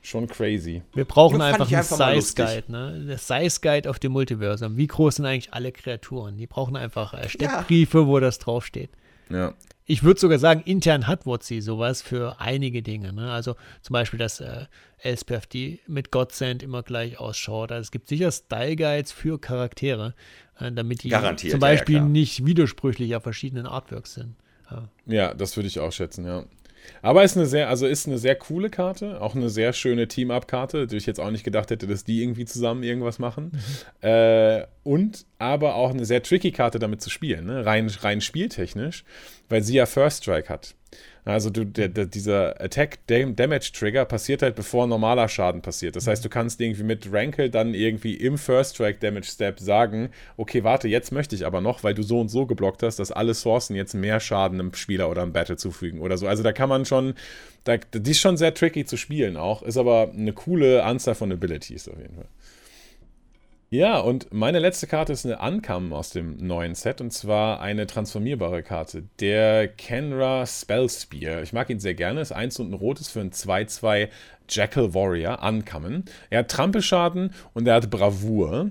[0.00, 0.82] schon crazy.
[0.94, 3.04] Wir brauchen einfach einen Size Guide, ne?
[3.08, 4.76] Der Size Guide auf dem Multiversum.
[4.76, 6.36] Wie groß sind eigentlich alle Kreaturen?
[6.36, 8.06] Die brauchen einfach äh, Steckbriefe, ja.
[8.06, 8.90] wo das draufsteht.
[9.28, 9.54] Ja
[9.86, 13.12] ich würde sogar sagen, intern hat WotC sowas für einige Dinge.
[13.12, 13.30] Ne?
[13.30, 14.66] Also zum Beispiel, dass äh,
[15.52, 17.70] die mit Godsend immer gleich ausschaut.
[17.70, 20.14] Also es gibt sicher Style Guides für Charaktere,
[20.58, 24.34] äh, damit die Garantiert, zum Beispiel ja, nicht widersprüchlich auf verschiedenen Artworks sind.
[24.70, 26.44] Ja, ja das würde ich auch schätzen, ja.
[27.02, 30.86] Aber ist eine sehr, also ist eine sehr coole Karte, auch eine sehr schöne Team-Up-Karte,
[30.86, 33.52] die ich jetzt auch nicht gedacht hätte, dass die irgendwie zusammen irgendwas machen.
[33.52, 34.08] Mhm.
[34.08, 37.66] Äh, und aber auch eine sehr tricky Karte damit zu spielen, ne?
[37.66, 39.04] rein, rein spieltechnisch,
[39.48, 40.74] weil sie ja First Strike hat.
[41.26, 45.96] Also du, der, der, dieser Attack Damage Trigger passiert halt, bevor normaler Schaden passiert.
[45.96, 50.10] Das heißt, du kannst irgendwie mit Rankle dann irgendwie im First Strike Damage Step sagen,
[50.36, 53.10] okay, warte, jetzt möchte ich aber noch, weil du so und so geblockt hast, dass
[53.10, 56.28] alle Sourcen jetzt mehr Schaden einem Spieler oder einem Battle zufügen oder so.
[56.28, 57.14] Also da kann man schon,
[57.64, 61.32] da, die ist schon sehr tricky zu spielen auch, ist aber eine coole Anzahl von
[61.32, 62.28] Abilities auf jeden Fall.
[63.68, 67.88] Ja, und meine letzte Karte ist eine Ankam aus dem neuen Set und zwar eine
[67.88, 69.02] transformierbare Karte.
[69.18, 71.42] Der Kenra Spellspear.
[71.42, 72.20] Ich mag ihn sehr gerne.
[72.20, 74.08] Ist eins und ein rotes für ein 2-2
[74.48, 75.42] Jackal Warrior.
[75.42, 76.04] Ankommen.
[76.30, 78.70] Er hat Trampelschaden und er hat Bravour.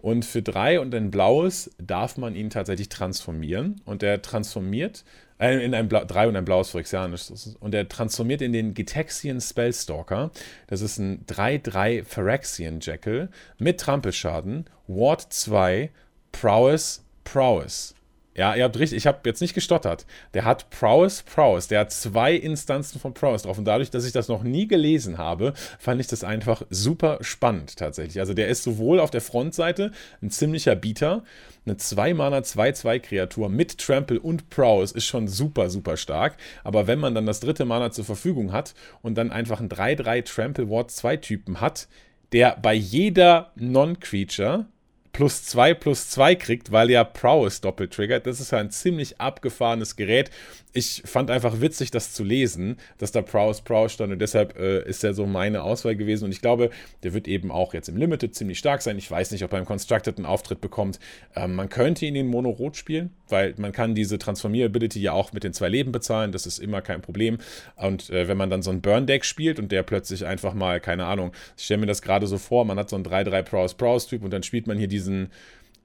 [0.00, 3.80] Und für drei und ein blaues darf man ihn tatsächlich transformieren.
[3.84, 5.04] Und er transformiert
[5.50, 7.30] in ein Bla 3 und ein blaues Phyrexianisch.
[7.60, 10.30] Und er transformiert in den Gitaxian Spellstalker.
[10.68, 13.28] Das ist ein 3-3 Phyrexian Jackal
[13.58, 15.90] mit Trampelschaden, Ward 2,
[16.32, 17.94] Prowess, Prowess.
[18.34, 20.06] Ja, ihr habt richtig, ich habe jetzt nicht gestottert.
[20.32, 21.68] Der hat Prowess, Prowess.
[21.68, 23.58] Der hat zwei Instanzen von Prowess drauf.
[23.58, 27.76] Und dadurch, dass ich das noch nie gelesen habe, fand ich das einfach super spannend
[27.76, 28.20] tatsächlich.
[28.20, 31.24] Also der ist sowohl auf der Frontseite ein ziemlicher Beater,
[31.64, 36.36] eine 2-Mana 2-2-Kreatur mit Trample und Prowess ist schon super, super stark.
[36.64, 40.24] Aber wenn man dann das dritte Mana zur Verfügung hat und dann einfach einen 3-3
[40.24, 41.88] Trample Ward 2 Typen hat,
[42.32, 44.66] der bei jeder Non-Creature
[45.12, 48.26] plus 2 plus 2 kriegt, weil ja Prowess doppelt triggert.
[48.26, 50.30] Das ist ja ein ziemlich abgefahrenes Gerät.
[50.72, 54.82] Ich fand einfach witzig, das zu lesen, dass da Prowess Prowess stand und deshalb äh,
[54.88, 56.24] ist er so meine Auswahl gewesen.
[56.24, 56.70] Und ich glaube,
[57.02, 58.96] der wird eben auch jetzt im Limited ziemlich stark sein.
[58.96, 60.98] Ich weiß nicht, ob er im Constructed einen Auftritt bekommt.
[61.36, 65.44] Ähm, man könnte ihn in Mono-Rot spielen, weil man kann diese Transformier-Ability ja auch mit
[65.44, 66.32] den zwei Leben bezahlen.
[66.32, 67.36] Das ist immer kein Problem.
[67.76, 71.04] Und äh, wenn man dann so ein Burn-Deck spielt und der plötzlich einfach mal, keine
[71.04, 74.06] Ahnung, ich stelle mir das gerade so vor, man hat so einen 3-3 Prowess Prowess
[74.06, 75.30] Typ und dann spielt man hier diese diesen,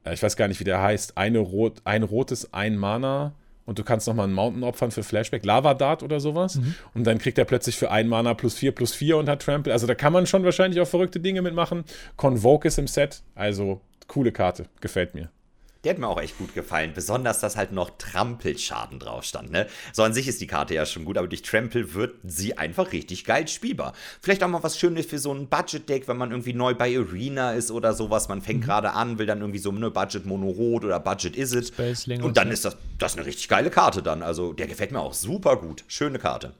[0.05, 3.33] äh, ich weiß gar nicht, wie der heißt, eine Rot, ein rotes, ein Mana
[3.68, 6.55] und du kannst nochmal einen Mountain opfern für Flashback, Lava Dart oder sowas.
[6.55, 6.74] Mhm.
[6.95, 9.74] Und dann kriegt er plötzlich für ein Mana plus 4 plus 4 und hat Trample.
[9.74, 11.84] Also da kann man schon wahrscheinlich auch verrückte Dinge mitmachen.
[12.15, 15.30] Convoke ist im Set, also coole Karte, gefällt mir.
[15.88, 16.91] Der hat mir auch echt gut gefallen.
[16.93, 19.51] Besonders, dass halt noch Trampelschaden drauf stand.
[19.51, 19.67] Ne?
[19.93, 22.91] So an sich ist die Karte ja schon gut, aber durch Trample wird sie einfach
[22.91, 23.93] richtig geil spielbar.
[24.21, 27.53] Vielleicht auch mal was Schönes für so ein Budget-Deck, wenn man irgendwie neu bei Arena
[27.53, 28.27] ist oder sowas.
[28.27, 28.65] Man fängt mhm.
[28.65, 31.71] gerade an, will dann irgendwie so eine Budget Mono Rot oder Budget Is It.
[32.21, 34.23] Und dann ist das, das eine richtig geile Karte dann.
[34.23, 35.85] Also der gefällt mir auch super gut.
[35.88, 36.51] Schöne Karte.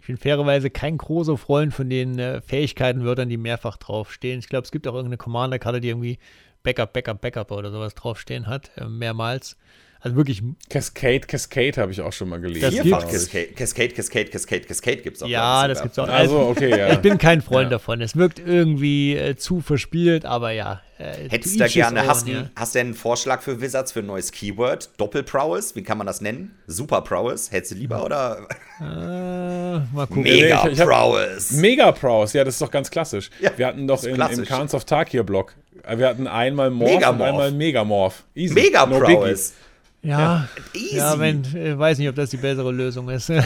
[0.00, 4.40] Ich bin fairerweise kein großer Freund von den äh, Fähigkeitenwörtern, die mehrfach draufstehen.
[4.40, 6.18] Ich glaube, es gibt auch irgendeine Commander-Karte, die irgendwie
[6.66, 9.56] Backup, Backup, Backup oder sowas draufstehen hat, äh, mehrmals.
[10.00, 10.42] Also wirklich.
[10.68, 12.70] Cascade, Cascade habe ich auch schon mal gelesen.
[12.70, 15.28] Vierfach Cascade, Cascade, Cascade, Cascade, Cascade gibt es auch.
[15.28, 16.08] Ja, das gibt es auch.
[16.08, 16.92] Also, okay, ja.
[16.92, 17.70] Ich bin kein Freund ja.
[17.70, 18.00] davon.
[18.00, 20.82] Es wirkt irgendwie äh, zu verspielt, aber ja.
[20.98, 22.50] Äh, Hättest du da gerne, hast, ja.
[22.56, 24.90] hast du einen Vorschlag für Wizards für ein neues Keyword?
[24.98, 26.56] Doppel-Prowess, wie kann man das nennen?
[26.66, 28.46] Super-Prowess, hättest du lieber oder?
[28.80, 30.22] Äh, mal gucken.
[30.22, 31.52] Mega-Prowess.
[31.52, 33.30] Mega-Prowess, ja, das ist doch ganz klassisch.
[33.40, 35.54] Ja, Wir hatten doch in, im Khans of Tarkir-Blog
[35.88, 37.20] wir hatten einmal Morph Megamorph.
[37.20, 38.24] und einmal Megamorph.
[38.34, 38.54] Easy.
[38.54, 39.54] Mega no Prowess.
[40.02, 43.30] Ja, ja, ja wenn, ich äh, weiß nicht, ob das die bessere Lösung ist.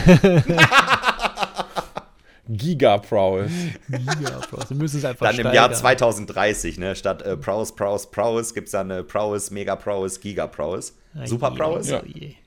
[2.47, 3.51] Giga Prowess.
[3.87, 4.67] Giga Prowess.
[4.67, 5.53] Du müsstest einfach Dann steigern.
[5.53, 9.75] im Jahr 2030, ne, statt äh, Prowess, Prowess, Prowess gibt es dann äh, Prowess, Mega
[9.75, 10.97] Prowess, Giga Prowess.
[11.25, 11.89] Super Prowess?
[11.89, 12.01] Ja.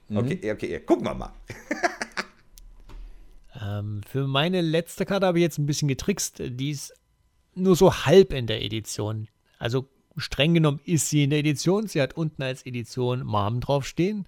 [0.08, 0.18] Mhm.
[0.18, 1.32] Okay, okay, gucken wir mal.
[3.62, 6.42] ähm, für meine letzte Karte habe ich jetzt ein bisschen getrickst.
[6.44, 6.92] Die ist
[7.54, 9.28] nur so halb in der Edition.
[9.58, 11.86] Also streng genommen ist sie in der Edition.
[11.86, 14.26] Sie hat unten als Edition Mom draufstehen.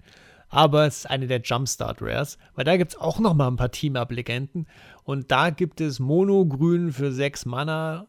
[0.49, 3.57] Aber es ist eine der Jumpstart Rares, weil da gibt es auch noch mal ein
[3.57, 4.67] paar Team-Up-Legenden.
[5.03, 8.07] Und da gibt es Mono-Grün für 6 Mana,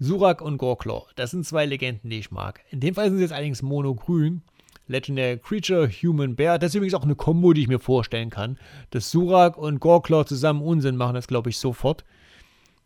[0.00, 1.06] Surak und Gorklaw.
[1.14, 2.60] Das sind zwei Legenden, die ich mag.
[2.70, 4.42] In dem Fall sind sie jetzt allerdings Mono-Grün.
[4.88, 6.58] Legendary Creature, Human Bear.
[6.58, 8.58] Das ist übrigens auch eine Kombo, die ich mir vorstellen kann.
[8.90, 12.04] Dass Surak und Gorklaw zusammen Unsinn machen, das glaube ich sofort.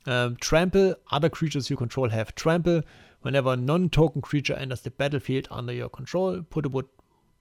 [0.06, 2.82] Uh, trample, other creatures you control have trample.
[3.22, 6.82] Whenever a non-token creature enters the battlefield under your control, put a,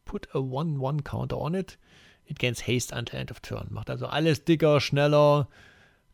[0.05, 1.77] put a 1-1 counter on it.
[2.25, 3.67] It gains haste until end of turn.
[3.71, 5.47] Macht also alles dicker, schneller.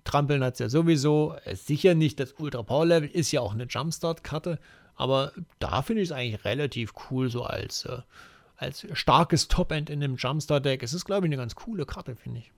[0.06, 1.35] Trampeln hat es ja sowieso.
[1.45, 4.60] Ist sicher nicht das Ultra Power Level, ist ja auch eine Jumpstart-Karte.
[4.95, 7.99] Aber da finde ich es eigentlich relativ cool, so als, äh,
[8.56, 10.81] als starkes Top-End in einem Jumpstart-Deck.
[10.81, 12.52] Es ist, glaube ich, eine ganz coole Karte, finde ich.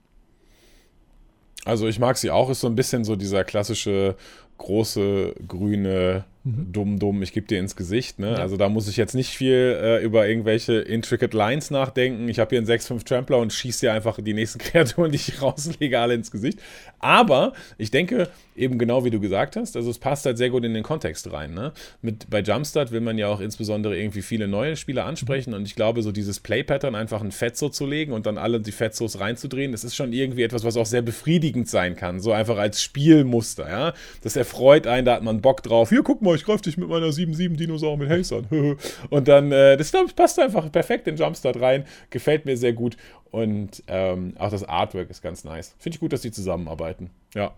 [1.65, 4.15] Also ich mag sie auch, ist so ein bisschen so dieser klassische
[4.57, 6.71] große grüne mhm.
[6.71, 8.19] dumm dumm, ich gebe dir ins Gesicht.
[8.19, 8.31] Ne?
[8.31, 8.35] Ja.
[8.35, 12.27] Also da muss ich jetzt nicht viel äh, über irgendwelche intricate Lines nachdenken.
[12.29, 15.41] Ich habe hier einen 6-5 Trampler und schieße dir einfach die nächsten Kreaturen, die ich
[15.41, 16.59] rauslege, alle ins Gesicht.
[16.99, 20.65] Aber ich denke, eben genau wie du gesagt hast, also es passt halt sehr gut
[20.65, 21.53] in den Kontext rein.
[21.53, 21.71] Ne?
[22.01, 25.75] Mit, bei Jumpstart will man ja auch insbesondere irgendwie viele neue Spieler ansprechen und ich
[25.75, 29.71] glaube, so dieses Play-Pattern einfach ein Fetzo zu legen und dann alle die Fetzos reinzudrehen,
[29.71, 33.69] das ist schon irgendwie etwas, was auch sehr befriedigend sein kann, so einfach als Spielmuster.
[33.69, 33.93] Ja?
[34.21, 35.89] Das erfreut einen, da hat man Bock drauf.
[35.89, 38.77] Hier, guck mal, ich greife dich mit meiner 7-7 Dinosaur mit Haze an.
[39.09, 42.97] und dann, äh, das passt einfach perfekt in Jumpstart rein, gefällt mir sehr gut
[43.31, 45.75] und ähm, auch das Artwork ist ganz nice.
[45.77, 47.11] Finde ich gut, dass die zusammenarbeiten.
[47.35, 47.53] Ja.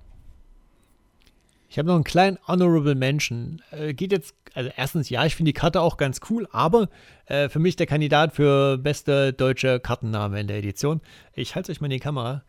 [1.70, 3.62] Ich habe noch einen kleinen Honorable Mention.
[3.72, 6.90] Äh, geht jetzt, also erstens, ja, ich finde die Karte auch ganz cool, aber
[7.28, 11.00] äh, für mich der Kandidat für beste deutsche Kartenname in der Edition.
[11.34, 12.44] Ich halte euch mal in die Kamera.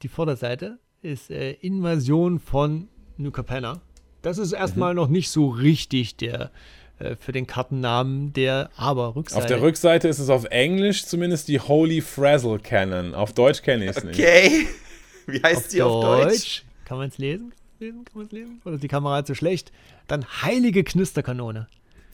[0.00, 3.82] Die Vorderseite ist äh, Invasion von New Capenna.
[4.22, 4.96] Das ist erstmal mhm.
[4.96, 6.50] noch nicht so richtig der
[6.98, 9.42] äh, für den Kartennamen der aber Rückseite.
[9.42, 13.14] Auf der Rückseite ist es auf Englisch zumindest die Holy Frazzle Cannon.
[13.14, 14.18] Auf Deutsch kenne ich es nicht.
[14.18, 14.66] Okay.
[15.26, 16.28] Wie heißt auf die auf Deutsch?
[16.28, 16.64] Deutsch?
[16.84, 17.52] Kann man es lesen?
[17.78, 18.04] lesen?
[18.04, 18.62] Kann man es lesen?
[18.64, 19.72] Oder ist die Kamera zu schlecht?
[20.06, 21.68] Dann heilige Knisterkanone.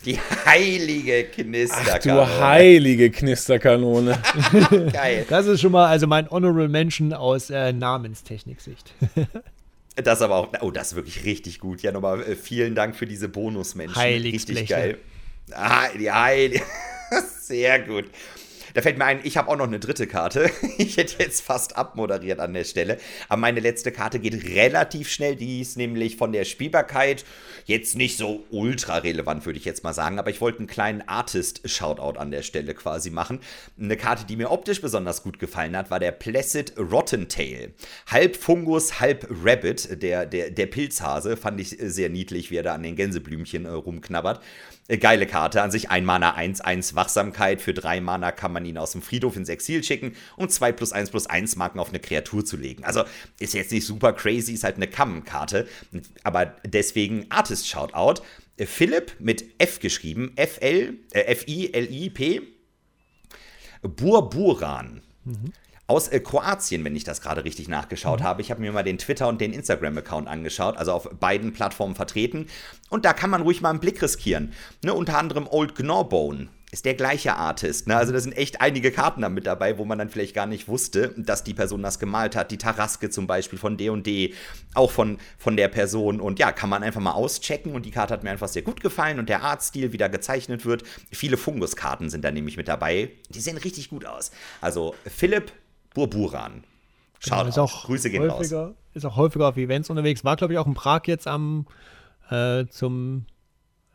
[0.04, 2.22] Die heilige Knisterkanone.
[2.22, 4.18] Ach, du heilige Knisterkanone.
[4.92, 5.24] Geil.
[5.30, 8.92] Das ist schon mal also mein Honorable Mention aus äh, Namenstechnik-Sicht.
[9.96, 11.82] Das aber auch, oh, das ist wirklich richtig gut.
[11.82, 14.00] Ja, nochmal äh, vielen Dank für diese Bonusmenschen.
[14.02, 14.98] Richtig geil.
[15.52, 16.62] Ah, die Heilige.
[17.40, 18.06] Sehr gut.
[18.74, 20.50] Da fällt mir ein, ich habe auch noch eine dritte Karte.
[20.76, 22.98] Ich hätte jetzt fast abmoderiert an der Stelle.
[23.28, 25.36] Aber meine letzte Karte geht relativ schnell.
[25.36, 27.24] Die ist nämlich von der Spielbarkeit
[27.64, 30.18] jetzt nicht so ultra relevant, würde ich jetzt mal sagen.
[30.18, 33.38] Aber ich wollte einen kleinen Artist-Shoutout an der Stelle quasi machen.
[33.80, 37.72] Eine Karte, die mir optisch besonders gut gefallen hat, war der Placid Rottentail.
[38.08, 41.36] Halb Fungus, halb Rabbit, der, der, der Pilzhase.
[41.36, 44.40] Fand ich sehr niedlich, wie er da an den Gänseblümchen äh, rumknabbert.
[44.88, 45.90] Äh, geile Karte an sich.
[45.90, 47.60] Ein Mana 1, 1 Wachsamkeit.
[47.60, 50.92] Für drei Mana kann man ihn aus dem Friedhof ins Exil schicken und 2 plus
[50.92, 52.84] 1 plus 1 Marken auf eine Kreatur zu legen.
[52.84, 53.04] Also
[53.38, 55.66] ist jetzt nicht super crazy, ist halt eine Kammenkarte.
[56.22, 58.22] Aber deswegen Artist Shoutout.
[58.56, 60.32] Äh, Philipp mit F geschrieben.
[60.36, 62.42] F-L, äh, F-I-L-I-P.
[63.82, 65.02] Burburan.
[65.24, 65.52] Mhm
[65.86, 68.24] aus äh, Kroatien, wenn ich das gerade richtig nachgeschaut mhm.
[68.24, 68.42] habe.
[68.42, 72.46] Ich habe mir mal den Twitter- und den Instagram-Account angeschaut, also auf beiden Plattformen vertreten.
[72.90, 74.52] Und da kann man ruhig mal einen Blick riskieren.
[74.82, 77.86] Ne, unter anderem Old Gnorbone ist der gleiche Artist.
[77.86, 77.96] Ne?
[77.96, 80.66] Also da sind echt einige Karten da mit dabei, wo man dann vielleicht gar nicht
[80.66, 82.50] wusste, dass die Person das gemalt hat.
[82.50, 84.34] Die Taraske zum Beispiel von D&D, &D,
[84.74, 86.20] auch von, von der Person.
[86.20, 87.76] Und ja, kann man einfach mal auschecken.
[87.76, 89.20] Und die Karte hat mir einfach sehr gut gefallen.
[89.20, 90.82] Und der Artstil, wie da gezeichnet wird.
[91.12, 93.12] Viele Funguskarten sind da nämlich mit dabei.
[93.28, 94.32] Die sehen richtig gut aus.
[94.60, 95.52] Also Philipp
[95.94, 96.64] Burburan.
[97.20, 97.50] Schade.
[97.50, 98.74] Genau, Grüße gehen häufiger, raus.
[98.92, 100.24] Ist auch häufiger auf Events unterwegs.
[100.24, 101.66] War, glaube ich, auch in Prag jetzt am
[102.30, 103.24] äh, zum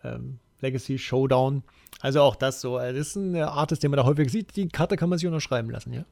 [0.03, 1.63] ähm, Legacy Showdown.
[2.01, 2.77] Also auch das so.
[2.77, 4.55] Das ist ein Artist, den man da häufig sieht.
[4.55, 6.05] Die Karte kann man sich unterschreiben lassen, ja.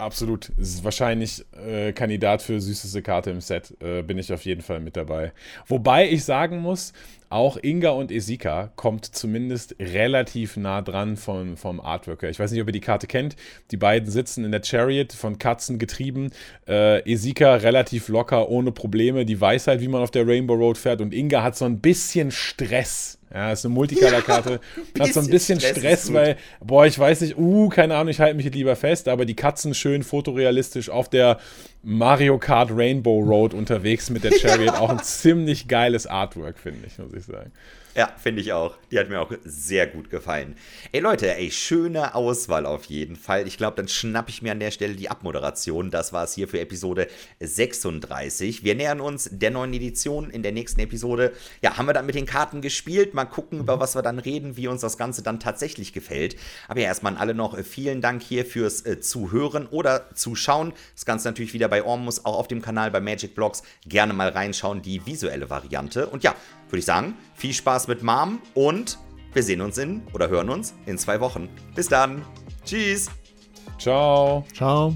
[0.00, 0.48] Absolut.
[0.56, 3.76] Ist wahrscheinlich äh, Kandidat für süßeste Karte im Set.
[3.82, 5.32] Äh, bin ich auf jeden Fall mit dabei.
[5.66, 6.94] Wobei ich sagen muss,
[7.28, 12.62] auch Inga und Esika kommt zumindest relativ nah dran vom, vom Artwork Ich weiß nicht,
[12.62, 13.36] ob ihr die Karte kennt.
[13.72, 16.30] Die beiden sitzen in der Chariot von Katzen getrieben.
[16.66, 19.26] Äh, Esika relativ locker, ohne Probleme.
[19.26, 21.02] Die weiß halt, wie man auf der Rainbow Road fährt.
[21.02, 24.60] Und Inga hat so ein bisschen Stress Ja, ist eine Multicolor-Karte.
[24.98, 28.20] Hat so ein bisschen Stress, Stress weil, boah, ich weiß nicht, uh, keine Ahnung, ich
[28.20, 31.38] halte mich lieber fest, aber die Katzen schön fotorealistisch auf der
[31.82, 34.74] Mario Kart Rainbow Road unterwegs mit der Chariot.
[34.74, 34.80] Ja.
[34.80, 37.52] Auch ein ziemlich geiles Artwork, finde ich, muss ich sagen.
[38.00, 38.78] Ja, finde ich auch.
[38.90, 40.56] Die hat mir auch sehr gut gefallen.
[40.90, 43.46] Ey Leute, ey, schöne Auswahl auf jeden Fall.
[43.46, 45.90] Ich glaube, dann schnappe ich mir an der Stelle die Abmoderation.
[45.90, 47.08] Das war es hier für Episode
[47.40, 48.64] 36.
[48.64, 51.34] Wir nähern uns der neuen Edition in der nächsten Episode.
[51.60, 53.12] Ja, haben wir dann mit den Karten gespielt.
[53.12, 56.36] Mal gucken, über was wir dann reden, wie uns das Ganze dann tatsächlich gefällt.
[56.68, 60.72] Aber ja, erstmal an alle noch äh, vielen Dank hier fürs äh, Zuhören oder Zuschauen.
[60.94, 63.62] Das Ganze natürlich wieder bei Ormus, auch auf dem Kanal bei Magic Blogs.
[63.86, 66.06] Gerne mal reinschauen, die visuelle Variante.
[66.06, 66.34] Und ja,
[66.70, 68.98] würde ich sagen, viel Spaß mit Mom und
[69.32, 71.48] wir sehen uns in oder hören uns in zwei Wochen.
[71.74, 72.24] Bis dann.
[72.64, 73.10] Tschüss.
[73.78, 74.44] Ciao.
[74.54, 74.94] Ciao.